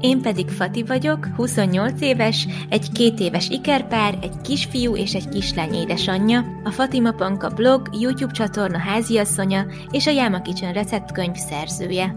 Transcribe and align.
Én 0.00 0.22
pedig 0.22 0.48
Fati 0.48 0.82
vagyok, 0.82 1.26
28 1.36 2.00
éves, 2.00 2.46
egy 2.68 2.92
két 2.92 3.20
éves 3.20 3.48
ikerpár, 3.48 4.18
egy 4.22 4.40
kisfiú 4.40 4.96
és 4.96 5.14
egy 5.14 5.28
kislány 5.28 5.74
édesanyja, 5.74 6.60
a 6.64 6.70
Fatima 6.70 7.12
Panka 7.12 7.48
blog, 7.48 7.88
YouTube 7.92 8.32
csatorna 8.32 8.78
háziasszonya 8.78 9.66
és 9.90 10.06
a 10.06 10.10
Yama 10.10 10.42
Kitchen 10.42 10.72
receptkönyv 10.72 11.34
szerzője. 11.34 12.16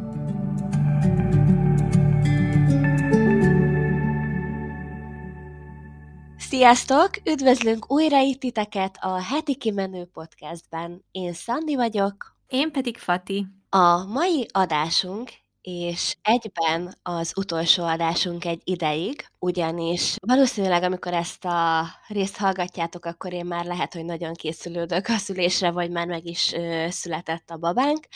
Sziasztok! 6.37 7.09
Üdvözlünk 7.31 7.91
újra 7.91 8.19
itt 8.19 8.39
titeket 8.39 8.97
a 9.01 9.21
Heti 9.21 9.55
Kimenő 9.55 10.05
podcastben. 10.05 11.03
Én 11.11 11.33
Szandi 11.33 11.75
vagyok. 11.75 12.35
Én 12.47 12.71
pedig 12.71 12.97
Fati. 12.97 13.45
A 13.69 14.05
mai 14.05 14.47
adásunk 14.51 15.29
és 15.69 16.15
egyben 16.21 16.97
az 17.03 17.33
utolsó 17.35 17.83
adásunk 17.83 18.45
egy 18.45 18.61
ideig, 18.63 19.25
ugyanis 19.39 20.15
valószínűleg, 20.27 20.83
amikor 20.83 21.13
ezt 21.13 21.45
a 21.45 21.85
részt 22.07 22.37
hallgatjátok, 22.37 23.05
akkor 23.05 23.33
én 23.33 23.45
már 23.45 23.65
lehet, 23.65 23.93
hogy 23.93 24.05
nagyon 24.05 24.33
készülődök 24.33 25.07
a 25.07 25.17
szülésre, 25.17 25.71
vagy 25.71 25.91
már 25.91 26.07
meg 26.07 26.25
is 26.25 26.53
ö, 26.53 26.85
született 26.89 27.49
a 27.49 27.57
babánk, 27.57 28.07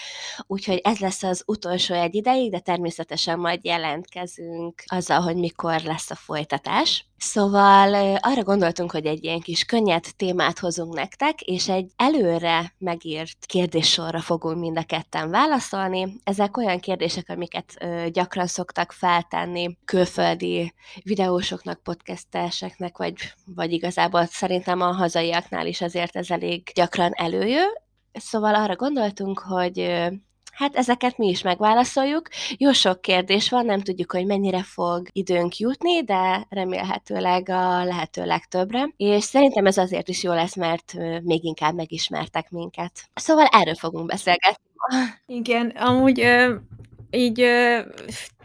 úgyhogy 0.48 0.81
ez 0.84 0.98
lesz 0.98 1.23
az 1.23 1.43
utolsó 1.45 1.93
egy 1.93 2.16
ideig, 2.16 2.52
de 2.52 2.59
természetesen 2.59 3.40
majd 3.40 3.65
jelentkezünk 3.65 4.84
azzal, 4.85 5.21
hogy 5.21 5.35
mikor 5.35 5.82
lesz 5.82 6.12
a 6.12 6.15
folytatás. 6.15 7.05
Szóval 7.26 8.18
arra 8.21 8.43
gondoltunk, 8.43 8.91
hogy 8.91 9.05
egy 9.05 9.24
ilyen 9.24 9.40
kis 9.40 9.63
könnyed 9.63 10.05
témát 10.16 10.60
hozunk 10.60 10.93
nektek, 10.93 11.41
és 11.41 11.70
egy 11.70 11.91
előre 11.96 12.74
megírt 12.77 13.46
kérdéssorra 13.46 14.20
fogunk 14.20 14.60
mind 14.60 14.77
a 14.77 14.84
ketten 14.84 15.29
válaszolni. 15.29 16.20
Ezek 16.24 16.57
olyan 16.57 16.79
kérdések, 16.79 17.29
amiket 17.29 17.85
gyakran 18.12 18.48
szoktak 18.48 18.91
feltenni 18.91 19.77
külföldi 19.85 20.74
videósoknak, 21.04 21.84
podcasteseknek, 21.84 22.98
vagy, 22.98 23.13
vagy 23.46 23.71
igazából 23.71 24.26
szerintem 24.26 24.82
a 24.82 24.91
hazaiaknál 24.91 25.68
is 25.68 25.82
azért 25.82 26.16
ez 26.16 26.29
elég 26.29 26.71
gyakran 26.76 27.12
előjö. 27.13 27.62
Szóval 28.13 28.55
arra 28.55 28.76
gondoltunk, 28.76 29.40
hogy 29.40 29.79
Hát 30.54 30.76
ezeket 30.76 31.18
mi 31.18 31.27
is 31.27 31.41
megválaszoljuk. 31.41 32.27
Jó 32.57 32.71
sok 32.71 33.01
kérdés 33.01 33.49
van, 33.49 33.65
nem 33.65 33.82
tudjuk, 33.82 34.12
hogy 34.12 34.26
mennyire 34.26 34.63
fog 34.63 35.07
időnk 35.12 35.57
jutni, 35.57 36.04
de 36.04 36.45
remélhetőleg 36.49 37.49
a 37.49 37.84
lehető 37.84 38.26
legtöbbre. 38.26 38.90
És 38.98 39.23
szerintem 39.23 39.65
ez 39.65 39.77
azért 39.77 40.10
is 40.10 40.23
jó 40.23 40.34
lesz, 40.34 40.55
mert 40.55 40.93
még 41.23 41.43
inkább 41.43 41.76
megismertek 41.76 42.49
minket. 42.49 42.91
Szóval 43.13 43.45
erről 43.45 43.76
fogunk 43.76 44.05
beszélgetni. 44.05 44.63
Igen, 45.26 45.70
amúgy 45.70 46.27
így 47.12 47.45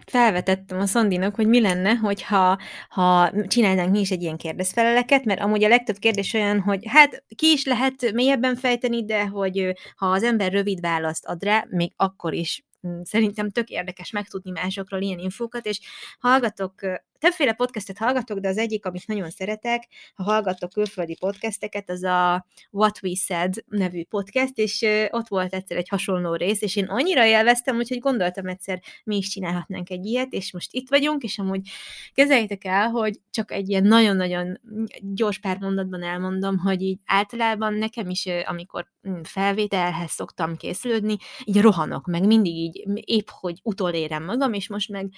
felvetettem 0.09 0.78
a 0.78 0.87
Szondinak, 0.87 1.34
hogy 1.34 1.47
mi 1.47 1.61
lenne, 1.61 1.95
hogyha 1.95 2.59
ha 2.89 3.33
csinálnánk 3.47 3.91
mi 3.91 4.01
is 4.01 4.11
egy 4.11 4.23
ilyen 4.23 4.37
kérdezfeleleket, 4.37 5.25
mert 5.25 5.41
amúgy 5.41 5.65
a 5.65 5.69
legtöbb 5.69 5.97
kérdés 5.97 6.34
olyan, 6.34 6.61
hogy 6.61 6.83
hát 6.87 7.25
ki 7.37 7.47
is 7.47 7.65
lehet 7.65 8.12
mélyebben 8.12 8.56
fejteni, 8.56 9.05
de 9.05 9.27
hogy 9.27 9.73
ha 9.97 10.06
az 10.06 10.23
ember 10.23 10.53
rövid 10.53 10.81
választ 10.81 11.27
ad 11.27 11.42
rá, 11.42 11.65
még 11.69 11.92
akkor 11.97 12.34
is 12.34 12.65
mm, 12.87 13.00
szerintem 13.03 13.50
tök 13.50 13.69
érdekes 13.69 14.11
megtudni 14.11 14.50
másokról 14.50 15.00
ilyen 15.00 15.19
infókat, 15.19 15.67
és 15.67 15.81
hallgatok 16.19 16.75
többféle 17.19 17.53
podcastet 17.53 17.99
hallgatok, 17.99 18.39
de 18.39 18.49
az 18.49 18.59
egyik, 18.59 18.87
amit 18.87 19.06
nagyon 19.06 19.31
szeretek, 19.31 19.89
ha 20.15 20.23
hallgatok 20.23 20.71
külföldi 20.71 21.17
podcasteket, 21.17 21.91
az 21.91 22.03
a 22.03 22.47
What 22.71 22.99
We 23.03 23.15
Said 23.15 23.55
nevű 23.67 24.05
podcast, 24.05 24.59
és 24.59 24.87
ott 25.11 25.28
volt 25.28 25.55
egyszer 25.55 25.77
egy 25.77 25.89
hasonló 25.89 26.34
rész, 26.34 26.62
és 26.62 26.77
én 26.77 26.84
annyira 26.84 27.25
élveztem, 27.25 27.77
hogy 27.77 27.99
gondoltam 27.99 28.47
egyszer, 28.47 28.83
mi 29.05 29.17
is 29.17 29.28
csinálhatnánk 29.28 29.91
egy 29.91 30.07
ilyet, 30.07 30.33
és 30.33 30.53
most 30.53 30.73
itt 30.73 30.89
vagyunk, 30.89 31.23
és 31.23 31.39
amúgy 31.39 31.69
kezeljétek 32.15 32.65
el, 32.65 32.89
hogy 32.89 33.21
csak 33.31 33.53
egy 33.53 33.69
ilyen 33.69 33.83
nagyon-nagyon 33.83 34.61
gyors 35.01 35.39
pár 35.39 35.59
mondatban 35.59 36.03
elmondom, 36.03 36.59
hogy 36.59 36.83
így 36.83 37.01
általában 37.07 37.75
nekem 37.75 38.11
is, 38.11 38.27
amikor 38.45 38.87
mm, 39.09 39.21
felvételhez 39.23 40.11
szoktam 40.11 40.57
készülődni, 40.57 41.17
így 41.45 41.61
rohanok, 41.61 42.07
meg 42.07 42.27
mindig 42.27 42.55
így 42.55 42.84
épp, 43.05 43.28
hogy 43.28 43.61
utolérem 43.62 44.25
magam, 44.25 44.53
és 44.53 44.69
most 44.69 44.89
meg 44.89 45.11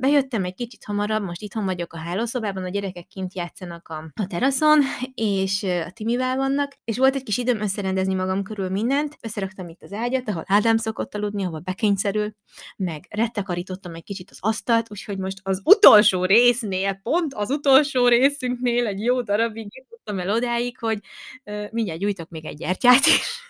Bejöttem 0.00 0.44
egy 0.44 0.54
kicsit 0.54 0.84
hamarabb, 0.84 1.22
most 1.22 1.42
itthon 1.42 1.64
vagyok 1.64 1.92
a 1.92 1.98
hálószobában, 1.98 2.64
a 2.64 2.68
gyerekek 2.68 3.06
kint 3.06 3.34
játszanak 3.34 3.88
a, 3.88 4.10
a 4.22 4.26
teraszon, 4.26 4.80
és 5.14 5.62
a 5.62 5.90
Timivel 5.90 6.36
vannak, 6.36 6.76
és 6.84 6.98
volt 6.98 7.14
egy 7.14 7.22
kis 7.22 7.38
időm 7.38 7.60
összerendezni 7.60 8.14
magam 8.14 8.42
körül 8.42 8.68
mindent, 8.68 9.16
összeraktam 9.20 9.68
itt 9.68 9.82
az 9.82 9.92
ágyat, 9.92 10.28
ahol 10.28 10.44
Ádám 10.46 10.76
szokott 10.76 11.14
aludni, 11.14 11.44
ahol 11.44 11.60
bekényszerül, 11.60 12.34
meg 12.76 13.06
rettekarítottam 13.10 13.94
egy 13.94 14.04
kicsit 14.04 14.30
az 14.30 14.38
asztalt, 14.40 14.90
úgyhogy 14.90 15.18
most 15.18 15.38
az 15.42 15.60
utolsó 15.64 16.24
résznél, 16.24 16.94
pont 17.02 17.34
az 17.34 17.50
utolsó 17.50 18.08
részünknél 18.08 18.86
egy 18.86 19.00
jó 19.00 19.22
darabig 19.22 19.68
jutottam 19.76 20.18
el 20.18 20.34
odáig, 20.34 20.78
hogy 20.78 20.98
uh, 21.44 21.72
mindjárt 21.72 22.00
gyújtok 22.00 22.28
még 22.28 22.44
egy 22.44 22.56
gyertyát 22.56 23.06
is 23.06 23.48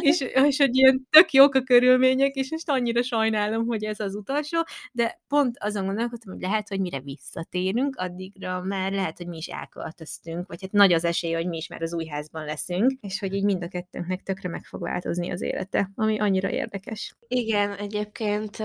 és, 0.00 0.20
és 0.20 0.58
hogy 0.58 0.76
ilyen 0.76 1.06
tök 1.10 1.32
jók 1.32 1.54
a 1.54 1.62
körülmények, 1.62 2.34
és 2.34 2.50
most 2.50 2.70
annyira 2.70 3.02
sajnálom, 3.02 3.66
hogy 3.66 3.84
ez 3.84 4.00
az 4.00 4.14
utolsó, 4.14 4.58
de 4.92 5.20
pont 5.28 5.56
azon 5.58 5.84
gondolkodtam, 5.86 6.32
hogy 6.32 6.42
lehet, 6.42 6.68
hogy 6.68 6.80
mire 6.80 7.00
visszatérünk, 7.00 7.96
addigra 7.96 8.62
már 8.62 8.92
lehet, 8.92 9.16
hogy 9.16 9.26
mi 9.26 9.36
is 9.36 9.46
elköltöztünk, 9.46 10.48
vagy 10.48 10.60
hát 10.60 10.72
nagy 10.72 10.92
az 10.92 11.04
esély, 11.04 11.32
hogy 11.32 11.46
mi 11.46 11.56
is 11.56 11.68
már 11.68 11.82
az 11.82 11.94
új 11.94 12.06
házban 12.06 12.44
leszünk, 12.44 12.92
és 13.00 13.18
hogy 13.18 13.34
így 13.34 13.44
mind 13.44 13.62
a 13.62 13.68
kettőnknek 13.68 14.22
tökre 14.22 14.48
meg 14.48 14.64
fog 14.64 14.80
változni 14.80 15.30
az 15.30 15.42
élete, 15.42 15.90
ami 15.94 16.18
annyira 16.18 16.50
érdekes. 16.50 17.16
Igen, 17.28 17.74
egyébként 17.74 18.56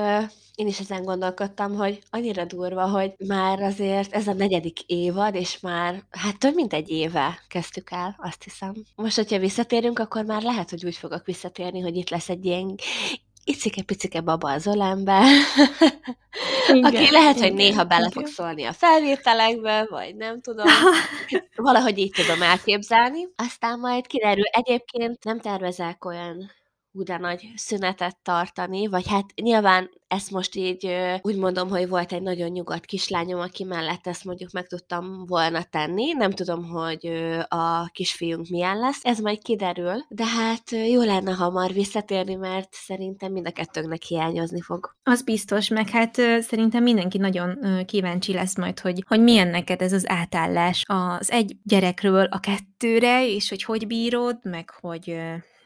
én 0.55 0.67
is 0.67 0.79
ezen 0.79 1.03
gondolkodtam, 1.03 1.75
hogy 1.75 1.99
annyira 2.09 2.45
durva, 2.45 2.89
hogy 2.89 3.13
már 3.27 3.61
azért 3.61 4.13
ez 4.13 4.27
a 4.27 4.33
negyedik 4.33 4.81
évad, 4.81 5.35
és 5.35 5.59
már 5.59 6.03
hát 6.09 6.39
több 6.39 6.55
mint 6.55 6.73
egy 6.73 6.89
éve 6.89 7.39
kezdtük 7.47 7.91
el, 7.91 8.15
azt 8.19 8.43
hiszem. 8.43 8.73
Most, 8.95 9.15
hogyha 9.15 9.39
visszatérünk, 9.39 9.99
akkor 9.99 10.25
már 10.25 10.40
lehet, 10.43 10.69
hogy 10.69 10.85
úgy 10.85 10.95
fogok 10.95 11.25
visszatérni, 11.25 11.79
hogy 11.79 11.95
itt 11.95 12.09
lesz 12.09 12.29
egy 12.29 12.45
ilyen 12.45 12.75
icike-picike 13.43 14.21
baba 14.21 14.51
az 14.51 14.65
ölembe, 14.65 15.23
igen, 16.67 16.83
aki 16.83 17.11
lehet, 17.11 17.35
igen, 17.35 17.47
hogy 17.47 17.57
néha 17.57 17.83
bele 17.83 18.07
igen. 18.07 18.11
fog 18.11 18.27
szólni 18.27 18.63
a 18.63 18.73
felvételekbe, 18.73 19.87
vagy 19.89 20.15
nem 20.15 20.41
tudom. 20.41 20.65
Valahogy 21.55 21.97
így 21.97 22.11
tudom 22.11 22.41
elképzelni. 22.41 23.27
Aztán 23.35 23.79
majd 23.79 24.07
kiderül. 24.07 24.45
Egyébként 24.45 25.23
nem 25.23 25.39
tervezek 25.39 26.05
olyan 26.05 26.51
hú 26.91 27.03
de 27.03 27.17
nagy 27.17 27.51
szünetet 27.55 28.17
tartani, 28.21 28.87
vagy 28.87 29.07
hát 29.07 29.25
nyilván 29.41 29.89
ezt 30.07 30.31
most 30.31 30.55
így 30.55 30.95
úgy 31.21 31.37
mondom, 31.37 31.69
hogy 31.69 31.89
volt 31.89 32.11
egy 32.13 32.21
nagyon 32.21 32.49
nyugodt 32.49 32.85
kislányom, 32.85 33.39
aki 33.39 33.63
mellett 33.63 34.07
ezt 34.07 34.25
mondjuk 34.25 34.51
meg 34.51 34.67
tudtam 34.67 35.25
volna 35.25 35.63
tenni. 35.63 36.13
Nem 36.13 36.31
tudom, 36.31 36.63
hogy 36.63 37.05
a 37.47 37.85
kisfiunk 37.85 38.47
milyen 38.49 38.77
lesz. 38.77 38.99
Ez 39.01 39.19
majd 39.19 39.41
kiderül, 39.41 40.05
de 40.09 40.25
hát 40.25 40.71
jó 40.71 41.01
lenne 41.01 41.31
hamar 41.31 41.73
visszatérni, 41.73 42.35
mert 42.35 42.73
szerintem 42.73 43.31
mind 43.31 43.47
a 43.47 43.51
kettőnknek 43.51 44.01
hiányozni 44.01 44.61
fog. 44.61 44.95
Az 45.03 45.23
biztos, 45.23 45.67
meg 45.67 45.89
hát 45.89 46.15
szerintem 46.41 46.83
mindenki 46.83 47.17
nagyon 47.17 47.57
kíváncsi 47.85 48.33
lesz 48.33 48.57
majd, 48.57 48.79
hogy, 48.79 49.03
hogy 49.07 49.21
milyen 49.21 49.47
neked 49.47 49.81
ez 49.81 49.93
az 49.93 50.09
átállás 50.09 50.83
az 50.87 51.31
egy 51.31 51.55
gyerekről 51.63 52.25
a 52.25 52.39
kettőre, 52.39 53.27
és 53.27 53.49
hogy 53.49 53.63
hogy 53.63 53.87
bírod, 53.87 54.37
meg 54.43 54.69
hogy 54.69 55.15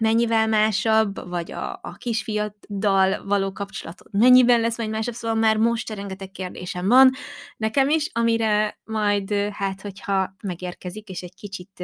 mennyivel 0.06 0.48
másabb, 0.48 1.30
vagy 1.30 1.52
a, 1.52 1.80
a 1.82 1.96
kisfiaddal 1.98 3.26
való 3.26 3.52
kapcsolatod 3.52 4.08
mennyiben 4.12 4.60
lesz 4.60 4.78
majd 4.78 4.90
másabb, 4.90 5.14
szóval 5.14 5.38
már 5.38 5.58
most 5.58 5.90
rengeteg 5.90 6.32
kérdésem 6.32 6.88
van 6.88 7.12
nekem 7.58 7.90
is, 7.90 8.10
amire 8.14 8.80
majd, 8.84 9.32
hát, 9.52 9.82
hogyha 9.82 10.36
megérkezik, 10.44 11.10
és 11.10 11.22
egy 11.22 11.36
kicsit 11.36 11.84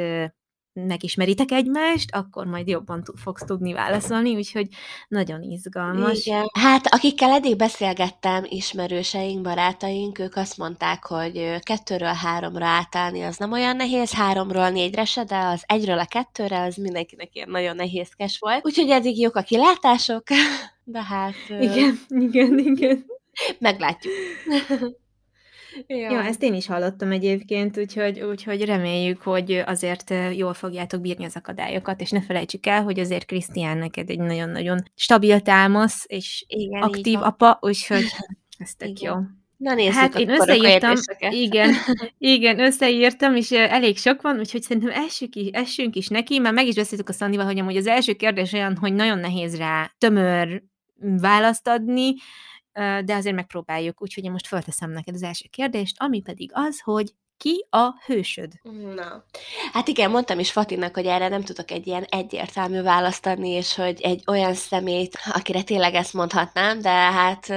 megismeritek 0.72 1.50
egymást, 1.50 2.14
akkor 2.14 2.46
majd 2.46 2.68
jobban 2.68 3.02
fogsz 3.14 3.44
tudni 3.44 3.72
válaszolni, 3.72 4.34
úgyhogy 4.34 4.68
nagyon 5.08 5.42
izgalmas. 5.42 6.26
Igen. 6.26 6.50
Hát 6.60 6.86
akikkel 6.86 7.30
eddig 7.30 7.56
beszélgettem, 7.56 8.44
ismerőseink, 8.48 9.42
barátaink, 9.42 10.18
ők 10.18 10.36
azt 10.36 10.56
mondták, 10.56 11.04
hogy 11.04 11.58
kettőről 11.58 12.12
háromra 12.12 12.66
átállni 12.66 13.22
az 13.22 13.36
nem 13.36 13.52
olyan 13.52 13.76
nehéz, 13.76 14.12
háromról 14.12 14.70
négyre 14.70 15.04
se, 15.04 15.24
de 15.24 15.36
az 15.36 15.62
egyről 15.66 15.98
a 15.98 16.06
kettőre 16.06 16.60
az 16.60 16.76
mindenkinek 16.76 17.34
ilyen 17.34 17.50
nagyon 17.50 17.76
nehézkes 17.76 18.38
volt. 18.38 18.66
Úgyhogy 18.66 18.90
eddig 18.90 19.20
jók 19.20 19.36
a 19.36 19.42
kilátások, 19.42 20.22
de 20.84 21.02
hát... 21.02 21.34
Igen, 21.48 21.98
igen, 22.08 22.58
igen. 22.58 23.04
Meglátjuk. 23.58 24.14
Ja, 25.86 25.96
Ja. 25.96 26.22
ezt 26.24 26.42
én 26.42 26.54
is 26.54 26.66
hallottam 26.66 27.10
egyébként, 27.10 27.78
úgyhogy 27.78 28.20
úgyhogy 28.20 28.64
reméljük, 28.64 29.22
hogy 29.22 29.62
azért 29.66 30.14
jól 30.36 30.54
fogjátok 30.54 31.00
bírni 31.00 31.24
az 31.24 31.36
akadályokat, 31.36 32.00
és 32.00 32.10
ne 32.10 32.22
felejtsük 32.22 32.66
el, 32.66 32.82
hogy 32.82 32.98
azért 33.00 33.24
Krisztián 33.24 33.78
neked 33.78 34.10
egy 34.10 34.18
nagyon-nagyon 34.18 34.82
stabil 34.94 35.40
támasz, 35.40 36.04
és 36.06 36.44
Igen, 36.48 36.82
aktív 36.82 37.18
apa, 37.22 37.58
úgyhogy 37.60 38.04
ez 38.58 38.74
tök 38.74 39.00
jó. 39.00 39.10
Igen. 39.12 39.40
Na 39.56 39.74
nézzük 39.74 39.92
Hát 39.92 40.18
én 40.18 40.30
összeírtam 40.30 40.94
igen, 41.30 41.72
igen, 42.18 42.60
összeírtam, 42.60 43.36
és 43.36 43.50
elég 43.50 43.98
sok 43.98 44.22
van, 44.22 44.38
úgyhogy 44.38 44.62
szerintem 44.62 44.90
essük 44.90 45.34
i 45.34 45.50
essünk 45.52 45.96
is 45.96 46.08
neki. 46.08 46.38
Már 46.38 46.52
meg 46.52 46.66
is 46.66 46.74
beszéltük 46.74 47.08
a 47.08 47.12
Szandival, 47.12 47.46
hogy 47.46 47.58
amúgy 47.58 47.76
az 47.76 47.86
első 47.86 48.12
kérdés 48.12 48.52
olyan, 48.52 48.76
hogy 48.76 48.92
nagyon 48.92 49.18
nehéz 49.18 49.56
rá 49.56 49.92
tömör 49.98 50.62
választ 51.20 51.68
adni, 51.68 52.14
de 53.04 53.14
azért 53.14 53.34
megpróbáljuk, 53.34 54.02
úgyhogy 54.02 54.24
én 54.24 54.30
most 54.30 54.46
fölteszem 54.46 54.90
neked 54.90 55.14
az 55.14 55.22
első 55.22 55.46
kérdést, 55.50 55.96
ami 55.98 56.20
pedig 56.20 56.50
az, 56.54 56.80
hogy 56.80 57.14
ki 57.42 57.66
a 57.70 57.90
hősöd? 58.06 58.52
Na, 58.94 59.24
hát 59.72 59.88
igen, 59.88 60.10
mondtam 60.10 60.38
is 60.38 60.52
Fatinak, 60.52 60.94
hogy 60.94 61.06
erre 61.06 61.28
nem 61.28 61.42
tudok 61.42 61.70
egy 61.70 61.86
ilyen 61.86 62.02
egyértelmű 62.02 62.82
választ 62.82 63.26
adni, 63.26 63.48
és 63.48 63.74
hogy 63.74 64.00
egy 64.00 64.22
olyan 64.26 64.54
személyt, 64.54 65.18
akire 65.32 65.62
tényleg 65.62 65.94
ezt 65.94 66.12
mondhatnám, 66.12 66.80
de 66.80 66.90
hát 66.90 67.52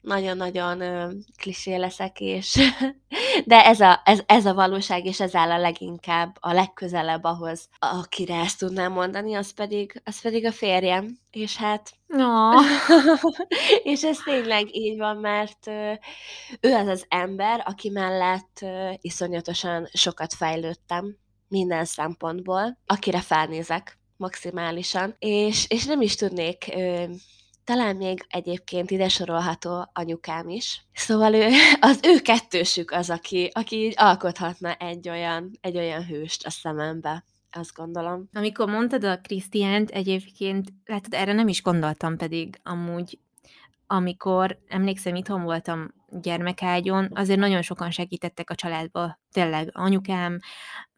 nagyon-nagyon 0.00 0.82
klisé 1.36 1.76
leszek, 1.76 2.20
és 2.20 2.72
de 3.44 3.64
ez 3.64 3.80
a, 3.80 4.02
ez, 4.04 4.20
ez 4.26 4.46
a 4.46 4.54
valóság, 4.54 5.04
és 5.04 5.20
ez 5.20 5.34
áll 5.34 5.50
a 5.50 5.58
leginkább, 5.58 6.36
a 6.40 6.52
legközelebb 6.52 7.24
ahhoz, 7.24 7.68
akire 7.78 8.40
ezt 8.40 8.58
tudnám 8.58 8.92
mondani, 8.92 9.34
az 9.34 9.54
pedig, 9.54 10.02
az 10.04 10.20
pedig 10.20 10.46
a 10.46 10.52
férjem, 10.52 11.18
és 11.30 11.56
hát 11.56 11.95
Oh. 12.20 12.64
és 13.92 14.04
ez 14.04 14.18
tényleg 14.24 14.74
így 14.76 14.98
van, 14.98 15.16
mert 15.16 15.66
ő 16.60 16.74
az 16.74 16.86
az 16.86 17.04
ember, 17.08 17.62
aki 17.64 17.88
mellett 17.90 18.64
iszonyatosan 19.00 19.88
sokat 19.92 20.34
fejlődtem 20.34 21.16
minden 21.48 21.84
szempontból, 21.84 22.78
akire 22.86 23.20
felnézek 23.20 23.98
maximálisan, 24.16 25.14
és, 25.18 25.64
és 25.68 25.84
nem 25.84 26.00
is 26.00 26.14
tudnék 26.14 26.74
talán 27.66 27.96
még 27.96 28.26
egyébként 28.28 28.90
ide 28.90 29.08
sorolható 29.08 29.90
anyukám 29.92 30.48
is. 30.48 30.86
Szóval 30.92 31.34
ő, 31.34 31.48
az 31.80 32.00
ő 32.02 32.20
kettősük 32.20 32.90
az, 32.90 33.10
aki, 33.10 33.50
aki 33.52 33.76
így 33.76 33.94
alkothatna 33.96 34.74
egy 34.74 35.08
olyan, 35.08 35.50
egy 35.60 35.76
olyan 35.76 36.04
hőst 36.04 36.46
a 36.46 36.50
szemembe 36.50 37.24
azt 37.56 37.74
gondolom. 37.74 38.28
Amikor 38.32 38.68
mondtad 38.68 39.04
a 39.04 39.20
Krisztiánt, 39.20 39.90
egyébként, 39.90 40.72
látod, 40.84 41.14
erre 41.14 41.32
nem 41.32 41.48
is 41.48 41.62
gondoltam 41.62 42.16
pedig 42.16 42.60
amúgy, 42.62 43.18
amikor 43.86 44.58
emlékszem, 44.68 45.14
itthon 45.14 45.42
voltam 45.42 45.94
gyermekágyon, 46.10 47.08
azért 47.14 47.38
nagyon 47.38 47.62
sokan 47.62 47.90
segítettek 47.90 48.50
a 48.50 48.54
családba, 48.54 49.18
tényleg 49.32 49.70
anyukám, 49.72 50.38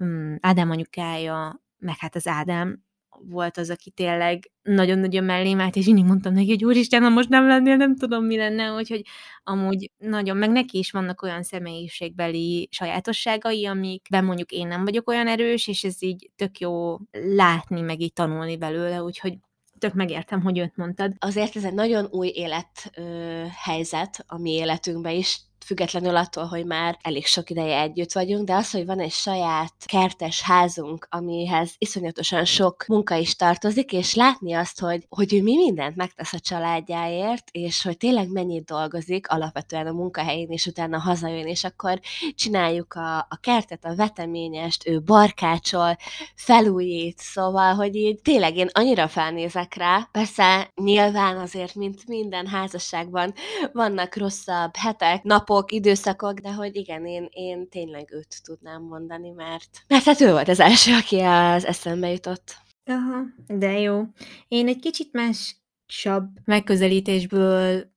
mm, 0.05 0.34
Ádám 0.40 0.70
anyukája, 0.70 1.62
meg 1.78 1.96
hát 1.99 2.14
az 2.14 2.26
Ádám, 2.26 2.84
volt 3.25 3.56
az, 3.56 3.70
aki 3.70 3.91
tényleg 3.91 4.50
nagyon-nagyon 4.62 5.25
mellém 5.25 5.61
állt, 5.61 5.76
és 5.76 5.87
mindig 5.87 6.05
mondtam 6.05 6.32
neki, 6.32 6.49
hogy 6.49 6.65
úristen, 6.65 7.03
ha 7.03 7.09
most 7.09 7.29
nem 7.29 7.47
lennél, 7.47 7.76
nem 7.76 7.97
tudom, 7.97 8.25
mi 8.25 8.37
lenne, 8.37 8.73
úgyhogy 8.73 9.03
amúgy 9.44 9.91
nagyon, 9.99 10.37
meg 10.37 10.50
neki 10.50 10.79
is 10.79 10.91
vannak 10.91 11.23
olyan 11.23 11.43
személyiségbeli 11.43 12.69
sajátosságai, 12.70 13.67
amikben 13.67 14.25
mondjuk 14.25 14.50
én 14.50 14.67
nem 14.67 14.85
vagyok 14.85 15.09
olyan 15.09 15.29
erős, 15.29 15.69
és 15.69 15.85
ez 15.85 16.03
így 16.03 16.31
tök 16.37 16.59
jó 16.59 16.97
látni, 17.11 17.81
meg 17.81 18.00
így 18.00 18.12
tanulni 18.12 18.56
belőle, 18.56 19.03
úgyhogy 19.03 19.35
tök 19.79 19.94
megértem, 19.94 20.43
hogy 20.43 20.59
őt 20.59 20.76
mondtad. 20.76 21.12
Azért 21.19 21.56
ez 21.56 21.65
egy 21.65 21.75
nagyon 21.75 22.06
új 22.11 22.32
élethelyzet 22.35 24.25
a 24.26 24.38
mi 24.38 24.50
életünkben 24.50 25.12
is, 25.15 25.41
függetlenül 25.69 26.17
attól, 26.17 26.44
hogy 26.44 26.67
már 26.67 26.99
elég 27.03 27.26
sok 27.26 27.50
ideje 27.50 27.81
együtt 27.81 28.12
vagyunk, 28.12 28.47
de 28.47 28.55
az, 28.55 28.70
hogy 28.70 28.87
van 28.87 29.00
egy 29.00 29.12
saját 29.12 29.73
kertes 29.85 30.43
házunk, 30.43 31.06
amihez 31.11 31.75
iszonyatosan 31.79 32.44
sok 32.44 32.85
munka 32.87 33.15
is 33.15 33.37
tartozik, 33.37 33.93
és 33.93 34.15
látni 34.15 34.53
azt, 34.53 34.81
hogy, 34.81 35.06
hogy 35.09 35.35
ő 35.35 35.43
mi 35.43 35.56
mindent 35.56 35.97
megtesz 35.97 36.32
a 36.32 36.38
családjáért, 36.38 37.49
és 37.50 37.82
hogy 37.82 37.97
tényleg 37.97 38.31
mennyit 38.31 38.65
dolgozik 38.65 39.29
alapvetően 39.29 39.87
a 39.87 39.93
munkahelyén, 39.93 40.50
és 40.50 40.67
utána 40.67 40.99
hazajön, 40.99 41.47
és 41.47 41.65
akkor 41.65 42.00
csináljuk 42.35 42.94
a, 42.94 43.17
a 43.19 43.38
kertet, 43.41 43.85
a 43.85 43.94
veteményest, 43.94 44.87
ő 44.87 45.03
barkácsol, 45.03 45.97
felújít, 46.35 47.19
szóval, 47.19 47.75
hogy 47.75 47.94
így 47.94 48.20
tényleg 48.23 48.56
én 48.56 48.69
annyira 48.73 49.09
felnézek 49.09 49.75
rá. 49.75 50.09
Persze 50.12 50.70
nyilván 50.75 51.37
azért, 51.37 51.75
mint 51.75 52.06
minden 52.06 52.47
házasságban 52.47 53.35
vannak 53.73 54.17
rosszabb 54.17 54.76
hetek, 54.76 55.23
napok, 55.23 55.57
napok, 55.58 55.72
időszakok, 55.72 56.38
de 56.38 56.52
hogy 56.52 56.76
igen, 56.76 57.06
én, 57.06 57.28
én 57.31 57.69
tényleg 57.69 58.12
őt 58.12 58.43
tudnám 58.43 58.82
mondani, 58.82 59.31
mert, 59.31 59.84
mert 59.88 60.05
hát 60.05 60.20
ő 60.20 60.31
volt 60.31 60.49
az 60.49 60.60
első, 60.60 60.93
aki 60.94 61.20
az 61.20 61.64
eszembe 61.64 62.10
jutott. 62.10 62.56
Aha, 62.84 63.22
de 63.46 63.78
jó. 63.78 64.02
Én 64.49 64.69
egy 64.69 64.78
kicsit 64.78 65.12
másabb 65.12 66.28
megközelítésből 66.44 67.93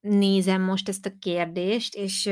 nézem 0.00 0.62
most 0.62 0.88
ezt 0.88 1.06
a 1.06 1.18
kérdést, 1.18 1.94
és 1.94 2.30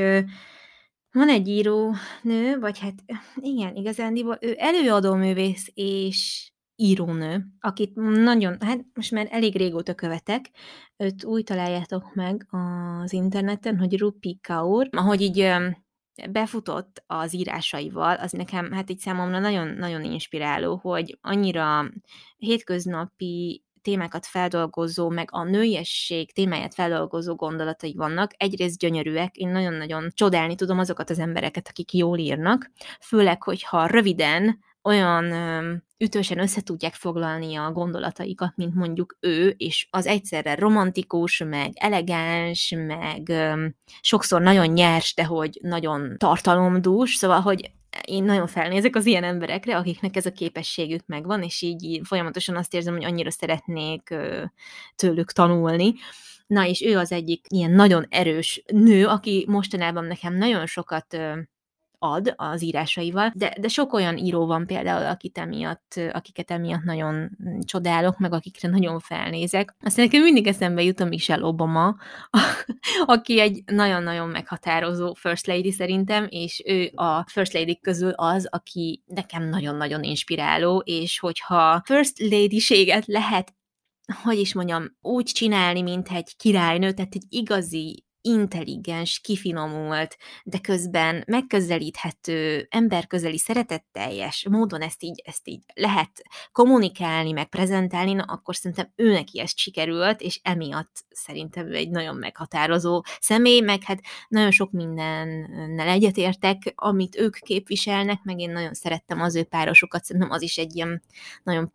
van 1.11 1.29
egy 1.29 1.47
író 1.47 1.93
nő, 2.21 2.59
vagy 2.59 2.79
hát 2.79 2.93
igen, 3.35 3.75
igazándiból 3.75 4.37
ő 4.41 4.55
előadó 4.57 5.13
művész 5.13 5.71
és 5.73 6.49
írónő, 6.75 7.45
akit 7.59 7.95
nagyon, 7.95 8.57
hát 8.59 8.85
most 8.93 9.11
már 9.11 9.27
elég 9.29 9.55
régóta 9.55 9.93
követek, 9.93 10.49
őt 10.97 11.23
úgy 11.23 11.43
találjátok 11.43 12.13
meg 12.13 12.47
az 12.49 13.13
interneten, 13.13 13.77
hogy 13.77 13.97
Rupi 13.97 14.39
Kaur, 14.41 14.89
ahogy 14.91 15.21
így 15.21 15.51
befutott 16.29 17.03
az 17.07 17.33
írásaival, 17.33 18.15
az 18.15 18.31
nekem, 18.31 18.71
hát 18.71 18.89
így 18.89 18.99
számomra 18.99 19.39
nagyon-nagyon 19.39 20.03
inspiráló, 20.03 20.75
hogy 20.75 21.17
annyira 21.21 21.91
hétköznapi 22.37 23.63
témákat 23.81 24.25
feldolgozó, 24.25 25.09
meg 25.09 25.29
a 25.31 25.43
nőiesség 25.43 26.33
témáját 26.33 26.73
feldolgozó 26.73 27.35
gondolatai 27.35 27.93
vannak. 27.93 28.31
Egyrészt 28.37 28.77
gyönyörűek, 28.77 29.35
én 29.35 29.49
nagyon-nagyon 29.49 30.09
csodálni 30.13 30.55
tudom 30.55 30.79
azokat 30.79 31.09
az 31.09 31.19
embereket, 31.19 31.67
akik 31.67 31.93
jól 31.93 32.17
írnak, 32.17 32.71
főleg, 33.01 33.43
hogyha 33.43 33.85
röviden, 33.85 34.59
olyan 34.85 35.33
ütősen 35.97 36.39
össze 36.39 36.61
tudják 36.61 36.93
foglalni 36.93 37.55
a 37.55 37.71
gondolataikat, 37.71 38.53
mint 38.55 38.75
mondjuk 38.75 39.17
ő, 39.19 39.53
és 39.57 39.87
az 39.89 40.05
egyszerre 40.05 40.55
romantikus, 40.55 41.43
meg 41.49 41.71
elegáns, 41.73 42.73
meg 42.87 43.33
sokszor 44.01 44.41
nagyon 44.41 44.67
nyers, 44.67 45.13
de 45.13 45.23
hogy 45.25 45.59
nagyon 45.61 46.15
tartalomdús, 46.17 47.15
szóval, 47.15 47.39
hogy 47.39 47.71
én 48.05 48.23
nagyon 48.23 48.47
felnézek 48.47 48.95
az 48.95 49.05
ilyen 49.05 49.23
emberekre, 49.23 49.77
akiknek 49.77 50.15
ez 50.15 50.25
a 50.25 50.31
képességük 50.31 51.05
megvan, 51.05 51.43
és 51.43 51.61
így, 51.61 52.01
folyamatosan 52.03 52.55
azt 52.55 52.73
érzem, 52.73 52.93
hogy 52.93 53.05
annyira 53.05 53.31
szeretnék 53.31 54.15
tőlük 54.95 55.31
tanulni. 55.31 55.93
Na, 56.47 56.67
és 56.67 56.81
ő 56.81 56.97
az 56.97 57.11
egyik 57.11 57.45
ilyen 57.49 57.71
nagyon 57.71 58.05
erős 58.09 58.63
nő, 58.67 59.07
aki 59.07 59.45
mostanában 59.47 60.05
nekem 60.05 60.33
nagyon 60.33 60.65
sokat 60.65 61.17
ad 62.11 62.33
az 62.35 62.63
írásaival, 62.63 63.31
de, 63.35 63.55
de 63.59 63.67
sok 63.67 63.93
olyan 63.93 64.17
író 64.17 64.45
van 64.45 64.65
például, 64.65 65.05
akit 65.05 65.37
emiatt, 65.37 65.99
akiket 66.11 66.51
emiatt 66.51 66.83
nagyon 66.83 67.37
csodálok, 67.65 68.17
meg 68.17 68.33
akikre 68.33 68.69
nagyon 68.69 68.99
felnézek. 68.99 69.75
Aztán 69.81 70.05
nekem 70.05 70.23
mindig 70.23 70.47
eszembe 70.47 70.83
jut 70.83 70.99
a 70.99 71.05
Michelle 71.05 71.45
Obama, 71.45 71.95
aki 73.05 73.39
egy 73.39 73.63
nagyon-nagyon 73.65 74.29
meghatározó 74.29 75.13
First 75.13 75.47
Lady 75.47 75.71
szerintem, 75.71 76.27
és 76.29 76.63
ő 76.65 76.91
a 76.95 77.29
First 77.29 77.53
Lady 77.53 77.79
közül 77.79 78.11
az, 78.11 78.47
aki 78.49 79.03
nekem 79.05 79.49
nagyon-nagyon 79.49 80.03
inspiráló, 80.03 80.83
és 80.85 81.19
hogyha 81.19 81.81
First 81.85 82.19
Lady-séget 82.19 83.05
lehet 83.05 83.53
hogy 84.23 84.39
is 84.39 84.53
mondjam, 84.53 84.97
úgy 85.01 85.25
csinálni, 85.25 85.81
mint 85.81 86.11
egy 86.11 86.35
királynő, 86.37 86.91
tehát 86.91 87.15
egy 87.15 87.25
igazi 87.29 88.04
intelligens, 88.25 89.19
kifinomult, 89.19 90.17
de 90.43 90.59
közben 90.59 91.23
megközelíthető, 91.27 92.67
emberközeli, 92.69 93.37
szeretetteljes 93.37 94.47
módon 94.49 94.81
ezt 94.81 95.03
így, 95.03 95.21
ezt 95.25 95.47
így 95.47 95.63
lehet 95.73 96.23
kommunikálni, 96.51 97.31
meg 97.31 97.49
prezentálni, 97.49 98.13
na 98.13 98.23
akkor 98.23 98.55
szerintem 98.55 98.91
ő 98.95 99.11
neki 99.11 99.39
ezt 99.39 99.57
sikerült, 99.57 100.21
és 100.21 100.39
emiatt 100.43 101.05
szerintem 101.09 101.67
ő 101.67 101.75
egy 101.75 101.89
nagyon 101.89 102.15
meghatározó 102.15 103.03
személy, 103.19 103.59
meg 103.59 103.83
hát 103.83 103.99
nagyon 104.27 104.51
sok 104.51 104.71
mindennel 104.71 105.87
egyetértek, 105.87 106.73
amit 106.75 107.15
ők 107.15 107.35
képviselnek, 107.35 108.23
meg 108.23 108.39
én 108.39 108.51
nagyon 108.51 108.73
szerettem 108.73 109.21
az 109.21 109.35
ő 109.35 109.43
párosukat, 109.43 110.03
szerintem 110.03 110.31
az 110.31 110.41
is 110.41 110.57
egy 110.57 110.75
ilyen 110.75 111.03
nagyon 111.43 111.71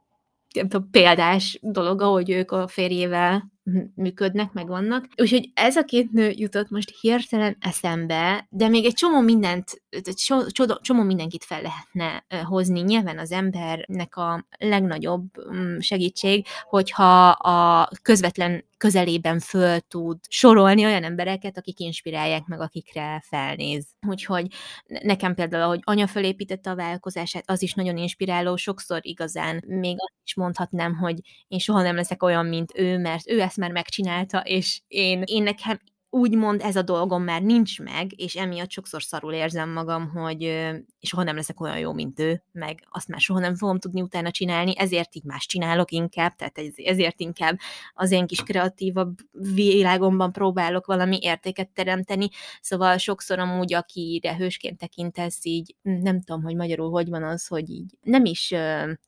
példás 0.91 1.59
dolog, 1.63 2.01
ahogy 2.01 2.31
ők 2.31 2.51
a 2.51 2.69
férjével 2.69 3.51
működnek, 3.95 4.53
meg 4.53 4.67
vannak. 4.67 5.07
Úgyhogy 5.17 5.51
ez 5.55 5.77
a 5.77 5.85
két 5.85 6.11
nő 6.11 6.33
jutott 6.37 6.71
most 6.71 7.01
hirtelen 7.01 7.57
eszembe, 7.61 8.47
de 8.51 8.69
még 8.69 8.85
egy 8.85 8.95
csomó 8.95 9.21
mindent, 9.21 9.83
csomó, 10.15 10.79
csomó 10.81 11.03
mindenkit 11.03 11.45
fel 11.45 11.63
lehetne 11.63 12.25
hozni. 12.45 12.81
Nyilván 12.81 13.19
az 13.19 13.33
embernek 13.33 14.17
a 14.17 14.47
legnagyobb 14.59 15.25
mm, 15.55 15.79
segítség, 15.79 16.47
hogyha 16.63 17.29
a 17.29 17.89
közvetlen 18.03 18.69
közelében 18.81 19.39
föl 19.39 19.81
tud 19.81 20.19
sorolni 20.29 20.85
olyan 20.85 21.05
embereket, 21.05 21.59
akik 21.59 21.79
inspirálják 21.81 22.47
meg, 22.47 22.61
akikre 22.61 23.23
felnéz. 23.27 23.87
Úgyhogy 24.07 24.47
nekem 24.85 25.35
például, 25.35 25.63
ahogy 25.63 25.81
anya 25.83 26.07
felépítette 26.07 26.71
a 26.71 26.75
vállalkozását, 26.75 27.43
az 27.47 27.63
is 27.63 27.75
nagyon 27.75 27.97
inspiráló, 27.97 28.57
sokszor 28.57 28.99
igazán 29.03 29.63
még 29.67 29.97
azt 29.99 30.21
is 30.25 30.35
mondhatnám, 30.35 30.97
hogy 30.97 31.19
én 31.49 31.59
soha 31.59 31.83
nem 31.83 31.97
leszek 31.97 32.23
olyan, 32.23 32.47
mint 32.47 32.73
ő, 32.75 32.99
mert 32.99 33.31
ő 33.31 33.41
ezt 33.51 33.59
már 33.59 33.73
megcsinálta, 33.73 34.39
és 34.39 34.81
én, 34.89 35.23
én 35.25 35.43
nekem 35.43 35.81
úgymond 36.11 36.61
ez 36.61 36.77
a 36.77 36.83
dolgom 36.83 37.23
már 37.23 37.43
nincs 37.43 37.81
meg, 37.81 38.21
és 38.21 38.37
emiatt 38.37 38.71
sokszor 38.71 39.03
szarul 39.03 39.33
érzem 39.33 39.71
magam, 39.71 40.09
hogy 40.09 40.69
soha 41.01 41.23
nem 41.23 41.37
leszek 41.37 41.61
olyan 41.61 41.79
jó, 41.79 41.93
mint 41.93 42.21
ő, 42.21 42.43
meg 42.53 42.87
azt 42.91 43.09
már 43.09 43.21
soha 43.21 43.41
nem 43.41 43.57
fogom 43.57 43.79
tudni 43.79 44.03
utána 44.03 44.31
csinálni, 44.31 44.79
ezért 44.79 45.15
így 45.15 45.25
más 45.25 45.47
csinálok 45.47 45.91
inkább, 45.91 46.35
tehát 46.37 46.61
ezért 46.77 47.21
inkább 47.21 47.59
az 47.95 48.11
én 48.11 48.27
kis 48.27 48.43
kreatívabb 48.43 49.19
világomban 49.55 50.33
próbálok 50.33 50.87
valami 50.87 51.19
értéket 51.21 51.69
teremteni, 51.69 52.29
szóval 52.61 52.97
sokszor 52.97 53.39
amúgy, 53.39 53.75
akire 53.75 54.37
hősként 54.37 54.79
tekintesz, 54.79 55.45
így 55.45 55.75
nem 55.83 56.21
tudom, 56.21 56.43
hogy 56.43 56.57
magyarul 56.57 56.91
hogy 56.91 57.09
van 57.09 57.23
az, 57.23 57.47
hogy 57.47 57.71
így 57.71 57.99
nem 58.03 58.25
is 58.25 58.55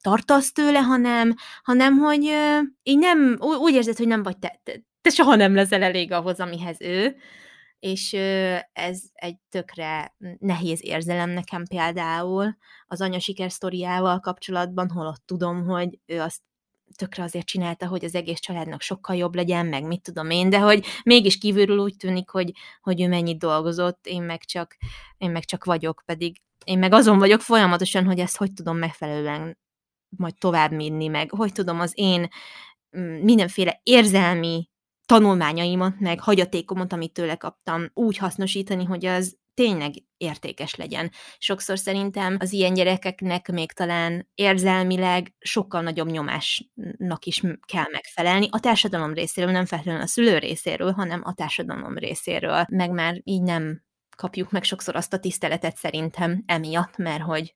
tartasz 0.00 0.52
tőle, 0.52 0.78
hanem, 0.78 1.34
hanem 1.62 1.98
hogy 1.98 2.30
így 2.82 2.98
nem, 2.98 3.36
úgy 3.40 3.74
érzed, 3.74 3.96
hogy 3.96 4.06
nem 4.06 4.22
vagy 4.22 4.38
te, 4.38 4.60
te 4.62 4.82
te 5.02 5.10
soha 5.10 5.34
nem 5.34 5.54
leszel 5.54 5.82
elég 5.82 6.12
ahhoz, 6.12 6.40
amihez 6.40 6.80
ő, 6.80 7.16
és 7.78 8.12
ez 8.72 9.02
egy 9.12 9.36
tökre 9.50 10.14
nehéz 10.38 10.84
érzelem 10.84 11.30
nekem 11.30 11.64
például 11.66 12.56
az 12.86 13.00
anya 13.00 13.18
sikersztoriával 13.18 14.20
kapcsolatban, 14.20 14.90
holott 14.90 15.22
tudom, 15.26 15.64
hogy 15.64 15.98
ő 16.06 16.20
azt 16.20 16.40
tökre 16.96 17.22
azért 17.22 17.46
csinálta, 17.46 17.86
hogy 17.86 18.04
az 18.04 18.14
egész 18.14 18.40
családnak 18.40 18.80
sokkal 18.80 19.16
jobb 19.16 19.34
legyen, 19.34 19.66
meg 19.66 19.86
mit 19.86 20.02
tudom 20.02 20.30
én, 20.30 20.50
de 20.50 20.58
hogy 20.58 20.86
mégis 21.04 21.38
kívülről 21.38 21.78
úgy 21.78 21.96
tűnik, 21.96 22.30
hogy, 22.30 22.52
hogy 22.80 23.00
ő 23.00 23.08
mennyit 23.08 23.38
dolgozott, 23.38 24.06
én 24.06 24.22
meg 24.22 24.44
csak, 24.44 24.76
én 25.16 25.30
meg 25.30 25.44
csak 25.44 25.64
vagyok, 25.64 26.02
pedig 26.06 26.40
én 26.64 26.78
meg 26.78 26.92
azon 26.92 27.18
vagyok 27.18 27.40
folyamatosan, 27.40 28.04
hogy 28.04 28.18
ezt 28.18 28.36
hogy 28.36 28.52
tudom 28.52 28.76
megfelelően 28.76 29.58
majd 30.16 30.34
tovább 30.38 30.72
minni, 30.72 31.06
meg 31.08 31.30
hogy 31.30 31.52
tudom 31.52 31.80
az 31.80 31.92
én 31.94 32.28
mm, 32.98 33.22
mindenféle 33.22 33.80
érzelmi 33.82 34.70
tanulmányaimat, 35.06 36.00
meg 36.00 36.20
hagyatékomat, 36.20 36.92
amit 36.92 37.12
tőle 37.12 37.36
kaptam, 37.36 37.90
úgy 37.94 38.16
hasznosítani, 38.16 38.84
hogy 38.84 39.06
az 39.06 39.40
tényleg 39.54 39.92
értékes 40.16 40.74
legyen. 40.74 41.10
Sokszor 41.38 41.78
szerintem 41.78 42.36
az 42.40 42.52
ilyen 42.52 42.74
gyerekeknek 42.74 43.50
még 43.50 43.72
talán 43.72 44.28
érzelmileg 44.34 45.34
sokkal 45.38 45.82
nagyobb 45.82 46.10
nyomásnak 46.10 47.24
is 47.24 47.40
kell 47.66 47.86
megfelelni. 47.92 48.48
A 48.50 48.60
társadalom 48.60 49.14
részéről, 49.14 49.50
nem 49.50 49.64
feltétlenül 49.64 50.02
a 50.02 50.06
szülő 50.06 50.38
részéről, 50.38 50.92
hanem 50.92 51.20
a 51.24 51.34
társadalom 51.34 51.98
részéről. 51.98 52.64
Meg 52.68 52.90
már 52.90 53.20
így 53.24 53.42
nem 53.42 53.82
kapjuk 54.16 54.50
meg 54.50 54.64
sokszor 54.64 54.96
azt 54.96 55.12
a 55.12 55.18
tiszteletet 55.18 55.76
szerintem 55.76 56.42
emiatt, 56.46 56.96
mert 56.96 57.22
hogy 57.22 57.54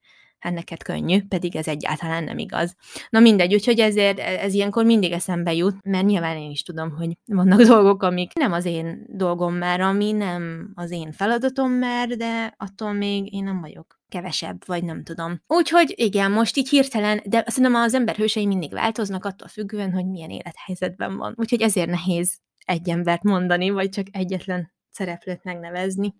neked 0.53 0.83
könnyű, 0.83 1.23
pedig 1.29 1.57
ez 1.57 1.69
egyáltalán 1.69 2.25
nem 2.25 2.38
igaz. 2.38 2.75
Na 3.11 3.21
mindegy, 3.21 3.55
úgyhogy 3.55 3.79
ezért 3.79 4.19
ez 4.19 4.55
ilyenkor 4.55 4.85
mindig 4.85 5.12
eszembe 5.12 5.55
jut, 5.55 5.76
mert 5.83 6.07
nyilván 6.07 6.37
én 6.37 6.50
is 6.50 6.62
tudom, 6.62 6.91
hogy 6.91 7.19
vannak 7.25 7.62
dolgok, 7.73 8.03
amik 8.03 8.33
nem 8.35 8.53
az 8.53 8.65
én 8.65 9.05
dolgom 9.09 9.55
már, 9.55 9.81
ami 9.81 10.12
nem 10.12 10.73
az 10.75 10.91
én 10.91 11.12
feladatom 11.12 11.71
már, 11.71 12.09
de 12.09 12.55
attól 12.57 12.93
még 12.93 13.33
én 13.33 13.45
nem 13.45 13.61
vagyok 13.61 14.00
kevesebb, 14.09 14.67
vagy 14.67 14.85
nem 14.85 15.03
tudom. 15.03 15.43
Úgyhogy 15.47 15.95
igen, 15.97 16.31
most 16.31 16.57
így 16.57 16.69
hirtelen, 16.69 17.21
de 17.25 17.45
szerintem 17.47 17.81
az 17.81 17.95
ember 17.95 18.17
hősei 18.17 18.47
mindig 18.47 18.73
változnak 18.73 19.25
attól 19.25 19.49
függően, 19.49 19.93
hogy 19.93 20.07
milyen 20.07 20.31
élethelyzetben 20.31 21.17
van. 21.17 21.35
Úgyhogy 21.37 21.62
ezért 21.62 21.91
nehéz 21.91 22.38
egy 22.65 22.88
embert 22.88 23.23
mondani, 23.23 23.71
vagy 23.71 23.88
csak 23.88 24.07
egyetlen 24.11 24.73
szereplőt 24.91 25.45
megnevezni. 25.45 26.15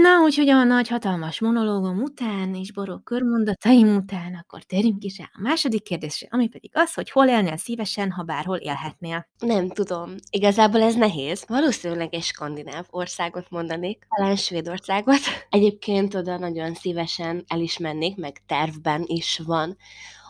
Na, 0.00 0.20
úgyhogy 0.20 0.48
a 0.48 0.64
nagy 0.64 0.88
hatalmas 0.88 1.40
monológom 1.40 2.02
után 2.02 2.54
és 2.54 2.72
borok 2.72 3.04
körmondataim 3.04 3.96
után, 3.96 4.34
akkor 4.34 4.62
térjünk 4.62 5.04
is 5.04 5.18
rá 5.18 5.24
a 5.32 5.40
második 5.40 5.82
kérdésre, 5.82 6.28
ami 6.30 6.48
pedig 6.48 6.70
az, 6.74 6.94
hogy 6.94 7.10
hol 7.10 7.28
élnél 7.28 7.56
szívesen, 7.56 8.10
ha 8.10 8.22
bárhol 8.22 8.56
élhetnél. 8.56 9.28
Nem 9.38 9.68
tudom. 9.68 10.14
Igazából 10.30 10.82
ez 10.82 10.94
nehéz. 10.94 11.44
Valószínűleg 11.48 12.14
egy 12.14 12.22
skandináv 12.22 12.86
országot 12.90 13.50
mondanék, 13.50 14.06
talán 14.16 14.36
Svédországot. 14.36 15.20
Egyébként 15.50 16.14
oda 16.14 16.38
nagyon 16.38 16.74
szívesen 16.74 17.44
el 17.46 17.60
is 17.60 17.78
mennék, 17.78 18.16
meg 18.16 18.42
tervben 18.46 19.02
is 19.06 19.40
van, 19.44 19.76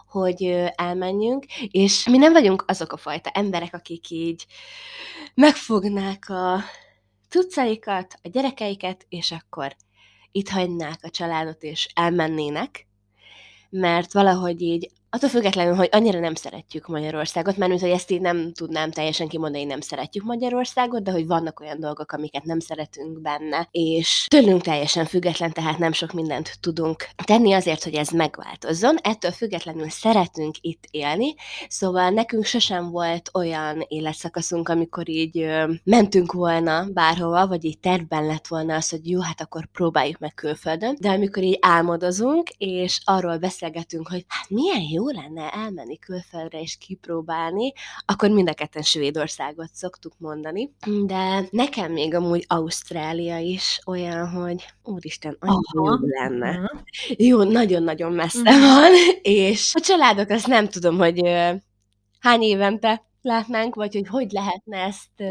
hogy 0.06 0.42
elmenjünk, 0.74 1.44
és 1.70 2.08
mi 2.08 2.16
nem 2.16 2.32
vagyunk 2.32 2.64
azok 2.66 2.92
a 2.92 2.96
fajta 2.96 3.30
emberek, 3.30 3.74
akik 3.74 4.10
így 4.10 4.46
megfognák 5.34 6.28
a 6.28 6.60
cuccaikat, 7.32 8.18
a 8.22 8.28
gyerekeiket, 8.28 9.06
és 9.08 9.30
akkor 9.30 9.76
itt 10.32 10.48
hagynák 10.48 10.98
a 11.02 11.10
családot, 11.10 11.62
és 11.62 11.88
elmennének, 11.94 12.86
mert 13.70 14.12
valahogy 14.12 14.62
így 14.62 14.90
attól 15.14 15.28
függetlenül, 15.28 15.74
hogy 15.74 15.88
annyira 15.92 16.18
nem 16.18 16.34
szeretjük 16.34 16.86
Magyarországot, 16.86 17.56
mert 17.56 17.80
hogy 17.80 17.90
ezt 17.90 18.10
így 18.10 18.20
nem 18.20 18.52
tudnám 18.52 18.90
teljesen 18.90 19.28
kimondani, 19.28 19.64
nem 19.64 19.80
szeretjük 19.80 20.24
Magyarországot, 20.24 21.02
de 21.02 21.10
hogy 21.10 21.26
vannak 21.26 21.60
olyan 21.60 21.80
dolgok, 21.80 22.12
amiket 22.12 22.44
nem 22.44 22.60
szeretünk 22.60 23.20
benne, 23.20 23.68
és 23.70 24.26
tőlünk 24.30 24.62
teljesen 24.62 25.04
független, 25.04 25.52
tehát 25.52 25.78
nem 25.78 25.92
sok 25.92 26.12
mindent 26.12 26.56
tudunk 26.60 27.06
tenni 27.24 27.52
azért, 27.52 27.84
hogy 27.84 27.94
ez 27.94 28.08
megváltozzon. 28.08 28.96
Ettől 29.02 29.30
függetlenül 29.30 29.88
szeretünk 29.88 30.54
itt 30.60 30.84
élni, 30.90 31.34
szóval 31.68 32.10
nekünk 32.10 32.44
sosem 32.44 32.90
volt 32.90 33.30
olyan 33.34 33.84
életszakaszunk, 33.88 34.68
amikor 34.68 35.08
így 35.08 35.38
ö, 35.38 35.72
mentünk 35.84 36.32
volna 36.32 36.86
bárhova, 36.92 37.46
vagy 37.46 37.64
így 37.64 37.78
tervben 37.78 38.26
lett 38.26 38.46
volna 38.46 38.74
az, 38.74 38.90
hogy 38.90 39.08
jó, 39.08 39.20
hát 39.20 39.40
akkor 39.40 39.66
próbáljuk 39.66 40.18
meg 40.18 40.34
külföldön, 40.34 40.96
de 41.00 41.10
amikor 41.10 41.42
így 41.42 41.58
álmodozunk, 41.60 42.48
és 42.58 43.00
arról 43.04 43.36
beszélgetünk, 43.36 44.08
hogy 44.08 44.24
hát 44.28 44.48
milyen 44.48 44.80
jó 44.80 45.01
jó 45.02 45.10
lenne 45.10 45.50
elmenni 45.50 45.98
külföldre 45.98 46.60
és 46.60 46.76
kipróbálni, 46.76 47.72
akkor 48.04 48.30
mind 48.30 48.48
a 48.48 48.54
ketten 48.54 48.82
Svédországot 48.82 49.68
szoktuk 49.72 50.12
mondani. 50.18 50.72
De 51.06 51.44
nekem 51.50 51.92
még 51.92 52.14
amúgy 52.14 52.44
Ausztrália 52.48 53.38
is 53.38 53.80
olyan, 53.86 54.28
hogy 54.28 54.66
úristen, 54.82 55.36
annyira 55.40 55.60
jó 55.72 56.06
lenne. 56.06 56.48
Aha. 56.48 56.82
Jó, 57.08 57.42
nagyon-nagyon 57.42 58.12
messze 58.12 58.40
uh-huh. 58.40 58.60
van, 58.60 58.92
és 59.22 59.74
a 59.74 59.80
családok 59.80 60.28
azt 60.28 60.46
nem 60.46 60.68
tudom, 60.68 60.98
hogy 60.98 61.22
hány 62.20 62.42
évente 62.42 63.02
látnánk, 63.22 63.74
vagy 63.74 63.94
hogy 63.94 64.06
hogy 64.08 64.30
lehetne 64.30 64.78
ezt 64.78 65.22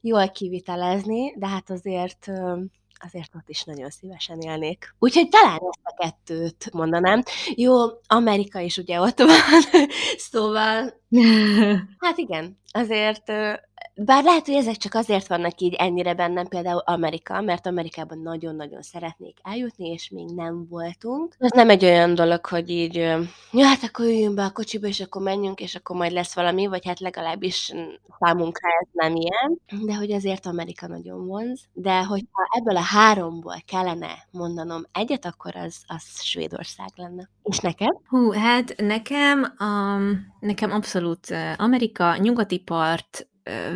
jól 0.00 0.30
kivitelezni, 0.30 1.34
de 1.36 1.46
hát 1.46 1.70
azért 1.70 2.30
azért 2.98 3.34
ott 3.34 3.48
is 3.48 3.62
nagyon 3.62 3.90
szívesen 3.90 4.40
élnék. 4.40 4.94
Úgyhogy 4.98 5.28
talán 5.28 5.60
ezt 5.70 5.80
a 5.82 5.94
kettőt 5.94 6.72
mondanám. 6.72 7.22
Jó, 7.54 7.74
Amerika 8.06 8.60
is 8.60 8.76
ugye 8.76 9.00
ott 9.00 9.18
van, 9.18 9.62
szóval 10.30 11.00
hát 12.04 12.18
igen, 12.18 12.58
azért 12.70 13.32
bár 14.04 14.24
lehet, 14.24 14.46
hogy 14.46 14.54
ezek 14.54 14.76
csak 14.76 14.94
azért 14.94 15.26
vannak 15.26 15.60
így 15.60 15.74
ennyire 15.74 16.14
bennem, 16.14 16.46
például 16.46 16.82
Amerika, 16.84 17.40
mert 17.40 17.66
Amerikában 17.66 18.18
nagyon-nagyon 18.18 18.82
szeretnék 18.82 19.38
eljutni, 19.42 19.88
és 19.88 20.10
még 20.10 20.28
nem 20.34 20.66
voltunk. 20.68 21.34
Ez 21.38 21.50
nem 21.50 21.70
egy 21.70 21.84
olyan 21.84 22.14
dolog, 22.14 22.46
hogy 22.46 22.70
így, 22.70 22.94
ja, 23.52 23.66
hát 23.66 23.82
akkor 23.82 24.04
üljünk 24.04 24.34
be 24.34 24.44
a 24.44 24.50
kocsiba, 24.50 24.86
és 24.86 25.00
akkor 25.00 25.22
menjünk, 25.22 25.60
és 25.60 25.74
akkor 25.74 25.96
majd 25.96 26.12
lesz 26.12 26.34
valami, 26.34 26.66
vagy 26.66 26.86
hát 26.86 27.00
legalábbis 27.00 27.72
számunkra 28.20 28.68
ez 28.80 28.88
nem 28.92 29.16
ilyen, 29.16 29.60
de 29.86 29.94
hogy 29.94 30.12
azért 30.12 30.46
Amerika 30.46 30.86
nagyon 30.86 31.26
vonz. 31.26 31.60
De 31.72 32.04
hogyha 32.04 32.48
ebből 32.58 32.76
a 32.76 32.80
háromból 32.80 33.62
kellene 33.66 34.26
mondanom 34.30 34.82
egyet, 34.92 35.24
akkor 35.24 35.56
az, 35.56 35.76
az 35.86 36.22
Svédország 36.22 36.88
lenne. 36.96 37.28
És 37.42 37.58
neked? 37.58 37.96
Hú, 38.08 38.30
hát 38.30 38.74
nekem, 38.76 39.54
um, 39.60 40.34
nekem 40.40 40.70
abszolút 40.72 41.34
Amerika, 41.56 42.16
nyugati 42.16 42.58
part, 42.58 43.27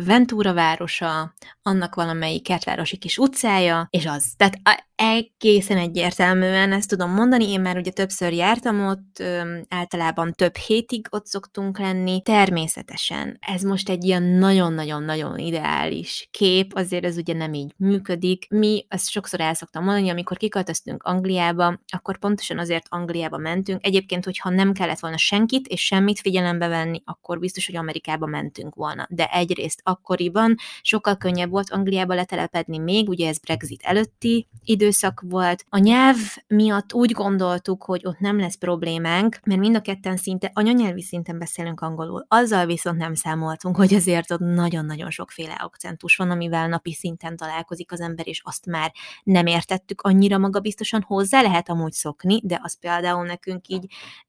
Ventura 0.05 0.53
városa, 0.53 1.33
annak 1.61 1.95
valamelyik 1.95 2.43
kertvárosi 2.43 2.97
kis 2.97 3.17
utcája, 3.17 3.87
és 3.89 4.05
az. 4.05 4.33
Tehát 4.37 4.59
egészen 5.03 5.77
egyértelműen 5.77 6.71
ezt 6.71 6.89
tudom 6.89 7.11
mondani, 7.11 7.49
én 7.51 7.61
már 7.61 7.77
ugye 7.77 7.91
többször 7.91 8.33
jártam 8.33 8.87
ott, 8.87 9.23
általában 9.69 10.33
több 10.33 10.55
hétig 10.55 11.07
ott 11.09 11.25
szoktunk 11.25 11.79
lenni. 11.79 12.21
Természetesen 12.21 13.37
ez 13.39 13.61
most 13.61 13.89
egy 13.89 14.03
ilyen 14.03 14.23
nagyon-nagyon-nagyon 14.23 15.37
ideális 15.37 16.27
kép, 16.31 16.71
azért 16.75 17.05
ez 17.05 17.17
ugye 17.17 17.33
nem 17.33 17.53
így 17.53 17.73
működik. 17.77 18.45
Mi, 18.49 18.85
azt 18.89 19.09
sokszor 19.09 19.39
el 19.39 19.53
szoktam 19.53 19.83
mondani, 19.83 20.09
amikor 20.09 20.37
kiköltöztünk 20.37 21.03
Angliába, 21.03 21.79
akkor 21.87 22.17
pontosan 22.17 22.59
azért 22.59 22.85
Angliába 22.89 23.37
mentünk. 23.37 23.85
Egyébként, 23.85 24.25
hogyha 24.25 24.49
nem 24.49 24.73
kellett 24.73 24.99
volna 24.99 25.17
senkit 25.17 25.67
és 25.67 25.85
semmit 25.85 26.19
figyelembe 26.19 26.67
venni, 26.67 27.01
akkor 27.05 27.39
biztos, 27.39 27.65
hogy 27.65 27.75
Amerikába 27.75 28.25
mentünk 28.25 28.75
volna. 28.75 29.07
De 29.09 29.27
egyrészt 29.31 29.81
akkoriban 29.83 30.55
sokkal 30.81 31.17
könnyebb 31.17 31.49
volt 31.49 31.69
Angliába 31.69 32.13
letelepedni 32.13 32.77
még, 32.77 33.09
ugye 33.09 33.27
ez 33.27 33.39
Brexit 33.39 33.81
előtti 33.83 34.47
időszak 34.93 35.23
volt. 35.25 35.65
A 35.69 35.77
nyelv 35.77 36.17
miatt 36.47 36.93
úgy 36.93 37.11
gondoltuk, 37.11 37.83
hogy 37.83 38.01
ott 38.05 38.19
nem 38.19 38.39
lesz 38.39 38.55
problémánk, 38.55 39.39
mert 39.43 39.59
mind 39.59 39.75
a 39.75 39.81
ketten 39.81 40.17
szinte 40.17 40.51
anyanyelvi 40.53 41.01
szinten 41.01 41.39
beszélünk 41.39 41.81
angolul. 41.81 42.25
Azzal 42.27 42.65
viszont 42.65 42.97
nem 42.97 43.13
számoltunk, 43.13 43.75
hogy 43.75 43.93
azért 43.93 44.31
ott 44.31 44.39
nagyon-nagyon 44.39 45.09
sokféle 45.09 45.53
akcentus 45.53 46.15
van, 46.15 46.29
amivel 46.29 46.67
napi 46.67 46.93
szinten 46.93 47.35
találkozik 47.35 47.91
az 47.91 48.01
ember, 48.01 48.27
és 48.27 48.41
azt 48.43 48.65
már 48.65 48.91
nem 49.23 49.45
értettük 49.45 50.01
annyira 50.01 50.37
magabiztosan 50.37 51.01
hozzá, 51.01 51.41
lehet 51.41 51.69
amúgy 51.69 51.93
szokni, 51.93 52.41
de 52.43 52.59
az 52.63 52.79
például 52.79 53.25
nekünk 53.25 53.67
így 53.67 53.85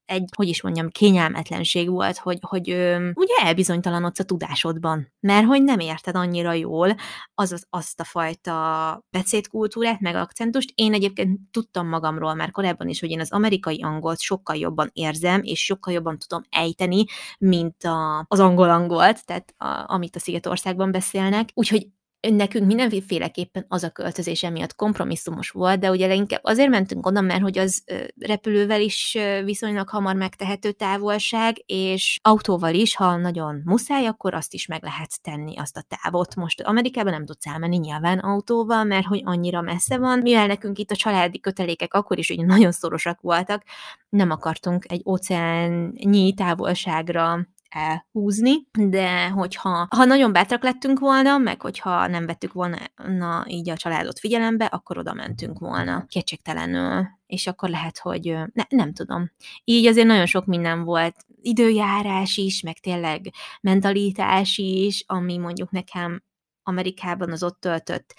egy, 0.06 0.28
hogy 0.36 0.48
is 0.48 0.62
mondjam, 0.62 0.88
kényelmetlenség 0.88 1.90
volt, 1.90 2.18
hogy, 2.18 2.38
hogy 2.40 2.70
ö, 2.70 3.10
ugye 3.14 3.34
elbizonytalanodsz 3.42 4.18
a 4.18 4.24
tudásodban, 4.24 5.12
mert 5.20 5.46
hogy 5.46 5.62
nem 5.62 5.78
érted 5.78 6.16
annyira 6.16 6.52
jól 6.52 6.94
az, 7.34 7.52
az, 7.52 7.66
azt 7.70 8.00
a 8.00 8.04
fajta 8.04 9.00
beszédkultúrát, 9.10 10.00
meg 10.00 10.14
akcentust. 10.14 10.70
Én 10.74 10.94
egyébként 10.94 11.40
tudtam 11.50 11.88
magamról 11.88 12.34
már 12.34 12.50
korábban 12.50 12.88
is, 12.88 13.00
hogy 13.00 13.10
én 13.10 13.20
az 13.20 13.32
amerikai 13.32 13.82
angolt 13.82 14.20
sokkal 14.20 14.56
jobban 14.56 14.90
érzem, 14.92 15.40
és 15.42 15.64
sokkal 15.64 15.94
jobban 15.94 16.18
tudom 16.18 16.42
ejteni, 16.50 17.04
mint 17.38 17.84
a, 17.84 18.24
az 18.28 18.40
angol 18.40 18.70
angolt, 18.70 19.26
tehát 19.26 19.54
a, 19.56 19.84
amit 19.94 20.16
a 20.16 20.18
Szigetországban 20.18 20.90
beszélnek. 20.90 21.48
Úgyhogy 21.54 21.86
nekünk 22.32 22.66
mindenféleképpen 22.66 23.64
az 23.68 23.82
a 23.82 23.90
költözés 23.90 24.42
emiatt 24.42 24.74
kompromisszumos 24.74 25.50
volt, 25.50 25.78
de 25.78 25.90
ugye 25.90 26.06
leginkább 26.06 26.40
azért 26.42 26.68
mentünk 26.68 27.06
oda, 27.06 27.20
mert 27.20 27.42
hogy 27.42 27.58
az 27.58 27.84
repülővel 28.20 28.80
is 28.80 29.18
viszonylag 29.44 29.88
hamar 29.88 30.14
megtehető 30.14 30.72
távolság, 30.72 31.56
és 31.66 32.18
autóval 32.22 32.74
is, 32.74 32.96
ha 32.96 33.16
nagyon 33.16 33.62
muszáj, 33.64 34.06
akkor 34.06 34.34
azt 34.34 34.54
is 34.54 34.66
meg 34.66 34.82
lehet 34.82 35.22
tenni, 35.22 35.58
azt 35.58 35.76
a 35.76 35.84
távot. 35.88 36.34
Most 36.34 36.60
Amerikában 36.60 37.12
nem 37.12 37.24
tudsz 37.24 37.46
elmenni 37.46 37.76
nyilván 37.76 38.18
autóval, 38.18 38.84
mert 38.84 39.06
hogy 39.06 39.22
annyira 39.24 39.60
messze 39.60 39.98
van, 39.98 40.18
mivel 40.18 40.46
nekünk 40.46 40.78
itt 40.78 40.90
a 40.90 40.96
családi 40.96 41.40
kötelékek 41.40 41.94
akkor 41.94 42.18
is 42.18 42.30
ugye 42.30 42.44
nagyon 42.44 42.72
szorosak 42.72 43.20
voltak, 43.20 43.62
nem 44.08 44.30
akartunk 44.30 44.84
egy 44.88 45.02
óceánnyi 45.06 46.34
távolságra 46.34 47.46
elhúzni, 47.74 48.66
de 48.72 49.28
hogyha 49.28 49.86
ha 49.90 50.04
nagyon 50.04 50.32
bátrak 50.32 50.62
lettünk 50.62 50.98
volna, 50.98 51.38
meg 51.38 51.60
hogyha 51.60 52.06
nem 52.06 52.26
vettük 52.26 52.52
volna 52.52 52.78
na, 52.96 53.44
így 53.48 53.70
a 53.70 53.76
családot 53.76 54.18
figyelembe, 54.18 54.64
akkor 54.64 54.98
oda 54.98 55.12
mentünk 55.12 55.58
volna 55.58 56.04
kétségtelenül, 56.08 57.06
és 57.26 57.46
akkor 57.46 57.68
lehet, 57.68 57.98
hogy 57.98 58.36
ne, 58.52 58.62
nem 58.68 58.92
tudom. 58.92 59.30
Így 59.64 59.86
azért 59.86 60.06
nagyon 60.06 60.26
sok 60.26 60.46
minden 60.46 60.84
volt, 60.84 61.16
időjárás 61.42 62.36
is, 62.36 62.60
meg 62.60 62.78
tényleg 62.78 63.32
mentalitás 63.60 64.58
is, 64.58 65.04
ami 65.06 65.38
mondjuk 65.38 65.70
nekem 65.70 66.22
Amerikában 66.62 67.32
az 67.32 67.42
ott 67.42 67.60
töltött, 67.60 68.14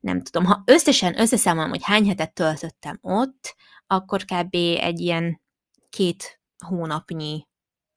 nem 0.00 0.22
tudom, 0.22 0.44
ha 0.44 0.62
összesen 0.64 1.20
összeszámolom, 1.20 1.70
hogy 1.70 1.84
hány 1.84 2.08
hetet 2.08 2.34
töltöttem 2.34 2.98
ott, 3.00 3.54
akkor 3.86 4.24
kb. 4.24 4.54
egy 4.80 5.00
ilyen 5.00 5.40
két 5.90 6.40
hónapnyi 6.66 7.48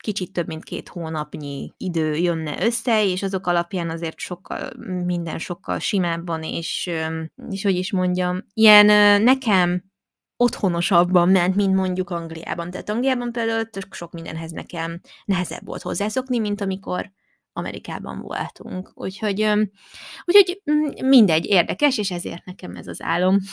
kicsit 0.03 0.31
több 0.31 0.48
mint 0.48 0.63
két 0.63 0.89
hónapnyi 0.89 1.74
idő 1.77 2.15
jönne 2.15 2.65
össze, 2.65 3.05
és 3.05 3.24
azok 3.24 3.48
alapján 3.48 3.89
azért 3.89 4.19
sokkal, 4.19 4.72
minden 5.05 5.39
sokkal 5.39 5.79
simábban, 5.79 6.43
és, 6.43 6.89
és 7.50 7.63
hogy 7.63 7.75
is 7.75 7.91
mondjam, 7.91 8.45
ilyen 8.53 8.86
nekem 9.22 9.83
otthonosabban 10.38 11.29
ment, 11.29 11.55
mint 11.55 11.75
mondjuk 11.75 12.10
Angliában. 12.10 12.72
Tehát 12.72 12.89
Angliában 12.89 13.31
például 13.31 13.69
sok 13.89 14.12
mindenhez 14.12 14.51
nekem 14.51 15.00
nehezebb 15.25 15.65
volt 15.65 15.81
hozzászokni, 15.81 16.39
mint 16.39 16.62
amikor 16.62 17.12
Amerikában 17.53 18.22
voltunk. 18.22 18.91
Úgyhogy, 18.93 19.50
úgyhogy 20.24 20.62
mindegy, 21.03 21.45
érdekes, 21.45 21.98
és 21.98 22.12
ezért 22.12 22.45
nekem 22.45 22.75
ez 22.75 22.88
az 22.88 23.01
álom 23.01 23.38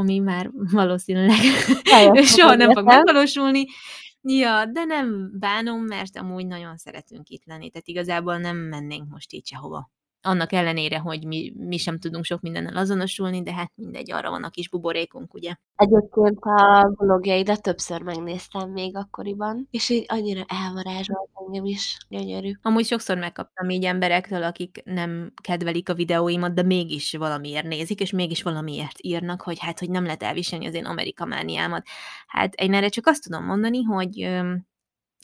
ami 0.00 0.18
már 0.18 0.50
valószínűleg 0.52 1.38
soha 2.36 2.54
nem 2.54 2.72
fog 2.72 2.84
megvalósulni, 2.84 3.66
Ja, 4.24 4.66
de 4.66 4.84
nem 4.84 5.38
bánom, 5.38 5.80
mert 5.80 6.16
amúgy 6.16 6.46
nagyon 6.46 6.76
szeretünk 6.76 7.28
itt 7.28 7.44
lenni, 7.44 7.70
tehát 7.70 7.88
igazából 7.88 8.38
nem 8.38 8.56
mennénk 8.56 9.08
most 9.10 9.32
így 9.32 9.46
sehova 9.46 9.90
annak 10.22 10.52
ellenére, 10.52 10.98
hogy 10.98 11.26
mi, 11.26 11.52
mi 11.56 11.76
sem 11.76 11.98
tudunk 11.98 12.24
sok 12.24 12.40
mindennel 12.40 12.76
azonosulni, 12.76 13.42
de 13.42 13.52
hát 13.52 13.72
mindegy, 13.74 14.12
arra 14.12 14.30
van 14.30 14.44
a 14.44 14.50
kis 14.50 14.68
buborékunk, 14.68 15.34
ugye? 15.34 15.54
Egyébként 15.76 16.38
a 16.40 16.92
blogjaidat 16.96 17.62
többször 17.62 18.02
megnéztem 18.02 18.70
még 18.70 18.96
akkoriban, 18.96 19.68
és 19.70 19.88
így 19.88 20.04
annyira 20.08 20.44
elvarázsolt 20.48 21.30
engem 21.46 21.64
is, 21.64 21.96
gyönyörű. 22.08 22.52
Amúgy 22.62 22.86
sokszor 22.86 23.18
megkaptam 23.18 23.70
így 23.70 23.84
emberektől, 23.84 24.42
akik 24.42 24.82
nem 24.84 25.32
kedvelik 25.42 25.88
a 25.88 25.94
videóimat, 25.94 26.54
de 26.54 26.62
mégis 26.62 27.12
valamiért 27.16 27.66
nézik, 27.66 28.00
és 28.00 28.10
mégis 28.10 28.42
valamiért 28.42 28.96
írnak, 29.00 29.42
hogy 29.42 29.58
hát, 29.58 29.78
hogy 29.78 29.90
nem 29.90 30.04
lehet 30.04 30.22
elviselni 30.22 30.66
az 30.66 30.74
én 30.74 30.84
amerikamániámat. 30.84 31.86
Hát 32.26 32.54
én 32.54 32.74
erre 32.74 32.88
csak 32.88 33.06
azt 33.06 33.22
tudom 33.22 33.44
mondani, 33.44 33.82
hogy 33.82 34.42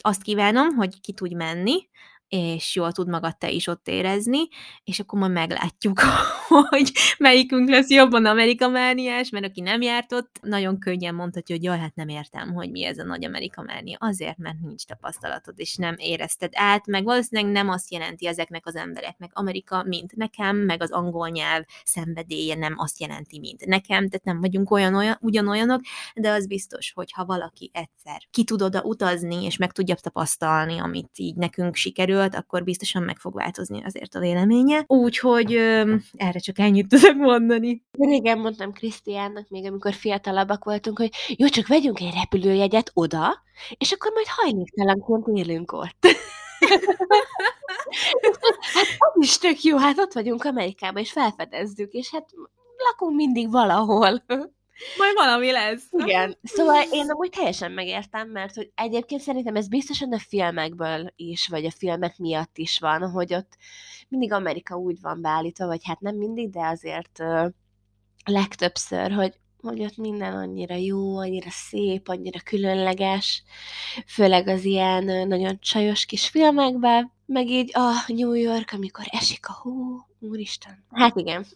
azt 0.01 0.23
kívánom, 0.23 0.68
hogy 0.68 1.01
ki 1.01 1.12
tudj 1.12 1.35
menni, 1.35 1.88
és 2.29 2.75
jól 2.75 2.93
tud 2.93 3.09
magad 3.09 3.38
te 3.38 3.51
is 3.51 3.67
ott 3.67 3.88
érezni, 3.88 4.49
és 4.85 5.01
akkor 5.01 5.19
majd 5.19 5.33
meglátjuk, 5.33 6.01
hogy 6.69 6.93
melyikünk 7.19 7.69
lesz 7.69 7.91
jobban 7.91 8.27
amerikamániás, 8.27 9.31
mert 9.31 9.45
aki 9.45 9.61
nem 9.61 9.81
járt 9.81 10.12
ott, 10.12 10.38
nagyon 10.43 10.79
könnyen 10.79 11.14
mondhatja, 11.14 11.55
hogy 11.55 11.64
jaj, 11.64 11.79
hát 11.79 11.95
nem 11.95 12.09
értem, 12.09 12.53
hogy 12.53 12.71
mi 12.71 12.85
ez 12.85 12.99
a 12.99 13.05
nagy 13.05 13.25
amerikamánia. 13.25 13.97
Azért, 14.01 14.38
mert 14.38 14.61
nincs 14.61 14.85
tapasztalatod, 14.85 15.55
és 15.57 15.77
nem 15.77 15.95
érezted 15.99 16.53
át, 16.55 16.87
meg 16.87 17.05
valószínűleg 17.05 17.53
nem 17.53 17.69
azt 17.69 17.93
jelenti 17.93 18.27
ezeknek 18.27 18.67
az 18.67 18.77
embereknek 18.77 19.31
Amerika, 19.35 19.83
mint 19.83 20.17
nekem, 20.17 20.57
meg 20.57 20.83
az 20.83 20.91
angol 20.91 21.29
nyelv 21.29 21.64
szenvedélye 21.85 22.55
nem 22.55 22.75
azt 22.77 23.01
jelenti, 23.01 23.38
mint 23.38 23.67
nekem, 23.67 24.09
tehát 24.09 24.25
nem 24.25 24.41
vagyunk 24.41 24.71
olyan, 24.71 24.95
olyan 24.95 25.17
ugyanolyanok, 25.21 25.81
de 26.14 26.31
az 26.31 26.47
biztos, 26.47 26.93
hogy 26.95 27.12
ha 27.12 27.25
valaki 27.25 27.71
egyszer 27.73 28.23
ki 28.31 28.45
tud 28.45 28.62
oda 28.62 28.83
utazni, 28.83 29.45
és 29.45 29.57
meg 29.57 29.73
tudja 29.73 29.95
tapasztalni, 29.95 30.79
amit 30.79 31.11
így 31.14 31.35
nekünk 31.35 31.75
sikerül, 31.75 32.17
sikerült, 32.18 32.35
akkor 32.35 32.64
biztosan 32.64 33.02
meg 33.02 33.18
fog 33.18 33.35
változni 33.35 33.83
azért 33.85 34.14
a 34.14 34.20
véleménye. 34.20 34.85
Úgyhogy 34.87 35.52
erre 36.16 36.38
csak 36.38 36.59
ennyit 36.59 36.88
tudok 36.88 37.16
mondani. 37.16 37.83
Régen 37.98 38.38
mondtam 38.38 38.72
Krisztiánnak, 38.72 39.48
még 39.48 39.66
amikor 39.66 39.92
fiatalabbak 39.92 40.64
voltunk, 40.64 40.98
hogy 40.98 41.11
jó, 41.37 41.46
csak 41.46 41.66
vegyünk 41.66 42.00
egy 42.00 42.14
repülőjegyet 42.14 42.90
oda, 42.94 43.42
és 43.78 43.92
akkor 43.92 44.12
majd 44.12 44.26
hajléktalanként 44.28 45.38
élünk 45.38 45.72
ott. 45.72 46.07
hát 48.74 48.87
az 48.98 49.22
is 49.22 49.38
tök 49.38 49.62
jó, 49.62 49.76
hát 49.76 49.98
ott 49.98 50.12
vagyunk 50.12 50.44
Amerikában, 50.44 51.02
és 51.02 51.12
felfedezzük, 51.12 51.92
és 51.92 52.11
hát 52.11 52.26
lakunk 52.76 53.16
mindig 53.16 53.50
valahol. 53.50 54.22
Majd 54.97 55.14
valami 55.14 55.51
lesz. 55.51 55.88
Igen. 55.91 56.38
Szóval 56.43 56.83
én 56.93 57.11
amúgy 57.11 57.31
teljesen 57.31 57.73
megértem, 57.73 58.29
mert 58.29 58.55
hogy 58.55 58.71
egyébként 58.75 59.21
szerintem 59.21 59.57
ez 59.57 59.69
biztosan 59.69 60.12
a 60.12 60.19
filmekből 60.19 61.12
is, 61.17 61.49
vagy 61.49 61.64
a 61.64 61.71
filmek 61.71 62.17
miatt 62.19 62.59
is 62.59 62.79
van, 62.79 63.11
hogy 63.11 63.35
ott 63.35 63.57
mindig 64.09 64.33
Amerika 64.33 64.77
úgy 64.77 65.01
van 65.01 65.21
beállítva, 65.21 65.67
vagy 65.67 65.81
hát 65.85 66.01
nem 66.01 66.17
mindig, 66.17 66.51
de 66.51 66.67
azért 66.67 67.19
legtöbbször, 68.25 69.12
hogy 69.12 69.35
hogy 69.61 69.83
ott 69.83 69.97
minden 69.97 70.35
annyira 70.35 70.75
jó, 70.75 71.18
annyira 71.18 71.51
szép, 71.51 72.09
annyira 72.09 72.40
különleges, 72.44 73.42
főleg 74.07 74.49
az 74.49 74.64
ilyen 74.64 75.29
nagyon 75.29 75.59
csajos 75.61 76.05
kis 76.05 76.29
filmekben, 76.29 77.12
meg 77.27 77.49
így 77.49 77.71
a 77.73 77.81
oh, 77.81 78.16
New 78.16 78.33
York, 78.33 78.73
amikor 78.73 79.05
esik 79.09 79.49
a 79.49 79.53
hó, 79.53 79.73
úristen. 80.18 80.85
Hát 80.90 81.16
igen. 81.16 81.47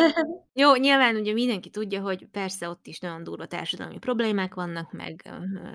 Jó, 0.54 0.74
nyilván 0.74 1.16
ugye 1.16 1.32
mindenki 1.32 1.70
tudja, 1.70 2.00
hogy 2.00 2.26
persze 2.30 2.68
ott 2.68 2.86
is 2.86 2.98
nagyon 2.98 3.24
durva 3.24 3.46
társadalmi 3.46 3.98
problémák 3.98 4.54
vannak, 4.54 4.92
meg 4.92 5.30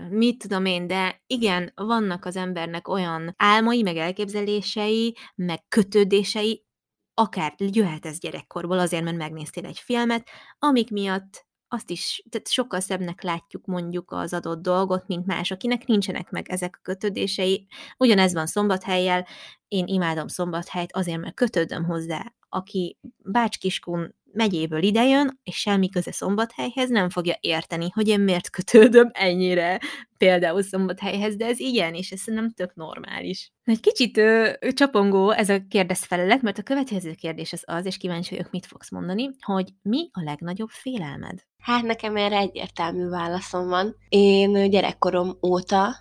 mit 0.09 0.37
tudom 0.37 0.65
én, 0.65 0.87
de 0.87 1.21
igen, 1.27 1.71
vannak 1.75 2.25
az 2.25 2.35
embernek 2.35 2.87
olyan 2.87 3.33
álmai, 3.37 3.81
meg 3.81 3.97
elképzelései, 3.97 5.15
meg 5.35 5.63
kötődései, 5.67 6.65
akár 7.13 7.53
jöhet 7.57 8.05
ez 8.05 8.19
gyerekkorból, 8.19 8.79
azért, 8.79 9.03
mert 9.03 9.17
megnéztél 9.17 9.65
egy 9.65 9.79
filmet, 9.79 10.27
amik 10.59 10.91
miatt 10.91 11.46
azt 11.67 11.89
is, 11.89 12.23
tehát 12.29 12.51
sokkal 12.51 12.79
szebbnek 12.79 13.21
látjuk 13.21 13.65
mondjuk 13.65 14.11
az 14.11 14.33
adott 14.33 14.61
dolgot, 14.61 15.07
mint 15.07 15.25
más, 15.25 15.51
akinek 15.51 15.85
nincsenek 15.85 16.29
meg 16.29 16.49
ezek 16.49 16.75
a 16.77 16.81
kötődései. 16.81 17.67
Ugyanez 17.97 18.33
van 18.33 18.45
szombathelyjel, 18.45 19.27
én 19.67 19.87
imádom 19.87 20.27
szombathelyt 20.27 20.95
azért, 20.95 21.19
mert 21.19 21.35
kötődöm 21.35 21.85
hozzá. 21.85 22.33
Aki 22.49 22.97
Bács-Kiskun 23.23 24.15
megyéből 24.37 24.83
idejön, 24.83 25.39
és 25.43 25.55
semmi 25.55 25.89
köze 25.89 26.11
Szombathelyhez, 26.11 26.89
nem 26.89 27.09
fogja 27.09 27.37
érteni, 27.39 27.89
hogy 27.93 28.07
én 28.07 28.19
miért 28.19 28.49
kötődöm 28.49 29.09
ennyire 29.13 29.79
például 30.17 30.61
Szombathelyhez, 30.61 31.35
de 31.35 31.45
ez 31.45 31.59
ilyen, 31.59 31.93
és 31.93 32.11
ez 32.11 32.21
nem 32.25 32.51
tök 32.51 32.75
normális. 32.75 33.51
Egy 33.63 33.79
kicsit 33.79 34.17
ö, 34.17 34.51
csapongó 34.73 35.31
ez 35.31 35.49
a 35.49 35.59
kérdezfelelet, 35.69 36.41
mert 36.41 36.57
a 36.57 36.63
következő 36.63 37.13
kérdés 37.13 37.53
az 37.53 37.63
az, 37.65 37.85
és 37.85 37.97
kíváncsi 37.97 38.35
vagyok, 38.35 38.51
mit 38.51 38.65
fogsz 38.65 38.91
mondani, 38.91 39.29
hogy 39.39 39.69
mi 39.81 40.09
a 40.11 40.23
legnagyobb 40.23 40.69
félelmed? 40.69 41.45
Hát 41.61 41.83
nekem 41.83 42.15
erre 42.15 42.37
egyértelmű 42.37 43.07
válaszom 43.07 43.67
van. 43.67 43.95
Én 44.09 44.69
gyerekkorom 44.69 45.37
óta 45.41 45.95